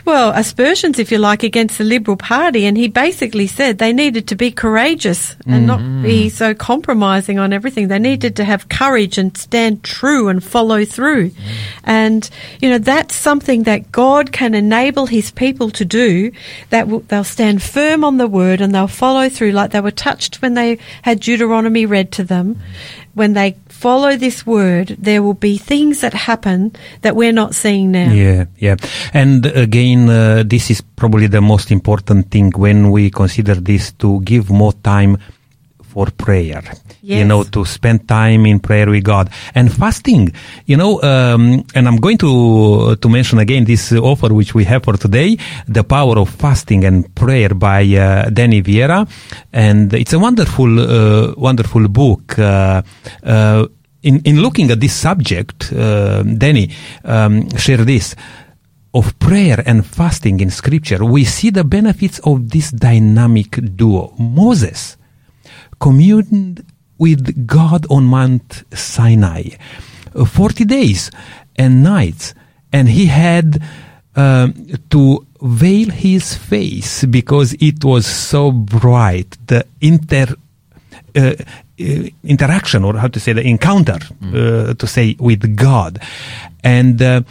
well, 0.05 0.31
aspersions, 0.31 0.99
if 0.99 1.11
you 1.11 1.17
like, 1.17 1.43
against 1.43 1.77
the 1.77 1.85
Liberal 1.85 2.17
Party. 2.17 2.65
And 2.65 2.77
he 2.77 2.89
basically 2.89 3.47
said 3.47 3.77
they 3.77 3.93
needed 3.93 4.27
to 4.27 4.35
be 4.35 4.51
courageous 4.51 5.35
and 5.45 5.65
not 5.65 5.79
mm-hmm. 5.79 6.03
be 6.03 6.29
so 6.29 6.53
compromising 6.53 7.39
on 7.39 7.53
everything. 7.53 7.87
They 7.87 7.99
needed 7.99 8.35
to 8.35 8.43
have 8.43 8.67
courage 8.67 9.17
and 9.17 9.35
stand 9.37 9.83
true 9.83 10.27
and 10.27 10.43
follow 10.43 10.83
through. 10.83 11.29
Mm-hmm. 11.29 11.53
And, 11.85 12.29
you 12.61 12.69
know, 12.69 12.79
that's 12.79 13.15
something 13.15 13.63
that 13.63 13.93
God 13.93 14.33
can 14.33 14.53
enable 14.53 15.05
his 15.05 15.31
people 15.31 15.71
to 15.71 15.85
do, 15.85 16.33
that 16.69 16.83
w- 16.83 17.05
they'll 17.07 17.23
stand 17.23 17.63
firm 17.63 18.03
on 18.03 18.17
the 18.17 18.27
word 18.27 18.59
and 18.59 18.75
they'll 18.75 18.87
follow 18.87 19.29
through 19.29 19.51
like 19.51 19.71
they 19.71 19.79
were 19.79 19.91
touched 19.91 20.41
when 20.41 20.53
they 20.53 20.79
had 21.03 21.21
Deuteronomy 21.21 21.85
read 21.85 22.11
to 22.13 22.25
them. 22.25 22.59
When 23.17 23.33
they 23.33 23.57
follow 23.65 24.15
this 24.15 24.45
word, 24.45 24.95
there 24.99 25.23
will 25.23 25.33
be 25.33 25.57
things 25.57 26.01
that 26.01 26.13
happen 26.13 26.77
that 27.01 27.15
we're 27.15 27.33
not 27.33 27.55
seeing 27.55 27.89
now. 27.89 28.13
Yeah, 28.13 28.45
yeah. 28.57 28.75
And 29.11 29.43
again, 29.47 30.07
uh, 30.07 30.43
this 30.45 30.69
is 30.69 30.81
probably 30.81 31.25
the 31.25 31.41
most 31.41 31.71
important 31.71 32.29
thing 32.29 32.53
when 32.55 32.91
we 32.91 33.09
consider 33.09 33.55
this 33.55 33.91
to 33.93 34.21
give 34.21 34.51
more 34.51 34.73
time 34.73 35.17
for 35.97 36.11
prayer. 36.11 36.61
You 37.01 37.25
know, 37.25 37.43
to 37.43 37.65
spend 37.65 38.07
time 38.07 38.45
in 38.45 38.59
prayer 38.59 38.87
with 38.87 39.03
God 39.03 39.31
and 39.55 39.73
fasting. 39.73 40.31
You 40.67 40.77
know, 40.77 41.01
um, 41.01 41.65
and 41.73 41.87
I'm 41.87 41.97
going 41.97 42.19
to 42.19 42.95
to 42.97 43.09
mention 43.09 43.39
again 43.39 43.65
this 43.65 43.91
offer 43.93 44.29
which 44.31 44.53
we 44.53 44.63
have 44.65 44.83
for 44.83 44.95
today, 44.97 45.37
the 45.67 45.83
power 45.83 46.19
of 46.19 46.29
fasting 46.29 46.85
and 46.85 47.09
prayer 47.15 47.49
by 47.55 47.81
uh, 47.95 48.29
Danny 48.29 48.61
Vierra, 48.61 49.07
and 49.51 49.91
it's 49.93 50.13
a 50.13 50.19
wonderful, 50.19 50.69
uh, 50.79 51.33
wonderful 51.35 51.87
book. 51.87 52.37
Uh, 52.37 52.83
uh, 53.23 53.65
in 54.03 54.21
in 54.21 54.35
looking 54.45 54.69
at 54.69 54.79
this 54.79 54.93
subject, 54.93 55.73
uh, 55.73 56.21
Danny 56.21 56.69
um, 57.05 57.49
share 57.57 57.83
this 57.83 58.13
of 58.93 59.17
prayer 59.17 59.63
and 59.65 59.81
fasting 59.85 60.41
in 60.41 60.51
scripture, 60.51 61.01
we 61.05 61.23
see 61.25 61.49
the 61.49 61.63
benefits 61.63 62.19
of 62.19 62.49
this 62.49 62.69
dynamic 62.71 63.57
duo. 63.75 64.13
Moses 64.19 64.97
communed 65.79 66.65
with 66.97 67.45
God 67.45 67.85
on 67.89 68.05
Mount 68.05 68.63
Sinai, 68.73 69.49
uh, 70.15 70.25
40 70.25 70.65
days 70.65 71.11
and 71.55 71.83
nights, 71.83 72.33
and 72.73 72.89
he 72.89 73.05
had 73.05 73.61
um, 74.15 74.53
to 74.89 75.25
veil 75.41 75.89
his 75.89 76.35
face 76.35 77.05
because 77.05 77.53
it 77.59 77.83
was 77.83 78.05
so 78.05 78.51
bright. 78.51 79.37
The 79.47 79.65
inter 79.81 80.35
uh, 81.15 81.33
uh, 81.79 82.09
interaction, 82.23 82.83
or 82.83 82.97
how 82.97 83.07
to 83.07 83.19
say 83.19 83.33
the 83.33 83.43
encounter, 83.43 83.99
uh, 84.33 84.73
to 84.73 84.87
say 84.87 85.15
with 85.19 85.55
God, 85.55 85.99
and 86.63 87.01
uh, 87.01 87.21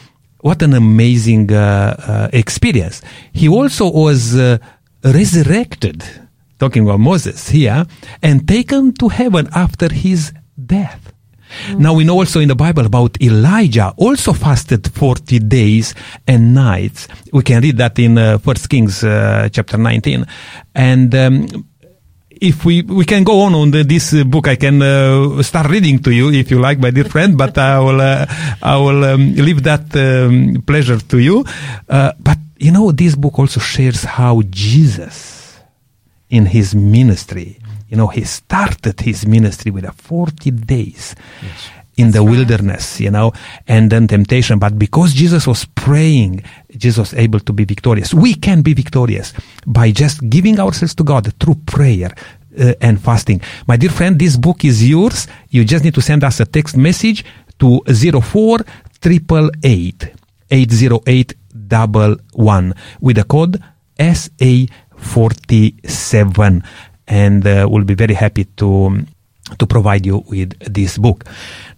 what 0.40 0.62
an 0.62 0.74
amazing 0.74 1.53
uh, 1.53 1.97
uh, 1.99 2.28
experience! 2.32 3.03
He 3.32 3.49
also 3.49 3.90
was 3.90 4.36
uh, 4.36 4.59
resurrected. 5.03 6.05
Talking 6.59 6.84
about 6.84 7.00
Moses 7.00 7.48
here, 7.48 7.84
and 8.22 8.46
taken 8.48 8.92
to 8.94 9.09
heaven 9.09 9.48
after 9.54 9.92
his 9.92 10.32
death. 10.57 11.12
Now 11.78 11.94
we 11.94 12.04
know 12.04 12.18
also 12.18 12.40
in 12.40 12.48
the 12.48 12.57
Bible 12.57 12.86
about 12.86 13.20
Elijah 13.22 13.94
also 13.96 14.32
fasted 14.32 14.86
40 14.88 15.38
days 15.40 15.94
and 16.26 16.54
nights. 16.54 17.09
We 17.32 17.42
can 17.42 17.62
read 17.62 17.76
that 17.78 17.98
in 17.98 18.18
uh, 18.18 18.38
1 18.38 18.57
Kings 18.68 19.04
uh, 19.04 19.48
chapter 19.52 19.78
19. 19.78 20.26
And 20.74 21.14
um, 21.14 21.46
if 22.40 22.64
we 22.64 22.82
we 22.82 23.04
can 23.04 23.24
go 23.24 23.40
on 23.40 23.54
on 23.54 23.70
the, 23.70 23.82
this 23.82 24.12
book, 24.24 24.48
I 24.48 24.57
can 24.57 24.82
uh, 24.82 25.42
start 25.42 25.70
reading 25.70 26.00
to 26.02 26.11
you 26.11 26.30
if 26.30 26.50
you 26.50 26.59
like, 26.59 26.78
my 26.78 26.90
dear 26.90 27.04
friend. 27.04 27.36
But 27.36 27.57
I 27.59 27.78
will 27.80 28.00
uh, 28.00 28.26
I 28.62 28.76
will 28.76 29.04
um, 29.04 29.34
leave 29.34 29.62
that 29.64 29.94
um, 29.96 30.62
pleasure 30.62 30.98
to 30.98 31.18
you. 31.18 31.44
Uh, 31.88 32.12
but 32.18 32.38
you 32.59 32.72
know, 32.72 32.92
this 32.92 33.14
book 33.14 33.38
also 33.38 33.61
shares 33.61 34.04
how 34.04 34.42
Jesus, 34.50 35.45
in 36.31 36.47
his 36.47 36.74
ministry, 36.74 37.59
you 37.89 37.97
know, 37.97 38.09
he 38.09 38.24
started 38.24 39.01
his 39.01 39.27
ministry 39.27 39.70
with 39.70 39.85
a 39.85 39.93
forty 39.93 40.51
days 40.51 41.14
in 41.97 42.11
the 42.11 42.22
wilderness, 42.22 43.01
you 43.01 43.11
know, 43.11 43.33
and 43.66 43.91
then 43.91 44.07
temptation. 44.07 44.59
But 44.59 44.79
because 44.79 45.14
Jesus 45.14 45.47
was 45.47 45.64
praying, 45.64 46.45
Jesus 46.77 46.99
was 46.99 47.14
able 47.14 47.41
to 47.41 47.53
be 47.53 47.64
victorious. 47.64 48.12
We 48.12 48.35
can 48.35 48.62
be 48.62 48.74
victorious 48.74 49.33
by 49.66 49.93
just 49.93 50.29
giving 50.29 50.61
ourselves 50.61 50.95
to 50.97 51.05
God 51.05 51.33
through 51.41 51.57
prayer. 51.66 52.14
Uh, 52.59 52.72
and 52.81 52.99
fasting. 52.99 53.39
My 53.68 53.77
dear 53.77 53.91
friend, 53.91 54.18
this 54.18 54.35
book 54.35 54.64
is 54.64 54.89
yours. 54.89 55.29
You 55.51 55.62
just 55.62 55.85
need 55.85 55.95
to 55.95 56.01
send 56.01 56.24
us 56.24 56.41
a 56.41 56.47
text 56.47 56.74
message 56.74 57.22
to 57.59 57.83
04 57.85 58.61
888 59.05 60.09
80811 60.51 62.74
with 63.01 63.16
the 63.16 63.24
code 63.24 63.62
SA47 65.07 66.64
and 67.07 67.46
uh, 67.46 67.66
we'll 67.70 67.84
be 67.84 67.94
very 67.94 68.14
happy 68.14 68.44
to 68.44 69.04
to 69.59 69.66
provide 69.66 70.04
you 70.04 70.24
with 70.28 70.59
this 70.74 70.98
book. 70.98 71.24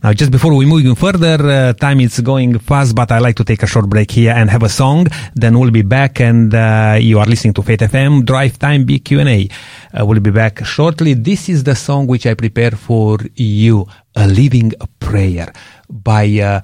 Now, 0.02 0.14
just 0.14 0.30
before 0.30 0.54
we 0.54 0.64
move 0.64 0.80
even 0.80 0.94
further, 0.94 1.36
uh, 1.36 1.72
time 1.74 2.00
is 2.00 2.18
going 2.20 2.58
fast, 2.60 2.94
but 2.94 3.12
I 3.12 3.18
like 3.18 3.36
to 3.36 3.44
take 3.44 3.62
a 3.62 3.66
short 3.66 3.90
break 3.90 4.10
here 4.10 4.32
and 4.32 4.48
have 4.48 4.62
a 4.62 4.70
song. 4.70 5.06
Then 5.34 5.58
we'll 5.58 5.70
be 5.70 5.82
back, 5.82 6.18
and 6.18 6.54
uh, 6.54 6.96
you 6.98 7.18
are 7.18 7.26
listening 7.26 7.52
to 7.54 7.62
Faith 7.62 7.80
FM 7.80 8.24
Drive 8.24 8.58
Time 8.58 8.86
Big 8.86 9.04
Q 9.04 9.20
and 9.20 9.28
A. 9.28 9.48
Uh, 9.92 10.06
we'll 10.06 10.20
be 10.20 10.30
back 10.30 10.64
shortly. 10.64 11.12
This 11.12 11.50
is 11.50 11.64
the 11.64 11.74
song 11.74 12.06
which 12.06 12.26
I 12.26 12.32
prepare 12.32 12.70
for 12.70 13.18
you, 13.34 13.86
"A 14.16 14.26
Living 14.26 14.72
Prayer" 14.98 15.52
by 15.90 16.40
uh, 16.40 16.60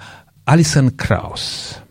Alison 0.47 0.97
Krauss. 0.97 1.84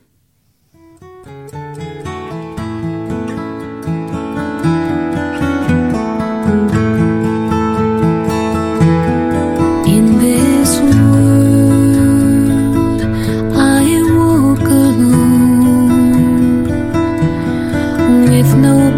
With 18.44 18.56
no 18.58 18.93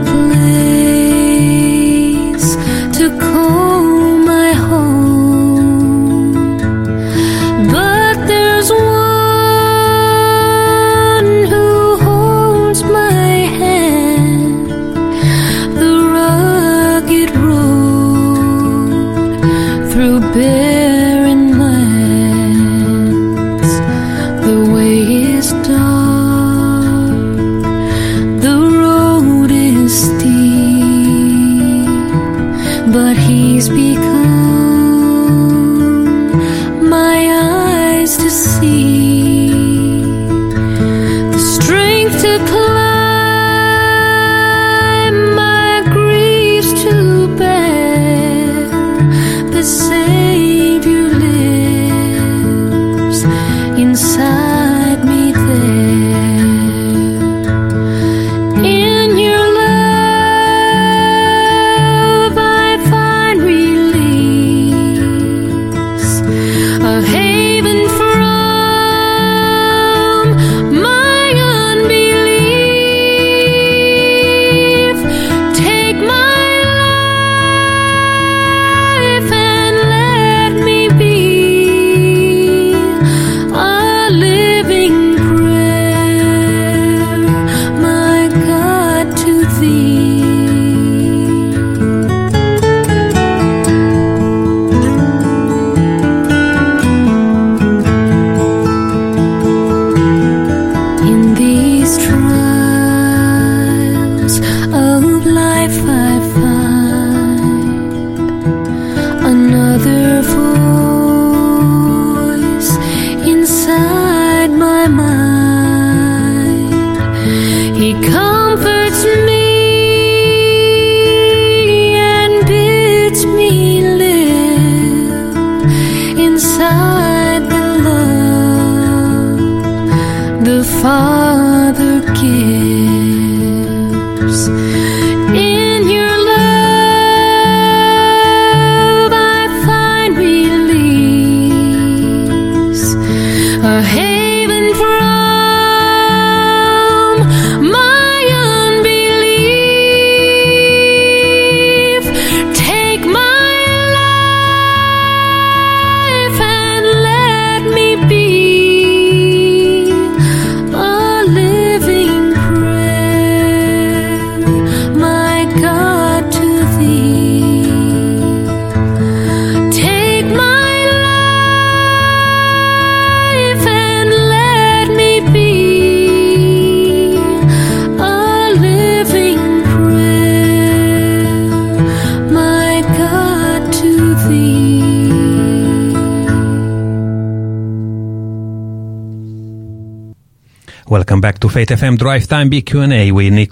Faith 191.56 191.70
FM 191.70 191.98
Drive 191.98 192.28
Time 192.28 192.50
Big 192.50 192.66
Q&A 192.66 193.14
with 193.14 193.32
Nick. 193.32 193.52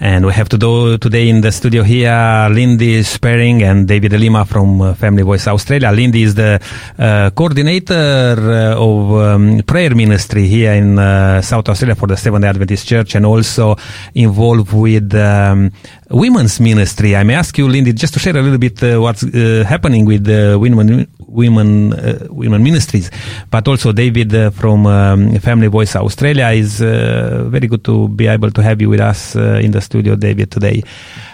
And 0.00 0.26
we 0.26 0.32
have 0.32 0.48
to 0.48 0.58
do 0.58 0.98
today 0.98 1.28
in 1.28 1.42
the 1.42 1.52
studio 1.52 1.84
here 1.84 2.48
Lindy 2.50 3.04
Sperring 3.04 3.62
and 3.62 3.86
David 3.86 4.14
Lima 4.14 4.44
from 4.44 4.80
uh, 4.80 4.94
Family 4.94 5.22
Voice 5.22 5.46
Australia. 5.46 5.92
Lindy 5.92 6.24
is 6.24 6.34
the 6.34 6.60
uh, 6.98 7.30
coordinator 7.30 8.34
uh, 8.36 8.74
of 8.74 9.12
um, 9.12 9.62
prayer 9.64 9.94
ministry 9.94 10.48
here 10.48 10.72
in 10.72 10.98
uh, 10.98 11.40
South 11.40 11.68
Australia 11.68 11.94
for 11.94 12.08
the 12.08 12.16
Seventh-day 12.16 12.48
Adventist 12.48 12.88
Church 12.88 13.14
and 13.14 13.24
also 13.24 13.76
involved 14.16 14.72
with 14.72 15.14
um, 15.14 15.70
women's 16.10 16.58
ministry. 16.58 17.14
I 17.14 17.22
may 17.22 17.34
ask 17.34 17.56
you, 17.56 17.68
Lindy, 17.68 17.92
just 17.92 18.14
to 18.14 18.18
share 18.18 18.36
a 18.36 18.42
little 18.42 18.58
bit 18.58 18.82
uh, 18.82 19.00
what's 19.00 19.22
uh, 19.22 19.64
happening 19.68 20.04
with 20.04 20.28
uh, 20.28 20.58
women 20.58 21.06
women 21.34 21.92
uh, 21.92 22.26
women 22.30 22.62
ministries, 22.62 23.10
but 23.50 23.66
also 23.68 23.92
David 23.92 24.34
uh, 24.34 24.50
from 24.50 24.86
um, 24.86 25.38
Family 25.40 25.66
Voice 25.66 25.96
Australia 25.96 26.48
is 26.48 26.80
uh, 26.80 27.44
very 27.48 27.66
good 27.66 27.84
to 27.84 28.08
be 28.08 28.26
able 28.26 28.50
to 28.50 28.62
have 28.62 28.80
you 28.80 28.88
with 28.88 29.00
us 29.00 29.36
uh, 29.36 29.60
in 29.62 29.72
the 29.72 29.80
studio, 29.80 30.16
David, 30.16 30.50
today. 30.50 30.82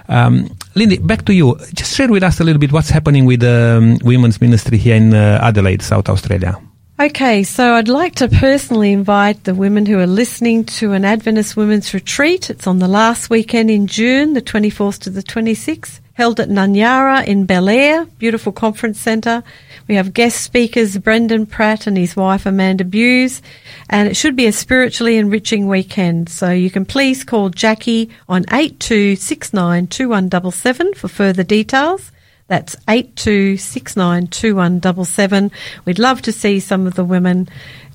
Um, 0.09 0.49
Lindy, 0.75 0.99
back 0.99 1.25
to 1.27 1.33
you. 1.33 1.57
Just 1.75 1.95
share 1.95 2.09
with 2.09 2.23
us 2.23 2.41
a 2.41 2.45
little 2.45 2.61
bit 2.61 2.73
what's 2.73 2.91
happening 2.91 3.27
with 3.27 3.45
um, 3.45 3.99
women's 4.03 4.41
ministry 4.41 4.79
here 4.79 4.97
in 4.97 5.15
uh, 5.15 5.39
Adelaide, 5.43 5.83
South 5.83 6.09
Australia. 6.09 6.59
Okay, 7.01 7.45
so 7.45 7.73
I'd 7.77 7.89
like 7.89 8.17
to 8.17 8.29
personally 8.29 8.93
invite 8.93 9.45
the 9.45 9.55
women 9.55 9.87
who 9.87 9.99
are 9.99 10.07
listening 10.07 10.65
to 10.81 10.93
an 10.93 11.07
Adventist 11.07 11.57
Women's 11.57 11.95
Retreat. 11.95 12.51
It's 12.51 12.67
on 12.67 12.79
the 12.79 12.89
last 12.89 13.31
weekend 13.31 13.71
in 13.71 13.87
June, 13.87 14.35
the 14.35 14.43
24th 14.43 14.99
to 15.05 15.11
the 15.11 15.23
26th, 15.23 16.01
held 16.13 16.41
at 16.41 16.51
Nunyara 16.51 17.27
in 17.27 17.47
Belair, 17.47 18.05
beautiful 18.19 18.53
conference 18.53 19.01
centre. 19.01 19.43
We 19.91 19.97
have 19.97 20.15
guest 20.15 20.41
speakers 20.43 20.97
Brendan 20.99 21.47
Pratt 21.47 21.89
and 21.89 21.99
his 21.99 22.15
wife 22.15 22.47
Amanda 22.47 22.85
Buse, 22.85 23.43
and 23.89 24.09
it 24.09 24.17
should 24.17 24.37
be 24.37 24.47
a 24.47 24.53
spiritually 24.53 25.17
enriching 25.17 25.67
weekend. 25.67 26.29
So 26.29 26.53
you 26.53 26.71
can 26.71 26.85
please 26.85 27.25
call 27.25 27.49
Jackie 27.49 28.09
on 28.29 28.45
82692177 28.45 30.95
for 30.95 31.09
further 31.09 31.43
details. 31.43 32.13
That's 32.47 32.77
82692177. 32.87 35.51
We'd 35.85 35.99
love 35.99 36.23
to 36.23 36.31
see 36.31 36.61
some 36.61 36.87
of 36.87 36.95
the 36.95 37.03
women 37.03 37.49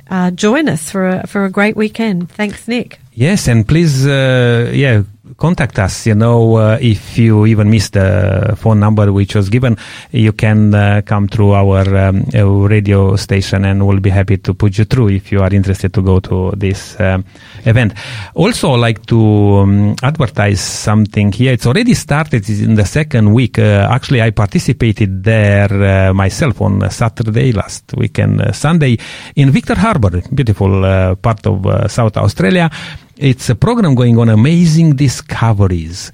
uh, 0.10 0.32
join 0.32 0.68
us 0.68 0.92
for 0.92 1.08
a, 1.08 1.26
for 1.28 1.46
a 1.46 1.50
great 1.50 1.78
weekend. 1.78 2.30
Thanks, 2.30 2.68
Nick. 2.68 3.00
Yes, 3.14 3.48
and 3.48 3.66
please, 3.66 4.06
uh, 4.06 4.70
yeah, 4.74 5.04
contact 5.38 5.80
us. 5.80 6.06
You 6.08 6.16
know, 6.16 6.56
uh, 6.56 6.78
if 6.82 7.18
you 7.18 7.46
even 7.46 7.70
missed 7.70 7.94
the 7.94 8.56
phone 8.58 8.80
number 8.80 9.12
which 9.12 9.36
was 9.36 9.50
given, 9.50 9.78
you 10.12 10.34
can 10.34 10.74
uh, 10.74 11.02
come 11.06 11.28
through 11.28 11.54
our 11.54 11.96
um, 11.96 12.26
uh, 12.34 12.46
radio 12.46 13.16
station, 13.16 13.66
and 13.66 13.86
we'll 13.86 14.00
be 14.00 14.10
happy 14.10 14.38
to 14.38 14.54
put 14.54 14.78
you 14.78 14.86
through 14.86 15.10
if 15.10 15.32
you 15.32 15.42
are 15.42 15.54
interested 15.54 15.94
to 15.94 16.02
go 16.02 16.20
to 16.20 16.52
this 16.56 17.00
um, 17.00 17.26
event. 17.66 17.94
Also, 18.34 18.74
I'd 18.74 18.80
like 18.80 19.06
to 19.08 19.20
um, 19.20 19.96
advertise 20.04 20.62
something 20.62 21.32
here. 21.32 21.54
It's 21.54 21.66
already 21.66 21.94
started. 21.94 22.46
In 22.50 22.76
the 22.76 22.86
second 22.86 23.34
week. 23.34 23.60
Uh, 23.60 23.88
actually, 23.92 24.22
I 24.22 24.32
participated 24.32 25.24
there 25.24 25.72
uh, 25.72 26.14
myself 26.14 26.62
on 26.62 26.90
Saturday 26.90 27.52
last 27.52 27.94
weekend, 27.96 28.42
uh, 28.42 28.52
Sunday, 28.52 28.98
in 29.36 29.52
Victor 29.52 29.76
Harbor, 29.76 30.22
beautiful 30.34 31.16
part 31.22 31.46
of 31.48 31.92
South 31.92 32.18
Australia. 32.18 32.70
It's 33.18 33.50
a 33.50 33.56
program 33.56 33.96
going 33.96 34.18
on 34.18 34.28
amazing 34.28 34.98
discoveries. 34.98 36.12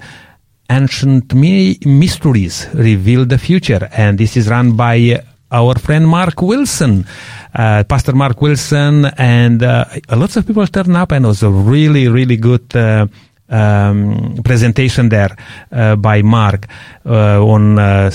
Ancient 0.70 1.34
mysteries 1.34 2.68
reveal 2.74 3.24
the 3.24 3.38
future, 3.38 3.88
and 3.92 4.16
this 4.16 4.36
is 4.36 4.48
run 4.48 4.76
by 4.76 5.20
our 5.50 5.74
friend 5.80 6.06
Mark 6.06 6.40
Wilson, 6.40 7.04
uh, 7.54 7.82
Pastor 7.88 8.14
Mark 8.14 8.40
Wilson, 8.40 9.06
and 9.18 9.64
uh, 9.64 9.84
lots 10.12 10.36
of 10.36 10.46
people 10.46 10.64
turn 10.68 10.94
up, 10.94 11.10
and 11.10 11.24
it 11.24 11.28
was 11.28 11.42
a 11.42 11.50
really, 11.50 12.06
really 12.06 12.36
good 12.36 12.74
uh, 12.76 13.08
um, 13.48 14.38
presentation 14.44 15.08
there 15.08 15.36
uh, 15.72 15.96
by 15.96 16.22
Mark 16.22 16.68
uh, 17.04 17.44
on. 17.44 17.80
Uh, 17.80 18.10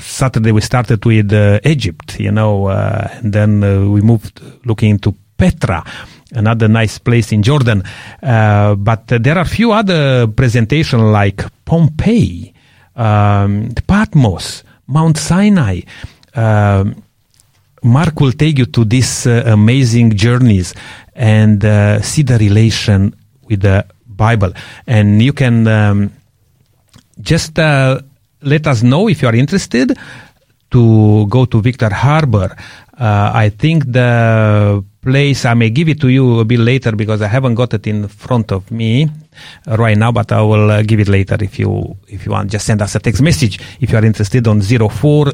Saturday 0.00 0.52
we 0.52 0.60
started 0.60 1.04
with 1.04 1.32
Egypt, 1.66 2.20
you 2.20 2.30
know, 2.30 2.68
and 2.68 3.32
then 3.32 3.60
we 3.92 4.00
moved 4.00 4.40
looking 4.64 4.90
into 4.90 5.12
Petra, 5.36 5.84
another 6.32 6.68
nice 6.68 6.98
place 6.98 7.32
in 7.32 7.42
Jordan. 7.42 7.82
Uh, 8.22 8.74
but 8.74 9.10
uh, 9.12 9.18
there 9.18 9.36
are 9.36 9.42
a 9.42 9.48
few 9.48 9.72
other 9.72 10.26
presentations 10.26 11.02
like 11.02 11.44
Pompeii, 11.64 12.52
um, 12.96 13.70
Patmos, 13.86 14.64
Mount 14.86 15.16
Sinai. 15.16 15.80
Um, 16.34 17.02
Mark 17.82 18.20
will 18.20 18.32
take 18.32 18.58
you 18.58 18.66
to 18.66 18.84
these 18.84 19.26
uh, 19.26 19.44
amazing 19.46 20.16
journeys 20.16 20.74
and 21.14 21.64
uh, 21.64 22.02
see 22.02 22.22
the 22.22 22.38
relation 22.38 23.14
with 23.48 23.62
the 23.62 23.84
Bible. 24.06 24.52
And 24.86 25.22
you 25.22 25.32
can 25.32 25.66
um, 25.68 26.12
just 27.20 27.58
uh, 27.58 28.00
let 28.42 28.66
us 28.66 28.82
know 28.82 29.08
if 29.08 29.22
you 29.22 29.28
are 29.28 29.34
interested 29.34 29.96
to 30.70 31.26
go 31.26 31.44
to 31.46 31.60
Victor 31.60 31.92
Harbor. 31.92 32.54
Uh, 32.98 33.30
I 33.32 33.48
think 33.48 33.90
the 33.90 34.84
place, 35.00 35.44
I 35.44 35.54
may 35.54 35.70
give 35.70 35.88
it 35.88 36.00
to 36.00 36.08
you 36.08 36.40
a 36.40 36.44
bit 36.44 36.58
later 36.58 36.92
because 36.92 37.22
I 37.22 37.28
haven't 37.28 37.54
got 37.54 37.74
it 37.74 37.86
in 37.86 38.08
front 38.08 38.52
of 38.52 38.70
me 38.70 39.08
right 39.66 39.96
now, 39.96 40.12
but 40.12 40.32
I 40.32 40.42
will 40.42 40.70
uh, 40.70 40.82
give 40.82 41.00
it 41.00 41.08
later 41.08 41.36
if 41.40 41.58
you 41.58 41.96
if 42.08 42.26
you 42.26 42.32
want. 42.32 42.50
Just 42.50 42.66
send 42.66 42.82
us 42.82 42.94
a 42.94 42.98
text 43.00 43.22
message 43.22 43.58
if 43.80 43.90
you 43.90 43.98
are 43.98 44.04
interested 44.04 44.46
on 44.48 44.60
04 44.60 45.32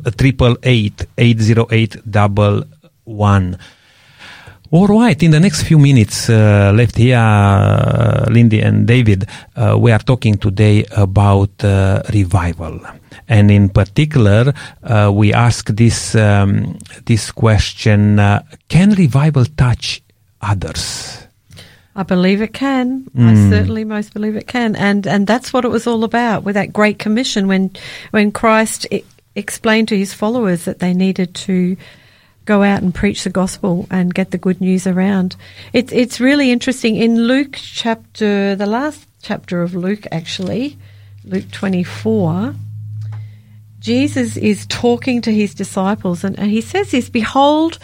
one. 3.05 3.59
All 4.71 4.89
right. 4.89 5.23
in 5.23 5.31
the 5.31 5.39
next 5.39 5.63
few 5.63 5.79
minutes 5.79 6.29
uh, 6.29 6.73
left 6.75 6.97
here, 6.97 7.17
uh, 7.17 8.27
Lindy 8.29 8.61
and 8.61 8.87
David, 8.87 9.29
uh, 9.55 9.77
we 9.79 9.93
are 9.93 10.01
talking 10.01 10.37
today 10.37 10.85
about 10.97 11.63
uh, 11.63 12.03
revival. 12.13 12.81
And 13.29 13.51
in 13.51 13.69
particular, 13.69 14.53
uh, 14.83 15.11
we 15.15 15.33
ask 15.33 15.69
this, 15.69 16.15
um, 16.15 16.79
this 17.07 17.31
question, 17.31 18.19
uh, 18.19 18.43
can 18.69 18.93
revival 18.93 19.45
touch 19.45 20.03
others? 20.41 21.19
I 21.97 22.03
believe 22.03 22.43
it 22.43 22.53
can. 22.53 23.09
I 23.17 23.35
certainly 23.51 23.85
most 23.85 24.13
believe 24.15 24.35
it 24.35 24.49
can, 24.49 24.75
and 24.75 25.07
and 25.07 25.29
that's 25.29 25.53
what 25.53 25.65
it 25.65 25.71
was 25.71 25.87
all 25.87 26.03
about 26.03 26.43
with 26.43 26.57
that 26.57 26.73
Great 26.73 26.99
Commission 26.99 27.47
when 27.47 27.71
when 28.11 28.33
Christ 28.33 28.87
I- 28.91 29.05
explained 29.37 29.89
to 29.89 29.97
his 29.97 30.13
followers 30.13 30.65
that 30.65 30.81
they 30.81 30.93
needed 30.93 31.35
to 31.47 31.77
go 32.47 32.63
out 32.65 32.83
and 32.83 32.93
preach 32.93 33.23
the 33.23 33.31
gospel 33.31 33.87
and 33.91 34.13
get 34.13 34.33
the 34.33 34.39
good 34.39 34.61
news 34.61 34.89
around. 34.89 35.37
It's 35.73 35.93
it's 35.93 36.19
really 36.19 36.51
interesting 36.51 36.97
in 36.97 37.29
Luke 37.29 37.57
chapter 37.61 38.57
the 38.57 38.67
last 38.67 39.07
chapter 39.23 39.63
of 39.63 39.77
Luke 39.77 40.07
actually, 40.11 40.77
Luke 41.25 41.49
twenty 41.53 41.85
four. 41.85 42.57
Jesus 43.85 44.39
is 44.39 44.65
talking 44.69 45.21
to 45.21 45.31
his 45.31 45.55
disciples 45.55 46.25
and, 46.25 46.39
and 46.39 46.51
he 46.51 46.63
says 46.63 46.93
this 46.93 47.11
Behold, 47.11 47.79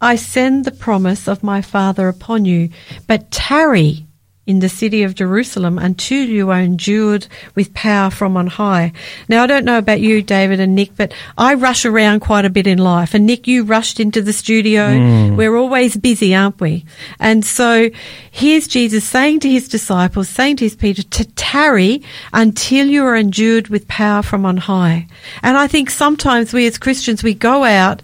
I 0.00 0.16
send 0.16 0.64
the 0.64 0.70
promise 0.70 1.28
of 1.28 1.42
my 1.42 1.60
Father 1.60 2.08
upon 2.08 2.46
you, 2.46 2.70
but 3.06 3.30
tarry 3.30 4.05
in 4.46 4.60
the 4.60 4.68
city 4.68 5.02
of 5.02 5.14
Jerusalem 5.14 5.78
until 5.78 6.24
you 6.24 6.50
are 6.50 6.60
endued 6.60 7.26
with 7.54 7.74
power 7.74 8.10
from 8.10 8.36
on 8.36 8.46
high. 8.46 8.92
Now, 9.28 9.42
I 9.42 9.46
don't 9.46 9.64
know 9.64 9.78
about 9.78 10.00
you, 10.00 10.22
David 10.22 10.60
and 10.60 10.74
Nick, 10.74 10.96
but 10.96 11.12
I 11.36 11.54
rush 11.54 11.84
around 11.84 12.20
quite 12.20 12.44
a 12.44 12.50
bit 12.50 12.66
in 12.66 12.78
life. 12.78 13.12
And 13.12 13.26
Nick, 13.26 13.48
you 13.48 13.64
rushed 13.64 13.98
into 13.98 14.22
the 14.22 14.32
studio. 14.32 14.96
Hmm. 14.96 15.36
We're 15.36 15.56
always 15.56 15.96
busy, 15.96 16.34
aren't 16.34 16.60
we? 16.60 16.84
And 17.18 17.44
so 17.44 17.90
here's 18.30 18.68
Jesus 18.68 19.04
saying 19.04 19.40
to 19.40 19.50
his 19.50 19.68
disciples, 19.68 20.28
saying 20.28 20.56
to 20.56 20.64
his 20.64 20.76
Peter, 20.76 21.02
to 21.02 21.24
tarry 21.34 22.02
until 22.32 22.86
you 22.86 23.04
are 23.04 23.16
endued 23.16 23.68
with 23.68 23.88
power 23.88 24.22
from 24.22 24.46
on 24.46 24.58
high. 24.58 25.08
And 25.42 25.56
I 25.56 25.66
think 25.66 25.90
sometimes 25.90 26.52
we 26.52 26.66
as 26.66 26.78
Christians, 26.78 27.22
we 27.22 27.34
go 27.34 27.64
out 27.64 28.00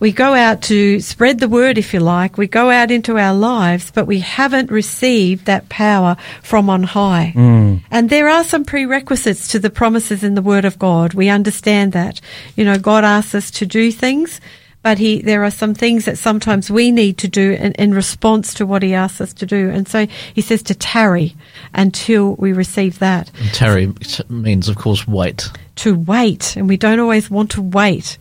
we 0.00 0.12
go 0.12 0.34
out 0.34 0.62
to 0.62 1.00
spread 1.00 1.38
the 1.38 1.48
word, 1.48 1.76
if 1.78 1.94
you 1.94 2.00
like. 2.00 2.38
We 2.38 2.46
go 2.46 2.70
out 2.70 2.90
into 2.90 3.18
our 3.18 3.34
lives, 3.34 3.90
but 3.90 4.06
we 4.06 4.20
haven't 4.20 4.70
received 4.70 5.44
that 5.44 5.68
power 5.68 6.16
from 6.42 6.70
on 6.70 6.82
high. 6.82 7.34
Mm. 7.36 7.82
And 7.90 8.08
there 8.08 8.28
are 8.28 8.42
some 8.42 8.64
prerequisites 8.64 9.48
to 9.48 9.58
the 9.58 9.70
promises 9.70 10.24
in 10.24 10.34
the 10.34 10.42
word 10.42 10.64
of 10.64 10.78
God. 10.78 11.12
We 11.12 11.28
understand 11.28 11.92
that. 11.92 12.20
You 12.56 12.64
know, 12.64 12.78
God 12.78 13.04
asks 13.04 13.34
us 13.34 13.50
to 13.52 13.66
do 13.66 13.92
things, 13.92 14.40
but 14.82 14.98
he, 14.98 15.20
there 15.20 15.44
are 15.44 15.50
some 15.50 15.74
things 15.74 16.06
that 16.06 16.16
sometimes 16.16 16.70
we 16.70 16.90
need 16.90 17.18
to 17.18 17.28
do 17.28 17.52
in, 17.52 17.72
in 17.72 17.92
response 17.92 18.54
to 18.54 18.66
what 18.66 18.82
he 18.82 18.94
asks 18.94 19.20
us 19.20 19.34
to 19.34 19.46
do. 19.46 19.68
And 19.68 19.86
so 19.86 20.06
he 20.34 20.40
says 20.40 20.62
to 20.64 20.74
tarry 20.74 21.36
until 21.74 22.36
we 22.36 22.54
receive 22.54 22.98
that. 23.00 23.30
Tarry 23.52 23.92
means, 24.30 24.68
of 24.70 24.76
course, 24.76 25.06
wait. 25.06 25.50
To 25.80 25.94
wait, 25.94 26.56
and 26.56 26.68
we 26.68 26.76
don't 26.76 27.00
always 27.00 27.30
want 27.30 27.52
to 27.52 27.62
wait. 27.62 28.18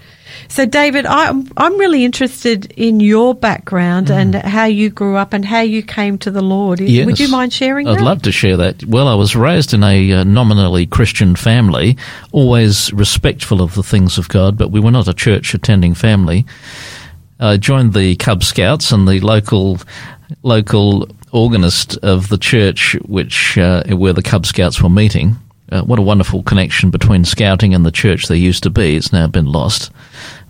So, 0.48 0.66
David, 0.66 1.06
I'm 1.06 1.48
I'm 1.58 1.78
really 1.78 2.06
interested 2.06 2.72
in 2.78 3.00
your 3.00 3.36
background 3.36 4.10
and 4.10 4.34
how 4.36 4.66
you 4.66 4.90
grew 4.90 5.18
up 5.18 5.34
and 5.34 5.44
how 5.44 5.62
you 5.62 5.84
came 5.84 6.18
to 6.20 6.32
the 6.32 6.42
Lord. 6.42 6.80
Yes. 6.80 7.06
Would 7.06 7.20
you 7.20 7.28
mind 7.28 7.52
sharing 7.52 7.88
I'd 7.88 7.98
that? 7.98 8.04
love 8.04 8.22
to 8.22 8.32
share 8.32 8.56
that. 8.58 8.86
Well, 8.86 9.08
I 9.08 9.16
was 9.16 9.36
raised 9.36 9.74
in 9.74 9.84
a 9.84 10.12
uh, 10.14 10.24
nominally 10.24 10.86
Christian 10.86 11.36
family, 11.36 11.98
always 12.32 12.94
respectful 12.94 13.62
of 13.62 13.76
the 13.76 13.84
things 13.84 14.18
of 14.18 14.30
God, 14.30 14.58
but 14.58 14.72
we 14.72 14.80
were 14.80 14.92
not 14.92 15.08
a 15.08 15.14
church 15.14 15.54
attending 15.54 15.94
family. 15.96 16.46
I 17.40 17.58
joined 17.58 17.94
the 17.94 18.16
Cub 18.18 18.44
Scouts 18.44 18.92
and 18.92 19.08
the 19.08 19.20
local 19.20 19.80
local 20.44 21.10
organist 21.32 21.98
of 21.98 22.30
the 22.30 22.38
church 22.38 22.96
which 23.06 23.58
uh, 23.58 23.84
where 23.96 24.14
the 24.14 24.24
Cub 24.24 24.46
Scouts 24.46 24.82
were 24.82 24.90
meeting. 24.90 25.38
Uh, 25.72 25.82
what 25.84 26.00
a 26.00 26.02
wonderful 26.02 26.44
connection 26.44 26.90
between 26.90 27.26
scouting 27.26 27.74
and 27.74 27.86
the 27.86 27.92
church 27.92 28.28
there 28.28 28.38
used 28.38 28.64
to 28.64 28.70
be. 28.70 28.96
It's 28.96 29.14
now 29.14 29.28
been 29.28 29.46
lost. 29.46 29.92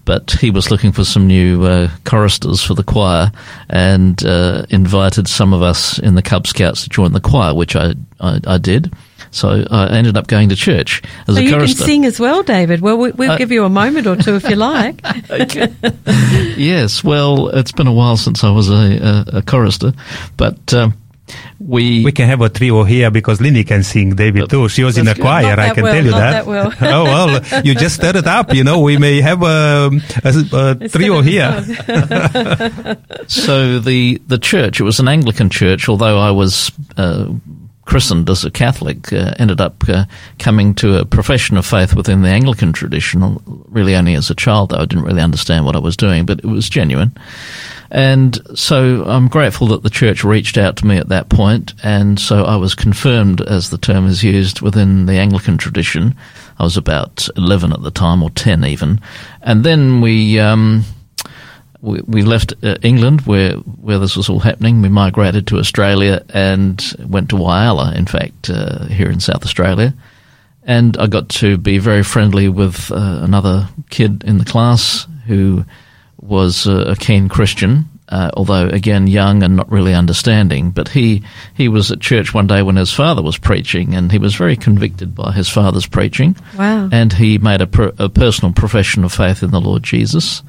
But 0.06 0.32
he 0.32 0.50
was 0.50 0.72
looking 0.72 0.92
for 0.92 1.04
some 1.04 1.28
new 1.28 1.66
uh, 1.66 1.90
choristers 2.04 2.64
for 2.64 2.74
the 2.74 2.84
choir 2.84 3.32
and 3.70 4.24
uh, 4.26 4.66
invited 4.70 5.28
some 5.28 5.54
of 5.54 5.62
us 5.62 6.00
in 6.00 6.16
the 6.16 6.24
Cub 6.24 6.48
Scouts 6.48 6.84
to 6.84 6.90
join 6.90 7.12
the 7.14 7.20
choir, 7.20 7.54
which 7.54 7.76
I, 7.76 7.94
I, 8.20 8.40
I 8.48 8.58
did. 8.58 8.92
So 9.32 9.64
I 9.70 9.90
ended 9.96 10.18
up 10.18 10.26
going 10.26 10.50
to 10.50 10.56
church 10.56 11.04
as 11.28 11.36
So 11.36 11.42
a 11.42 11.44
you 11.44 11.52
can 11.52 11.68
sing 11.68 12.06
as 12.06 12.20
well, 12.20 12.42
David. 12.42 12.82
Well, 12.82 12.98
we, 12.98 13.12
we'll 13.12 13.32
Uh, 13.32 13.38
give 13.38 13.52
you 13.52 13.66
a 13.66 13.70
moment 13.70 14.08
or 14.08 14.16
two 14.16 14.36
if 14.36 14.50
you 14.50 14.56
like. 14.56 15.00
Okay. 15.30 15.68
yes, 16.58 17.04
well, 17.04 17.50
it's 17.50 17.72
been 17.72 17.86
a 17.86 17.94
while 17.94 18.18
since 18.18 18.44
I 18.44 18.50
was 18.50 18.70
a, 18.70 18.74
a, 19.34 19.38
a 19.38 19.42
chorister, 19.44 19.94
but 20.38 20.74
um, 20.74 20.96
we, 21.60 22.04
We 22.04 22.12
can 22.12 22.28
have 22.28 22.42
a 22.42 22.50
trio 22.50 22.84
here 22.84 23.12
because 23.12 23.42
Lindy 23.42 23.64
can 23.64 23.84
sing, 23.84 24.16
David 24.16 24.50
too. 24.50 24.70
She 24.70 24.84
was 24.84 24.98
in 24.98 25.08
a 25.08 25.14
good. 25.14 25.22
choir, 25.22 25.56
Not 25.56 25.60
I 25.60 25.74
can 25.74 25.84
well, 25.84 25.94
tell 25.94 26.06
you 26.06 26.12
not 26.12 26.20
that. 26.20 26.32
that 26.32 26.46
well. 26.46 26.74
oh 26.82 27.04
well, 27.04 27.64
you 27.64 27.76
just 27.76 27.96
stir 27.96 28.18
it 28.18 28.28
up. 28.28 28.54
You 28.54 28.64
know, 28.64 28.80
we 28.80 28.98
may 28.98 29.22
have 29.22 29.44
a, 29.44 29.92
a, 30.24 30.78
a 30.82 30.90
trio 30.90 31.22
here. 31.22 31.52
so 33.28 33.80
the 33.80 34.22
the 34.28 34.38
church. 34.38 34.80
It 34.80 34.84
was 34.84 35.00
an 35.00 35.08
Anglican 35.08 35.50
church, 35.50 35.90
although 35.90 36.18
I 36.20 36.32
was. 36.32 36.72
Uh, 36.98 37.34
Christened 37.90 38.30
as 38.30 38.46
a 38.46 38.52
Catholic, 38.52 39.12
uh, 39.12 39.34
ended 39.40 39.60
up 39.60 39.90
uh, 39.90 40.06
coming 40.38 40.76
to 40.76 41.00
a 41.00 41.06
profession 41.06 41.58
of 41.58 41.66
faith 41.66 41.96
within 41.96 42.22
the 42.22 42.30
Anglican 42.30 42.72
tradition. 42.72 43.42
Really, 43.68 43.96
only 43.96 44.14
as 44.14 44.30
a 44.30 44.36
child, 44.36 44.70
though 44.70 44.78
I 44.78 44.86
didn't 44.86 45.06
really 45.06 45.24
understand 45.24 45.66
what 45.66 45.76
I 45.76 45.80
was 45.80 45.98
doing, 45.98 46.28
but 46.28 46.38
it 46.38 46.46
was 46.46 46.70
genuine. 46.70 47.18
And 47.90 48.38
so 48.54 49.04
I'm 49.06 49.28
grateful 49.28 49.66
that 49.70 49.82
the 49.82 49.90
church 49.90 50.24
reached 50.24 50.56
out 50.56 50.76
to 50.78 50.86
me 50.86 50.98
at 50.98 51.10
that 51.10 51.30
point, 51.30 51.74
and 51.82 52.20
so 52.20 52.44
I 52.44 52.58
was 52.58 52.76
confirmed, 52.76 53.42
as 53.42 53.72
the 53.72 53.80
term 53.80 54.06
is 54.06 54.24
used, 54.24 54.62
within 54.62 55.08
the 55.08 55.18
Anglican 55.18 55.58
tradition. 55.58 56.16
I 56.60 56.66
was 56.66 56.78
about 56.78 57.28
11 57.38 57.74
at 57.74 57.82
the 57.82 57.90
time, 57.90 58.22
or 58.22 58.30
10 58.30 58.66
even. 58.66 59.02
And 59.42 59.64
then 59.64 60.00
we, 60.00 60.40
um, 60.40 60.84
we, 61.82 62.02
we 62.02 62.22
left 62.24 62.54
uh, 62.64 62.76
England 62.82 63.22
where, 63.22 63.54
where 63.54 64.00
this 64.00 64.16
was 64.16 64.30
all 64.30 64.40
happening. 64.40 64.82
We 64.82 64.90
migrated 64.90 65.48
to 65.48 65.60
Australia 65.60 66.24
and 66.34 66.82
went 67.00 67.30
to 67.30 67.38
Whyalla, 67.38 67.96
in 67.96 68.06
fact, 68.06 68.50
uh, 68.50 68.86
here 68.86 69.10
in 69.10 69.20
South 69.20 69.44
Australia. 69.44 69.94
And 70.64 70.98
I 70.98 71.08
got 71.08 71.30
to 71.30 71.58
be 71.58 71.78
very 71.78 72.04
friendly 72.04 72.50
with 72.50 72.92
uh, 72.92 73.20
another 73.22 73.70
kid 73.90 74.24
in 74.26 74.38
the 74.38 74.46
class 74.46 75.08
who 75.26 75.66
was 76.22 76.68
uh, 76.68 76.86
a 76.88 76.96
keen 76.96 77.30
Christian, 77.30 77.90
uh, 78.10 78.30
although 78.34 78.68
again 78.68 79.08
young 79.08 79.42
and 79.42 79.56
not 79.56 79.72
really 79.72 79.94
understanding. 79.94 80.72
But 80.72 80.90
he 80.90 81.24
he 81.56 81.70
was 81.70 81.92
at 81.92 82.02
church 82.02 82.34
one 82.34 82.46
day 82.46 82.62
when 82.62 82.76
his 82.76 82.94
father 82.94 83.22
was 83.22 83.38
preaching, 83.38 83.96
and 83.96 84.12
he 84.12 84.18
was 84.20 84.36
very 84.36 84.58
convicted 84.58 85.16
by 85.16 85.32
his 85.32 85.48
father's 85.48 85.88
preaching. 85.88 86.36
Wow. 86.58 86.90
And 86.92 87.14
he 87.14 87.38
made 87.38 87.62
a, 87.62 87.68
per, 87.68 87.94
a 87.98 88.10
personal 88.10 88.54
profession 88.54 89.04
of 89.04 89.14
faith 89.14 89.42
in 89.42 89.52
the 89.52 89.62
Lord 89.62 89.84
Jesus. 89.84 90.44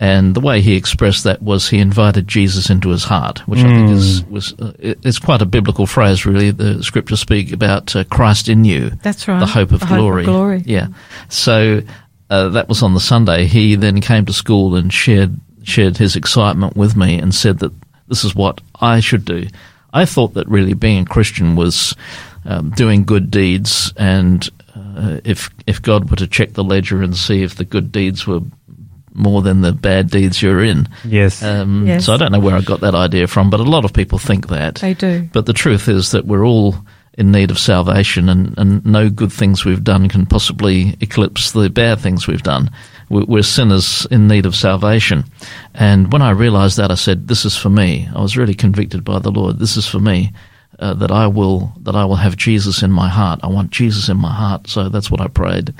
And 0.00 0.34
the 0.34 0.40
way 0.40 0.60
he 0.60 0.74
expressed 0.74 1.22
that 1.24 1.42
was 1.42 1.68
he 1.68 1.78
invited 1.78 2.26
Jesus 2.26 2.70
into 2.70 2.88
his 2.88 3.04
heart, 3.04 3.38
which 3.46 3.60
I 3.60 3.64
think 3.68 3.90
is 3.90 4.24
was 4.24 4.52
uh, 4.54 4.72
it's 4.78 5.20
quite 5.20 5.42
a 5.42 5.46
biblical 5.46 5.86
phrase. 5.86 6.26
Really, 6.26 6.50
the 6.50 6.82
scriptures 6.82 7.20
speak 7.20 7.52
about 7.52 7.94
uh, 7.94 8.02
Christ 8.04 8.48
in 8.48 8.64
you, 8.64 8.90
That's 9.02 9.28
right. 9.28 9.38
the 9.38 9.46
hope 9.46 9.70
of 9.70 9.80
The 9.80 9.86
hope 9.86 9.96
of 9.96 9.98
glory. 10.00 10.24
glory. 10.24 10.62
Yeah. 10.66 10.88
So 11.28 11.82
uh, 12.30 12.48
that 12.48 12.68
was 12.68 12.82
on 12.82 12.94
the 12.94 13.00
Sunday. 13.00 13.44
He 13.46 13.76
then 13.76 14.00
came 14.00 14.24
to 14.26 14.32
school 14.32 14.74
and 14.74 14.92
shared 14.92 15.38
shared 15.62 15.98
his 15.98 16.16
excitement 16.16 16.76
with 16.76 16.96
me 16.96 17.18
and 17.20 17.32
said 17.32 17.60
that 17.60 17.72
this 18.08 18.24
is 18.24 18.34
what 18.34 18.60
I 18.80 18.98
should 18.98 19.24
do. 19.24 19.46
I 19.92 20.04
thought 20.06 20.34
that 20.34 20.48
really 20.48 20.74
being 20.74 21.02
a 21.02 21.06
Christian 21.06 21.54
was 21.54 21.94
um, 22.44 22.70
doing 22.70 23.04
good 23.04 23.30
deeds, 23.30 23.92
and 23.96 24.48
uh, 24.74 25.20
if 25.22 25.50
if 25.66 25.80
God 25.80 26.10
were 26.10 26.16
to 26.16 26.26
check 26.26 26.54
the 26.54 26.64
ledger 26.64 27.02
and 27.02 27.16
see 27.16 27.42
if 27.44 27.54
the 27.54 27.64
good 27.64 27.92
deeds 27.92 28.26
were 28.26 28.40
more 29.14 29.42
than 29.42 29.60
the 29.60 29.72
bad 29.72 30.10
deeds 30.10 30.42
you're 30.42 30.62
in. 30.62 30.88
Yes. 31.04 31.42
Um, 31.42 31.86
Yes. 31.86 32.06
So 32.06 32.14
I 32.14 32.16
don't 32.16 32.32
know 32.32 32.40
where 32.40 32.56
I 32.56 32.60
got 32.60 32.80
that 32.80 32.94
idea 32.94 33.26
from, 33.26 33.50
but 33.50 33.60
a 33.60 33.64
lot 33.64 33.84
of 33.84 33.92
people 33.92 34.18
think 34.18 34.48
that. 34.48 34.76
They 34.76 34.94
do. 34.94 35.28
But 35.32 35.46
the 35.46 35.52
truth 35.52 35.88
is 35.88 36.10
that 36.12 36.26
we're 36.26 36.44
all 36.46 36.76
in 37.18 37.30
need 37.30 37.50
of 37.50 37.58
salvation, 37.58 38.28
and, 38.30 38.56
and 38.56 38.84
no 38.86 39.10
good 39.10 39.30
things 39.32 39.64
we've 39.66 39.84
done 39.84 40.08
can 40.08 40.24
possibly 40.24 40.96
eclipse 41.00 41.52
the 41.52 41.68
bad 41.68 42.00
things 42.00 42.26
we've 42.26 42.42
done. 42.42 42.70
We're, 43.10 43.26
we're 43.26 43.42
sinners 43.42 44.06
in 44.10 44.28
need 44.28 44.46
of 44.46 44.56
salvation. 44.56 45.24
And 45.74 46.10
when 46.10 46.22
I 46.22 46.30
realized 46.30 46.78
that, 46.78 46.90
I 46.90 46.94
said, 46.94 47.28
This 47.28 47.44
is 47.44 47.56
for 47.56 47.68
me. 47.68 48.08
I 48.14 48.22
was 48.22 48.38
really 48.38 48.54
convicted 48.54 49.04
by 49.04 49.18
the 49.18 49.30
Lord. 49.30 49.58
This 49.58 49.76
is 49.76 49.86
for 49.86 50.00
me. 50.00 50.32
Uh, 50.82 50.94
that 50.98 51.12
I 51.12 51.28
will 51.28 51.70
that 51.84 51.94
I 51.94 52.04
will 52.04 52.18
have 52.18 52.34
Jesus 52.36 52.82
in 52.82 52.90
my 52.90 53.08
heart. 53.08 53.38
I 53.44 53.46
want 53.46 53.70
Jesus 53.70 54.08
in 54.08 54.16
my 54.16 54.32
heart. 54.34 54.66
So 54.66 54.88
that's 54.88 55.10
what 55.12 55.20
I 55.20 55.28
prayed. 55.28 55.72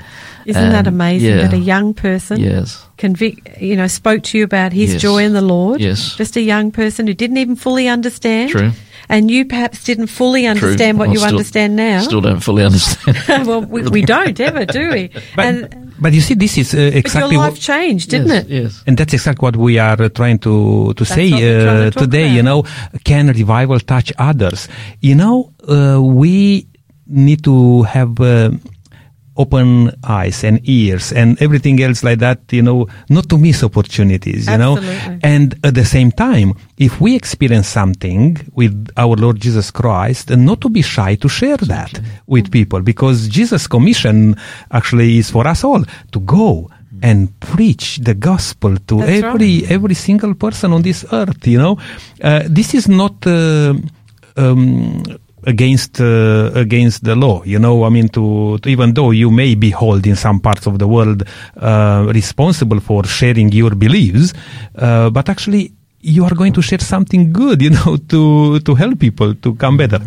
Isn't 0.45 0.71
that 0.71 0.87
amazing 0.87 1.29
yeah. 1.35 1.41
that 1.43 1.53
a 1.53 1.57
young 1.59 1.93
person 1.93 2.39
Yes. 2.39 2.85
convict, 2.97 3.59
you 3.61 3.75
know, 3.75 3.87
spoke 3.87 4.23
to 4.31 4.37
you 4.37 4.45
about 4.45 4.71
his 4.71 4.93
Yes. 4.93 5.01
joy 5.01 5.25
in 5.25 5.33
the 5.33 5.41
Lord? 5.41 5.81
Yes. 5.81 6.15
Just 6.15 6.37
a 6.37 6.41
young 6.41 6.71
person 6.71 7.07
who 7.07 7.13
didn't 7.13 7.35
even 7.37 7.57
fully 7.57 7.89
understand. 7.89 8.51
True. 8.51 8.71
And 9.09 9.29
you 9.29 9.43
perhaps 9.45 9.83
didn't 9.83 10.07
fully 10.07 10.43
True. 10.43 10.51
understand 10.51 10.97
what 10.97 11.07
Well, 11.07 11.13
you 11.15 11.19
still- 11.19 11.35
understand 11.35 11.75
now. 11.75 11.99
Still 12.01 12.21
don't 12.21 12.39
fully 12.39 12.63
understand. 12.63 13.17
well, 13.47 13.61
we, 13.61 13.81
we 13.83 14.01
don't 14.07 14.39
ever, 14.39 14.63
do 14.65 14.89
we? 14.91 15.09
But, 15.35 15.45
and, 15.45 15.93
but 15.99 16.13
you 16.13 16.21
see, 16.21 16.35
this 16.35 16.57
is 16.57 16.73
uh, 16.73 16.77
but 16.77 16.83
your 16.83 16.97
exactly 16.99 17.37
life 17.37 17.53
what, 17.53 17.59
changed, 17.61 18.09
didn't 18.09 18.27
yes, 18.31 18.43
it? 18.43 18.49
Yes. 18.49 18.83
and 18.87 18.97
that's 18.97 19.13
exactly 19.13 19.43
what 19.45 19.55
we 19.55 19.79
are 19.79 20.01
uh, 20.01 20.09
trying 20.09 20.39
to 20.39 20.93
to 20.95 21.03
That's 21.03 21.15
say 21.15 21.31
what 21.31 21.39
to 21.39 21.69
uh, 21.69 21.91
today. 21.91 22.25
about. 22.25 22.35
You 22.35 22.43
know, 22.43 22.59
can 23.03 23.27
revival 23.27 23.79
touch 23.79 24.11
others? 24.17 24.67
You 25.01 25.15
know, 25.15 25.53
uh, 25.67 26.01
we 26.01 26.67
need 27.07 27.43
to 27.43 27.83
have. 27.83 28.19
Uh, 28.19 28.51
open 29.35 29.89
eyes 30.03 30.43
and 30.43 30.59
ears 30.63 31.11
and 31.11 31.41
everything 31.41 31.81
else 31.81 32.03
like 32.03 32.19
that 32.19 32.39
you 32.51 32.61
know 32.61 32.87
not 33.09 33.27
to 33.29 33.37
miss 33.37 33.63
opportunities 33.63 34.47
you 34.47 34.57
know? 34.57 34.77
And 35.23 35.55
at 35.63 35.73
the 35.73 35.85
same 35.85 36.11
time 36.11 36.53
if 36.77 37.01
we 37.01 37.15
experience 37.15 37.67
something 37.67 38.37
with 38.53 38.89
our 38.95 39.15
lord 39.15 39.39
jesus 39.39 39.71
christ 39.71 40.29
and 40.29 40.45
not 40.45 40.61
to 40.61 40.69
be 40.69 40.81
shy 40.81 41.15
to 41.15 41.27
share 41.27 41.57
that 41.57 41.99
with 42.27 42.51
people 42.51 42.81
because 42.81 43.27
jesus 43.27 43.65
commission 43.65 44.35
actually 44.71 45.17
is 45.17 45.31
for 45.31 45.47
us 45.47 45.63
all 45.63 45.83
to 46.11 46.19
go 46.19 46.69
and 47.01 47.37
preach 47.39 47.97
the 47.97 48.13
gospel 48.13 48.77
to 48.87 48.99
That's 48.99 49.23
every 49.23 49.65
every 49.65 49.95
single 49.95 50.35
person 50.35 50.73
on 50.73 50.83
this 50.83 51.05
earth 51.11 51.47
you 51.47 51.57
know? 51.57 51.79
Uh, 52.21 52.43
this 52.45 52.75
is 52.75 52.87
not 52.87 53.25
uh, 53.25 53.73
um, 54.37 55.03
against 55.45 55.99
uh, 55.99 56.51
against 56.55 57.03
the 57.03 57.15
law 57.15 57.43
you 57.43 57.59
know 57.59 57.83
i 57.83 57.89
mean 57.89 58.07
to, 58.07 58.57
to 58.59 58.69
even 58.69 58.93
though 58.93 59.11
you 59.11 59.29
may 59.29 59.55
be 59.55 59.71
held 59.71 60.05
in 60.07 60.15
some 60.15 60.39
parts 60.39 60.65
of 60.65 60.79
the 60.79 60.87
world 60.87 61.23
uh, 61.57 62.05
responsible 62.13 62.79
for 62.79 63.03
sharing 63.05 63.51
your 63.51 63.75
beliefs 63.75 64.33
uh, 64.75 65.09
but 65.09 65.29
actually 65.29 65.73
you 65.99 66.25
are 66.25 66.35
going 66.35 66.51
to 66.51 66.61
share 66.61 66.79
something 66.79 67.31
good 67.31 67.61
you 67.65 67.69
know 67.69 67.97
to 68.07 68.59
to 68.59 68.75
help 68.75 68.99
people 68.99 69.33
to 69.35 69.55
come 69.55 69.77
better. 69.77 69.99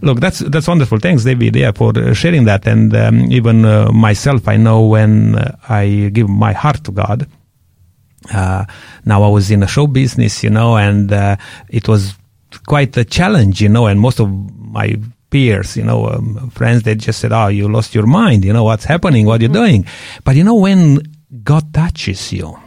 Look 0.00 0.18
that's 0.18 0.38
that's 0.38 0.66
wonderful. 0.66 0.98
Thanks 0.98 1.24
david 1.24 1.54
yeah 1.54 1.72
for 1.72 1.96
uh, 1.96 2.14
sharing 2.14 2.44
that. 2.46 2.66
And 2.66 2.96
um, 2.96 3.30
even 3.30 3.64
uh, 3.64 3.92
myself 3.92 4.48
i 4.48 4.56
know 4.56 4.80
when 4.86 5.36
uh, 5.36 5.56
i 5.68 6.10
give 6.12 6.28
my 6.28 6.52
heart 6.52 6.82
to 6.84 6.92
god 6.92 7.26
uh, 8.34 8.64
now 9.04 9.22
I 9.22 9.28
was 9.28 9.52
in 9.52 9.62
a 9.62 9.68
show 9.68 9.86
business, 9.86 10.42
you 10.42 10.50
know, 10.50 10.76
and 10.76 11.12
it 11.68 11.86
was 11.86 12.16
quite 12.66 12.96
a 12.96 13.04
challenge, 13.04 13.60
you 13.60 13.68
know, 13.68 13.86
and 13.86 14.00
most 14.00 14.20
of 14.20 14.28
my 14.30 14.96
peers, 15.30 15.76
you 15.76 15.84
know, 15.84 16.08
um, 16.08 16.50
friends, 16.50 16.82
they 16.82 16.94
just 16.94 17.20
said, 17.20 17.32
oh, 17.32 17.48
you 17.48 17.68
lost 17.68 17.94
your 17.94 18.06
mind, 18.06 18.44
you 18.44 18.52
know, 18.52 18.64
what's 18.64 18.84
happening, 18.84 19.26
what 19.26 19.40
you're 19.40 19.50
you 19.50 19.54
doing? 19.54 19.86
But 20.24 20.36
you 20.36 20.44
know, 20.44 20.54
when 20.54 21.00
God 21.42 21.72
touches 21.72 22.32
you 22.32 22.58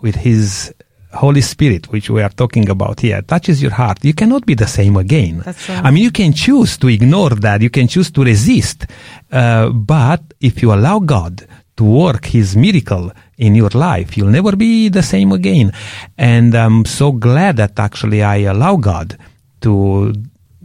with 0.00 0.16
His 0.16 0.74
Holy 1.12 1.40
Spirit, 1.40 1.90
which 1.92 2.08
we 2.08 2.22
are 2.22 2.30
talking 2.30 2.68
about 2.68 3.00
here, 3.00 3.20
touches 3.22 3.60
your 3.60 3.72
heart, 3.72 4.04
you 4.04 4.14
cannot 4.14 4.46
be 4.46 4.54
the 4.54 4.66
same 4.66 4.96
again. 4.96 5.40
That's 5.44 5.68
right. 5.68 5.84
I 5.84 5.90
mean, 5.90 6.02
you 6.02 6.10
can 6.10 6.32
choose 6.32 6.76
to 6.78 6.88
ignore 6.88 7.30
that, 7.30 7.60
you 7.60 7.70
can 7.70 7.88
choose 7.88 8.10
to 8.12 8.24
resist, 8.24 8.86
uh, 9.30 9.68
but 9.70 10.22
if 10.40 10.62
you 10.62 10.72
allow 10.72 11.00
God 11.00 11.46
to 11.76 11.84
work 11.84 12.26
His 12.26 12.56
miracle 12.56 13.12
in 13.40 13.54
your 13.54 13.70
life, 13.70 14.16
you'll 14.16 14.28
never 14.30 14.54
be 14.54 14.88
the 14.88 15.02
same 15.02 15.32
again. 15.32 15.72
And 16.18 16.54
I'm 16.54 16.84
so 16.84 17.10
glad 17.12 17.56
that 17.56 17.78
actually 17.78 18.22
I 18.22 18.44
allow 18.52 18.76
God 18.76 19.16
to 19.62 20.12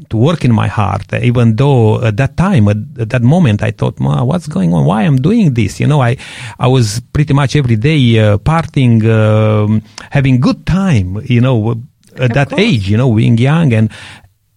to 0.10 0.18
work 0.18 0.46
in 0.46 0.54
my 0.54 0.68
heart, 0.68 1.12
even 1.14 1.56
though 1.56 2.04
at 2.04 2.18
that 2.18 2.38
time, 2.38 2.68
at, 2.68 2.78
at 3.00 3.10
that 3.10 3.24
moment, 3.24 3.64
I 3.64 3.72
thought, 3.72 4.00
"Ma, 4.00 4.24
what's 4.24 4.48
going 4.48 4.74
on? 4.74 4.86
Why 4.86 5.04
I'm 5.04 5.18
doing 5.18 5.54
this? 5.54 5.80
You 5.80 5.88
know, 5.88 6.02
I, 6.02 6.18
I 6.60 6.68
was 6.68 7.02
pretty 7.14 7.34
much 7.34 7.56
every 7.56 7.78
day 7.78 8.20
uh, 8.20 8.38
partying, 8.38 9.02
um, 9.08 9.82
having 10.12 10.40
good 10.40 10.66
time, 10.68 11.22
you 11.26 11.42
know, 11.42 11.82
at 12.18 12.34
that 12.34 12.50
course. 12.50 12.62
age, 12.62 12.90
you 12.90 12.98
know, 12.98 13.12
being 13.14 13.38
young, 13.38 13.74
and 13.74 13.90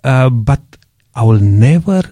uh, 0.05 0.29
but 0.29 0.61
I 1.15 1.23
will 1.23 1.41
never 1.41 2.03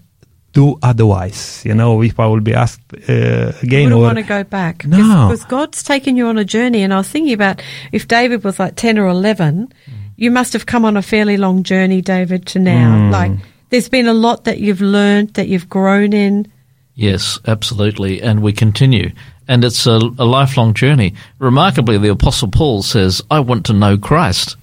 do 0.57 0.79
otherwise. 0.83 1.63
You 1.67 1.75
know, 1.75 2.03
if 2.03 2.19
I 2.19 2.27
will 2.27 2.41
be 2.41 2.55
asked 2.55 2.81
uh, 2.95 3.03
You 3.03 3.53
again, 3.63 3.85
wouldn't 3.85 3.93
or 3.93 4.01
want 4.01 4.17
to 4.17 4.23
go 4.23 4.43
back. 4.43 4.87
No. 4.87 5.29
Because 5.29 5.45
God's 5.45 5.83
taken 5.83 6.17
you 6.17 6.29
on 6.29 6.39
a 6.39 6.47
journey. 6.47 6.83
And 6.83 6.95
I 6.95 6.97
was 6.97 7.09
thinking 7.09 7.35
about 7.35 7.63
if 7.93 8.09
David 8.09 8.43
was 8.43 8.59
like 8.59 8.75
10 8.75 8.99
or 8.99 9.07
11, 9.07 9.71
you 10.17 10.31
must 10.31 10.55
have 10.55 10.65
come 10.65 10.87
on 10.87 10.97
a 10.97 11.03
fairly 11.03 11.37
long 11.37 11.63
journey, 11.63 12.01
David, 12.01 12.47
to 12.47 12.59
now. 12.59 13.11
Like, 13.11 13.33
there's 13.69 13.91
been 13.91 14.07
a 14.07 14.15
lot 14.15 14.45
that 14.45 14.59
you've 14.59 14.81
learned, 14.81 15.35
that 15.35 15.49
you've 15.49 15.69
grown 15.69 16.15
in. 16.15 16.51
Yes, 16.95 17.39
absolutely. 17.47 18.23
And 18.23 18.41
we 18.41 18.55
continue. 18.55 19.13
And 19.47 19.63
it's 19.63 19.87
a, 19.87 19.99
a 20.19 20.25
lifelong 20.25 20.73
journey. 20.73 21.17
Remarkably, 21.39 21.99
the 21.99 22.13
Apostle 22.13 22.49
Paul 22.49 22.83
says, 22.83 23.21
I 23.31 23.41
want 23.41 23.67
to 23.67 23.75
know 23.75 23.99
Christ. 23.99 24.57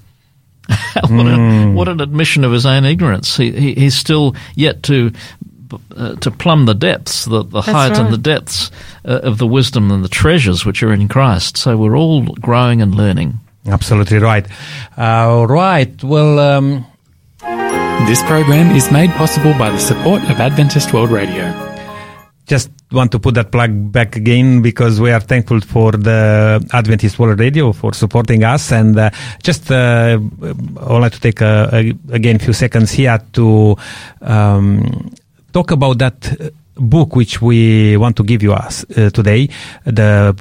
what, 1.10 1.28
a, 1.28 1.72
what 1.72 1.88
an 1.88 2.02
admission 2.02 2.44
of 2.44 2.52
his 2.52 2.66
own 2.66 2.84
ignorance. 2.84 3.38
He, 3.38 3.52
he, 3.52 3.74
he's 3.76 3.96
still 3.96 4.36
yet 4.56 4.82
to 4.84 5.12
uh, 5.96 6.16
to 6.16 6.32
plumb 6.32 6.66
the 6.66 6.74
depths, 6.74 7.26
the, 7.26 7.44
the 7.44 7.62
height 7.62 7.92
right. 7.92 8.00
and 8.00 8.14
the 8.14 8.18
depths 8.18 8.72
uh, 9.06 9.20
of 9.24 9.38
the 9.38 9.48
wisdom 9.48 9.92
and 9.92 10.04
the 10.04 10.10
treasures 10.10 10.66
which 10.66 10.84
are 10.84 10.94
in 10.94 11.08
Christ. 11.08 11.58
So 11.58 11.78
we're 11.78 11.98
all 11.98 12.24
growing 12.42 12.82
and 12.82 12.96
learning. 12.96 13.40
Absolutely 13.66 14.18
right. 14.18 14.46
Uh, 14.98 15.46
right. 15.48 16.04
Well, 16.04 16.40
um, 16.40 16.86
This 18.08 18.22
program 18.24 18.76
is 18.76 18.92
made 18.92 19.12
possible 19.12 19.54
by 19.54 19.70
the 19.70 19.80
support 19.80 20.22
of 20.24 20.40
Adventist 20.40 20.94
World 20.94 21.10
Radio. 21.10 21.46
just 22.48 22.70
want 22.92 23.12
to 23.12 23.20
put 23.20 23.34
that 23.36 23.50
plug 23.52 23.92
back 23.92 24.18
again 24.18 24.62
because 24.62 25.00
we 25.00 25.10
are 25.10 25.22
thankful 25.22 25.62
for 25.62 25.94
the 25.94 26.62
Adventist 26.74 27.18
World 27.18 27.40
Radio 27.40 27.72
for 27.72 27.94
supporting 27.94 28.44
us. 28.44 28.72
And 28.74 29.00
uh, 29.00 29.10
just 29.42 29.72
uh, 29.72 30.20
I 30.20 30.92
would 30.92 31.00
like 31.02 31.14
to 31.14 31.22
take 31.22 31.42
uh, 31.42 31.70
a, 31.72 31.94
again 32.12 32.36
a 32.36 32.40
few 32.40 32.52
seconds 32.54 32.92
here 32.92 33.20
to 33.34 33.78
um, 34.22 35.14
talk 35.54 35.72
about 35.72 36.00
that 36.00 36.42
uh, 36.42 36.50
book 36.76 37.16
which 37.16 37.42
we 37.42 37.96
want 37.98 38.18
to 38.18 38.24
give 38.24 38.44
you 38.44 38.54
us 38.54 38.84
uh, 38.98 39.10
today. 39.12 39.50
The 39.86 40.36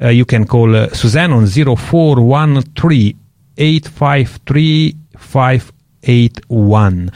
uh, 0.02 0.10
you 0.10 0.26
can 0.26 0.46
call 0.46 0.76
uh, 0.76 0.90
Suzanne 0.90 1.32
on 1.34 1.48
0413 1.48 3.18
853 3.58 4.96
581. 5.18 7.12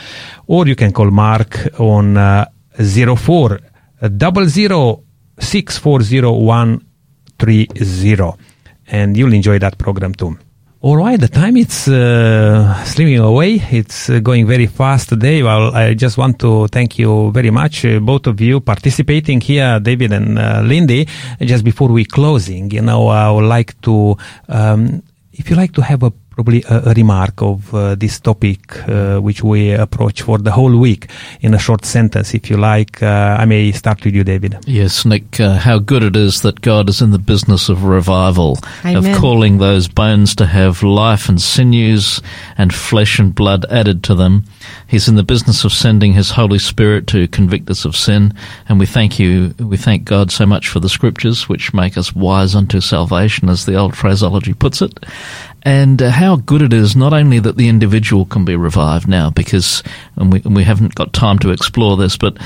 Or 0.47 0.67
you 0.67 0.75
can 0.75 0.91
call 0.91 1.11
Mark 1.11 1.79
on 1.79 2.17
uh, 2.17 2.45
04 2.77 3.59
00 4.01 5.03
640 5.39 6.79
and 8.89 9.17
you'll 9.17 9.33
enjoy 9.33 9.59
that 9.59 9.77
program 9.77 10.13
too. 10.13 10.37
All 10.79 10.95
right, 10.95 11.19
the 11.19 11.27
time 11.27 11.57
it's 11.57 11.87
uh, 11.87 12.83
slipping 12.83 13.17
away. 13.17 13.55
It's 13.71 14.11
uh, 14.11 14.19
going 14.19 14.45
very 14.45 14.67
fast 14.67 15.09
today. 15.09 15.41
Well, 15.41 15.75
I 15.75 15.95
just 15.95 16.19
want 16.19 16.37
to 16.41 16.67
thank 16.67 16.99
you 16.99 17.31
very 17.31 17.49
much, 17.49 17.83
uh, 17.83 17.99
both 17.99 18.27
of 18.27 18.39
you 18.39 18.59
participating 18.59 19.41
here, 19.41 19.79
David 19.79 20.13
and 20.13 20.37
uh, 20.37 20.61
Lindy. 20.63 21.07
Just 21.41 21.63
before 21.63 21.89
we 21.89 22.05
closing, 22.05 22.69
you 22.69 22.83
know, 22.83 23.07
I 23.07 23.31
would 23.31 23.45
like 23.45 23.81
to, 23.81 24.17
um, 24.49 25.01
if 25.33 25.49
you 25.49 25.55
like 25.55 25.73
to 25.73 25.81
have 25.81 26.03
a 26.03 26.11
probably 26.37 26.63
a, 26.69 26.91
a 26.91 26.93
remark 26.93 27.41
of 27.41 27.73
uh, 27.73 27.95
this 27.95 28.19
topic 28.19 28.87
uh, 28.87 29.17
which 29.17 29.41
we 29.43 29.71
approach 29.71 30.21
for 30.21 30.37
the 30.37 30.51
whole 30.51 30.77
week 30.77 31.09
in 31.41 31.55
a 31.55 31.57
short 31.57 31.83
sentence, 31.83 32.35
if 32.35 32.47
you 32.47 32.57
like. 32.57 33.01
Uh, 33.01 33.35
I 33.39 33.45
may 33.45 33.71
start 33.71 34.05
with 34.05 34.13
you, 34.13 34.23
David. 34.23 34.55
Yes, 34.67 35.03
Nick, 35.03 35.39
uh, 35.39 35.57
how 35.57 35.79
good 35.79 36.03
it 36.03 36.15
is 36.15 36.43
that 36.43 36.61
God 36.61 36.89
is 36.89 37.01
in 37.01 37.09
the 37.09 37.17
business 37.17 37.69
of 37.69 37.85
revival, 37.85 38.59
Amen. 38.85 39.15
of 39.15 39.19
calling 39.19 39.57
those 39.57 39.87
bones 39.87 40.35
to 40.35 40.45
have 40.45 40.83
life 40.83 41.27
and 41.27 41.41
sinews 41.41 42.21
and 42.55 42.71
flesh 42.71 43.17
and 43.17 43.33
blood 43.33 43.65
added 43.71 44.03
to 44.03 44.13
them. 44.13 44.43
He's 44.87 45.07
in 45.07 45.15
the 45.15 45.23
business 45.23 45.65
of 45.65 45.73
sending 45.73 46.13
His 46.13 46.29
Holy 46.29 46.59
Spirit 46.59 47.07
to 47.07 47.27
convict 47.29 47.67
us 47.71 47.83
of 47.83 47.95
sin, 47.95 48.31
and 48.69 48.79
we 48.79 48.85
thank 48.85 49.17
you, 49.17 49.55
we 49.57 49.75
thank 49.75 50.03
God 50.03 50.31
so 50.31 50.45
much 50.45 50.67
for 50.67 50.79
the 50.79 50.87
scriptures 50.87 51.49
which 51.49 51.73
make 51.73 51.97
us 51.97 52.15
wise 52.15 52.53
unto 52.53 52.79
salvation, 52.79 53.49
as 53.49 53.65
the 53.65 53.75
old 53.75 53.97
phraseology 53.97 54.53
puts 54.53 54.83
it. 54.83 55.03
And 55.63 56.01
uh, 56.01 56.09
how 56.11 56.37
good 56.37 56.61
it 56.61 56.73
is 56.73 56.95
not 56.95 57.13
only 57.13 57.39
that 57.39 57.57
the 57.57 57.67
individual 57.67 58.25
can 58.25 58.45
be 58.45 58.55
revived 58.55 59.07
now, 59.07 59.29
because 59.31 59.83
and 60.15 60.31
we, 60.31 60.41
and 60.43 60.55
we 60.55 60.63
haven't 60.63 60.95
got 60.95 61.13
time 61.13 61.39
to 61.39 61.51
explore 61.51 61.97
this, 61.97 62.17
but 62.17 62.37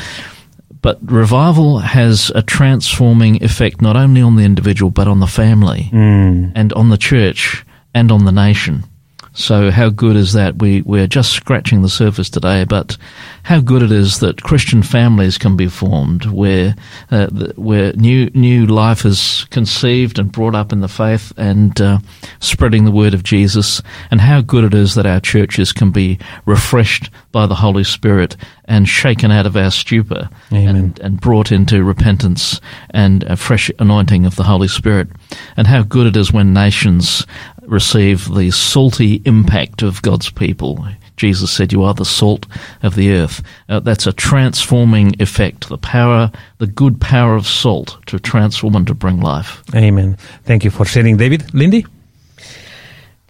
but 0.81 0.97
revival 1.03 1.79
has 1.79 2.31
a 2.33 2.41
transforming 2.41 3.43
effect 3.43 3.81
not 3.81 3.95
only 3.95 4.21
on 4.21 4.35
the 4.35 4.43
individual 4.43 4.89
but 4.89 5.07
on 5.07 5.19
the 5.19 5.27
family 5.27 5.89
and 6.55 6.73
on 6.73 6.89
the 6.89 6.97
church 6.97 7.63
and 7.93 8.11
on 8.11 8.25
the 8.25 8.31
nation. 8.31 8.83
So 9.33 9.71
how 9.71 9.89
good 9.89 10.17
is 10.17 10.33
that? 10.33 10.59
We 10.59 10.81
we're 10.81 11.07
just 11.07 11.31
scratching 11.31 11.81
the 11.81 11.89
surface 11.89 12.29
today, 12.29 12.65
but 12.65 12.97
how 13.43 13.61
good 13.61 13.81
it 13.81 13.91
is 13.91 14.19
that 14.19 14.43
Christian 14.43 14.83
families 14.83 15.37
can 15.37 15.55
be 15.55 15.67
formed, 15.67 16.25
where 16.25 16.75
uh, 17.11 17.27
where 17.55 17.93
new 17.93 18.29
new 18.33 18.65
life 18.65 19.05
is 19.05 19.45
conceived 19.49 20.19
and 20.19 20.31
brought 20.31 20.53
up 20.53 20.73
in 20.73 20.81
the 20.81 20.89
faith 20.89 21.31
and 21.37 21.79
uh, 21.79 21.99
spreading 22.41 22.83
the 22.83 22.91
word 22.91 23.13
of 23.13 23.23
Jesus, 23.23 23.81
and 24.11 24.19
how 24.19 24.41
good 24.41 24.65
it 24.65 24.73
is 24.73 24.95
that 24.95 25.05
our 25.05 25.21
churches 25.21 25.71
can 25.71 25.91
be 25.91 26.19
refreshed 26.45 27.09
by 27.31 27.47
the 27.47 27.55
Holy 27.55 27.85
Spirit 27.85 28.35
and 28.65 28.87
shaken 28.87 29.31
out 29.31 29.45
of 29.45 29.55
our 29.55 29.71
stupor 29.71 30.29
Amen. 30.51 30.75
and, 30.75 30.99
and 30.99 31.21
brought 31.21 31.51
into 31.51 31.83
repentance 31.83 32.59
and 32.89 33.23
a 33.23 33.35
fresh 33.37 33.71
anointing 33.79 34.25
of 34.25 34.35
the 34.35 34.43
Holy 34.43 34.67
Spirit, 34.67 35.07
and 35.55 35.67
how 35.67 35.83
good 35.83 36.07
it 36.07 36.17
is 36.17 36.33
when 36.33 36.53
nations 36.53 37.25
receive 37.61 38.33
the 38.33 38.51
salty 38.51 39.21
impact 39.25 39.81
of 39.81 40.01
God's 40.01 40.29
people. 40.29 40.85
Jesus 41.17 41.51
said, 41.51 41.71
You 41.71 41.83
are 41.83 41.93
the 41.93 42.05
salt 42.05 42.47
of 42.81 42.95
the 42.95 43.11
earth. 43.11 43.43
Uh, 43.69 43.79
that's 43.79 44.07
a 44.07 44.13
transforming 44.13 45.15
effect, 45.21 45.69
the 45.69 45.77
power, 45.77 46.31
the 46.57 46.67
good 46.67 46.99
power 46.99 47.35
of 47.35 47.45
salt 47.45 47.97
to 48.07 48.19
transform 48.19 48.75
and 48.75 48.87
to 48.87 48.95
bring 48.95 49.21
life. 49.21 49.61
Amen. 49.75 50.17
Thank 50.43 50.63
you 50.63 50.71
for 50.71 50.85
sharing, 50.85 51.17
David. 51.17 51.53
Lindy? 51.53 51.85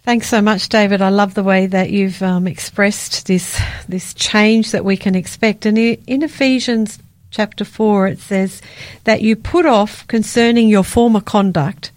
Thanks 0.04 0.28
so 0.28 0.42
much, 0.42 0.68
David. 0.68 1.00
I 1.00 1.10
love 1.10 1.34
the 1.34 1.44
way 1.44 1.66
that 1.66 1.90
you've 1.90 2.22
um, 2.22 2.48
expressed 2.48 3.26
this 3.26 3.60
this 3.88 4.14
change 4.14 4.72
that 4.72 4.84
we 4.84 4.96
can 4.96 5.14
expect. 5.14 5.64
And 5.64 5.78
in 5.78 6.22
Ephesians 6.22 6.98
chapter 7.30 7.64
four, 7.64 8.08
it 8.08 8.18
says 8.18 8.62
that 9.04 9.22
you 9.22 9.36
put 9.36 9.64
off 9.64 10.04
concerning 10.08 10.68
your 10.68 10.82
former 10.82 11.20
conduct 11.20 11.92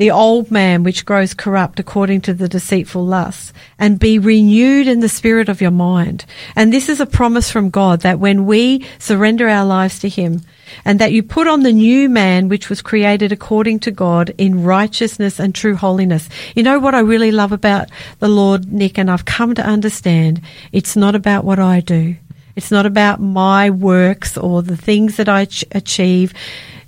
the 0.00 0.10
old 0.10 0.50
man 0.50 0.82
which 0.82 1.04
grows 1.04 1.34
corrupt 1.34 1.78
according 1.78 2.22
to 2.22 2.32
the 2.32 2.48
deceitful 2.48 3.04
lusts, 3.04 3.52
and 3.78 3.98
be 3.98 4.18
renewed 4.18 4.88
in 4.88 5.00
the 5.00 5.10
spirit 5.10 5.50
of 5.50 5.60
your 5.60 5.70
mind. 5.70 6.24
And 6.56 6.72
this 6.72 6.88
is 6.88 7.00
a 7.00 7.06
promise 7.06 7.50
from 7.50 7.68
God 7.68 8.00
that 8.00 8.18
when 8.18 8.46
we 8.46 8.86
surrender 8.98 9.46
our 9.46 9.66
lives 9.66 9.98
to 9.98 10.08
Him, 10.08 10.40
and 10.86 10.98
that 10.98 11.12
you 11.12 11.22
put 11.22 11.46
on 11.46 11.64
the 11.64 11.72
new 11.72 12.08
man 12.08 12.48
which 12.48 12.70
was 12.70 12.80
created 12.80 13.30
according 13.30 13.80
to 13.80 13.90
God 13.90 14.32
in 14.38 14.64
righteousness 14.64 15.38
and 15.38 15.54
true 15.54 15.76
holiness. 15.76 16.30
You 16.54 16.62
know 16.62 16.78
what 16.78 16.94
I 16.94 17.00
really 17.00 17.30
love 17.30 17.52
about 17.52 17.90
the 18.20 18.28
Lord, 18.28 18.72
Nick, 18.72 18.96
and 18.96 19.10
I've 19.10 19.26
come 19.26 19.54
to 19.56 19.66
understand 19.66 20.40
it's 20.72 20.96
not 20.96 21.14
about 21.14 21.44
what 21.44 21.58
I 21.58 21.80
do. 21.80 22.16
It's 22.56 22.70
not 22.70 22.86
about 22.86 23.20
my 23.20 23.68
works 23.68 24.38
or 24.38 24.62
the 24.62 24.78
things 24.78 25.16
that 25.16 25.28
I 25.28 25.44
ch- 25.44 25.64
achieve. 25.72 26.32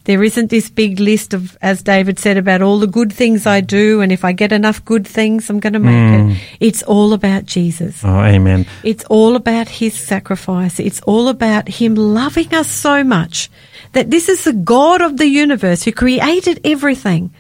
There 0.05 0.23
isn't 0.25 0.51
this 0.51 0.69
big 0.69 0.99
list 0.99 1.33
of, 1.33 1.57
as 1.63 1.83
David 1.83 2.19
said, 2.19 2.37
about 2.37 2.61
all 2.61 2.81
the 2.81 2.89
good 2.89 3.13
things 3.13 3.47
I 3.47 3.61
do, 3.61 4.01
and 4.01 4.11
if 4.11 4.25
I 4.25 4.33
get 4.33 4.51
enough 4.51 4.85
good 4.85 5.07
things, 5.07 5.49
I'm 5.49 5.61
going 5.61 5.75
to 5.75 5.79
make 5.79 5.93
it. 5.93 6.23
Mm. 6.25 6.37
It's 6.59 6.83
all 6.83 7.13
about 7.13 7.45
Jesus. 7.45 8.03
Oh, 8.05 8.21
amen. 8.21 8.67
It's 8.83 9.05
all 9.05 9.37
about 9.37 9.69
his 9.69 9.95
sacrifice. 9.95 10.81
It's 10.81 11.01
all 11.03 11.29
about 11.29 11.69
him 11.69 11.95
loving 11.95 12.53
us 12.53 12.69
so 12.69 13.05
much 13.05 13.49
that 13.93 14.11
this 14.11 14.29
is 14.29 14.45
the 14.45 14.53
God 14.53 15.03
of 15.03 15.19
the 15.19 15.29
universe 15.29 15.85
who 15.85 15.93
created 15.93 16.61
everything. 16.65 17.33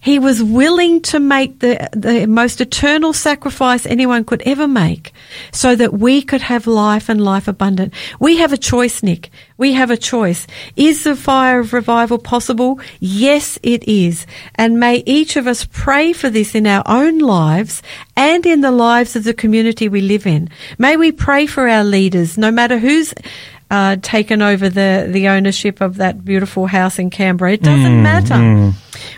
He 0.00 0.18
was 0.18 0.42
willing 0.42 1.00
to 1.02 1.20
make 1.20 1.60
the, 1.60 1.88
the 1.92 2.26
most 2.26 2.60
eternal 2.60 3.12
sacrifice 3.12 3.86
anyone 3.86 4.24
could 4.24 4.42
ever 4.42 4.68
make 4.68 5.12
so 5.52 5.74
that 5.74 5.92
we 5.92 6.22
could 6.22 6.42
have 6.42 6.66
life 6.66 7.08
and 7.08 7.22
life 7.22 7.48
abundant. 7.48 7.94
We 8.20 8.38
have 8.38 8.52
a 8.52 8.58
choice, 8.58 9.02
Nick. 9.02 9.30
We 9.58 9.72
have 9.72 9.90
a 9.90 9.96
choice. 9.96 10.46
Is 10.76 11.04
the 11.04 11.16
fire 11.16 11.60
of 11.60 11.72
revival 11.72 12.18
possible? 12.18 12.80
Yes, 13.00 13.58
it 13.62 13.84
is. 13.84 14.26
And 14.54 14.78
may 14.78 15.02
each 15.06 15.36
of 15.36 15.46
us 15.46 15.64
pray 15.64 16.12
for 16.12 16.30
this 16.30 16.54
in 16.54 16.66
our 16.66 16.82
own 16.86 17.18
lives 17.18 17.82
and 18.16 18.44
in 18.44 18.60
the 18.60 18.70
lives 18.70 19.16
of 19.16 19.24
the 19.24 19.34
community 19.34 19.88
we 19.88 20.00
live 20.00 20.26
in. 20.26 20.50
May 20.78 20.96
we 20.96 21.12
pray 21.12 21.46
for 21.46 21.68
our 21.68 21.84
leaders, 21.84 22.36
no 22.36 22.50
matter 22.50 22.78
who's 22.78 23.14
uh, 23.70 23.96
taken 24.00 24.42
over 24.42 24.68
the, 24.68 25.08
the 25.10 25.28
ownership 25.28 25.80
of 25.80 25.96
that 25.96 26.24
beautiful 26.24 26.66
house 26.66 26.98
in 26.98 27.10
Canberra. 27.10 27.52
It 27.52 27.62
doesn't 27.62 28.02
matter. 28.02 28.72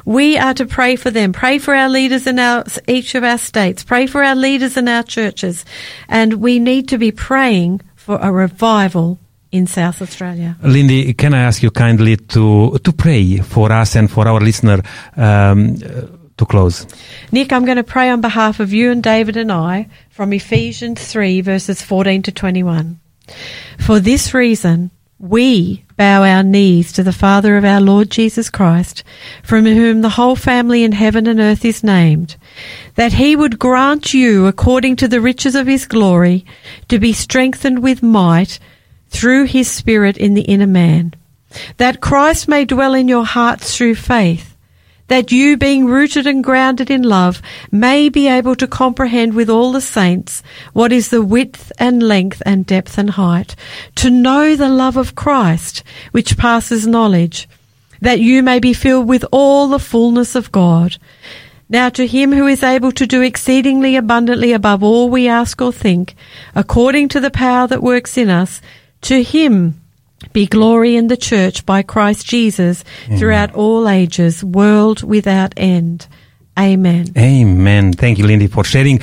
We 0.04 0.38
are 0.38 0.54
to 0.54 0.66
pray 0.66 0.96
for 0.96 1.10
them. 1.10 1.32
Pray 1.32 1.58
for 1.58 1.74
our 1.74 1.88
leaders 1.88 2.26
in 2.26 2.38
our 2.38 2.64
each 2.86 3.14
of 3.14 3.24
our 3.24 3.38
states. 3.38 3.84
Pray 3.84 4.06
for 4.06 4.22
our 4.22 4.34
leaders 4.34 4.76
in 4.76 4.88
our 4.88 5.02
churches, 5.02 5.64
and 6.08 6.34
we 6.34 6.58
need 6.58 6.88
to 6.88 6.98
be 6.98 7.12
praying 7.12 7.82
for 7.94 8.18
a 8.20 8.32
revival 8.32 9.18
in 9.52 9.66
South 9.66 10.02
Australia. 10.02 10.56
Lindy, 10.62 11.12
can 11.14 11.34
I 11.34 11.42
ask 11.42 11.62
you 11.62 11.70
kindly 11.70 12.16
to 12.16 12.78
to 12.78 12.92
pray 12.92 13.38
for 13.38 13.70
us 13.72 13.96
and 13.96 14.10
for 14.10 14.26
our 14.26 14.40
listener 14.40 14.82
um, 15.16 15.76
to 16.36 16.46
close? 16.46 16.86
Nick, 17.32 17.52
I'm 17.52 17.64
going 17.64 17.76
to 17.76 17.84
pray 17.84 18.10
on 18.10 18.20
behalf 18.20 18.60
of 18.60 18.72
you 18.72 18.90
and 18.90 19.02
David 19.02 19.36
and 19.36 19.52
I 19.52 19.88
from 20.10 20.32
Ephesians 20.32 21.04
3, 21.06 21.42
verses 21.42 21.82
14 21.82 22.22
to 22.22 22.32
21. 22.32 22.98
For 23.78 24.00
this 24.00 24.34
reason, 24.34 24.90
we 25.18 25.84
bow 25.96 26.22
our 26.22 26.44
knees 26.44 26.92
to 26.92 27.02
the 27.02 27.12
Father 27.12 27.56
of 27.56 27.64
our 27.64 27.80
Lord 27.80 28.10
Jesus 28.10 28.48
Christ, 28.50 29.02
from 29.42 29.64
whom 29.64 30.00
the 30.00 30.10
whole 30.10 30.36
family 30.36 30.84
in 30.84 30.92
heaven 30.92 31.26
and 31.26 31.40
earth 31.40 31.64
is 31.64 31.82
named, 31.82 32.36
that 32.94 33.14
he 33.14 33.34
would 33.34 33.58
grant 33.58 34.14
you, 34.14 34.46
according 34.46 34.96
to 34.96 35.08
the 35.08 35.20
riches 35.20 35.56
of 35.56 35.66
his 35.66 35.86
glory, 35.86 36.46
to 36.88 36.98
be 36.98 37.12
strengthened 37.12 37.82
with 37.82 38.02
might 38.02 38.60
through 39.08 39.44
his 39.44 39.68
Spirit 39.68 40.16
in 40.16 40.34
the 40.34 40.42
inner 40.42 40.66
man, 40.66 41.14
that 41.78 42.00
Christ 42.00 42.46
may 42.46 42.64
dwell 42.64 42.94
in 42.94 43.08
your 43.08 43.24
hearts 43.24 43.76
through 43.76 43.96
faith 43.96 44.47
that 45.08 45.32
you, 45.32 45.56
being 45.56 45.86
rooted 45.86 46.26
and 46.26 46.44
grounded 46.44 46.90
in 46.90 47.02
love, 47.02 47.42
may 47.70 48.08
be 48.08 48.28
able 48.28 48.54
to 48.56 48.66
comprehend 48.66 49.34
with 49.34 49.50
all 49.50 49.72
the 49.72 49.80
saints 49.80 50.42
what 50.72 50.92
is 50.92 51.08
the 51.08 51.22
width 51.22 51.72
and 51.78 52.02
length 52.02 52.42
and 52.46 52.64
depth 52.64 52.96
and 52.96 53.10
height, 53.10 53.56
to 53.96 54.10
know 54.10 54.54
the 54.54 54.68
love 54.68 54.96
of 54.96 55.14
Christ, 55.14 55.82
which 56.12 56.38
passes 56.38 56.86
knowledge, 56.86 57.48
that 58.00 58.20
you 58.20 58.42
may 58.42 58.60
be 58.60 58.72
filled 58.72 59.08
with 59.08 59.24
all 59.32 59.68
the 59.68 59.78
fullness 59.78 60.34
of 60.34 60.52
God. 60.52 60.96
Now 61.68 61.90
to 61.90 62.06
him 62.06 62.32
who 62.32 62.46
is 62.46 62.62
able 62.62 62.92
to 62.92 63.06
do 63.06 63.20
exceedingly 63.20 63.96
abundantly 63.96 64.52
above 64.52 64.82
all 64.82 65.10
we 65.10 65.28
ask 65.28 65.60
or 65.60 65.72
think, 65.72 66.14
according 66.54 67.08
to 67.08 67.20
the 67.20 67.30
power 67.30 67.66
that 67.66 67.82
works 67.82 68.16
in 68.16 68.30
us, 68.30 68.62
to 69.02 69.22
him 69.22 69.77
be 70.32 70.46
glory 70.46 70.96
in 70.96 71.08
the 71.08 71.16
church 71.16 71.64
by 71.64 71.82
Christ 71.82 72.26
Jesus 72.26 72.84
throughout 73.18 73.54
all 73.54 73.88
ages, 73.88 74.42
world 74.42 75.02
without 75.02 75.54
end. 75.56 76.06
Amen. 76.58 77.06
Amen. 77.16 77.92
Thank 77.92 78.18
you, 78.18 78.26
Lindy, 78.26 78.48
for 78.48 78.64
sharing. 78.64 79.00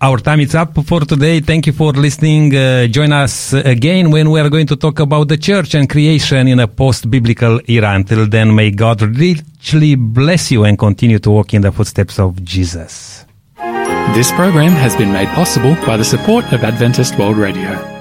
Our 0.00 0.18
time 0.18 0.40
is 0.40 0.54
up 0.54 0.74
for 0.84 1.00
today. 1.00 1.40
Thank 1.40 1.66
you 1.66 1.72
for 1.72 1.92
listening. 1.92 2.54
Uh, 2.54 2.86
join 2.86 3.12
us 3.12 3.54
again 3.54 4.10
when 4.10 4.30
we 4.30 4.40
are 4.40 4.50
going 4.50 4.66
to 4.66 4.76
talk 4.76 5.00
about 5.00 5.28
the 5.28 5.38
church 5.38 5.74
and 5.74 5.88
creation 5.88 6.48
in 6.48 6.60
a 6.60 6.68
post-biblical 6.68 7.60
era. 7.66 7.94
Until 7.94 8.26
then, 8.26 8.54
may 8.54 8.70
God 8.70 9.00
richly 9.00 9.94
bless 9.94 10.50
you 10.50 10.64
and 10.64 10.78
continue 10.78 11.18
to 11.18 11.30
walk 11.30 11.54
in 11.54 11.62
the 11.62 11.72
footsteps 11.72 12.18
of 12.18 12.42
Jesus. 12.44 13.24
This 14.14 14.30
program 14.32 14.72
has 14.72 14.94
been 14.96 15.12
made 15.12 15.28
possible 15.28 15.74
by 15.86 15.96
the 15.96 16.04
support 16.04 16.52
of 16.52 16.62
Adventist 16.62 17.18
World 17.18 17.38
Radio. 17.38 17.95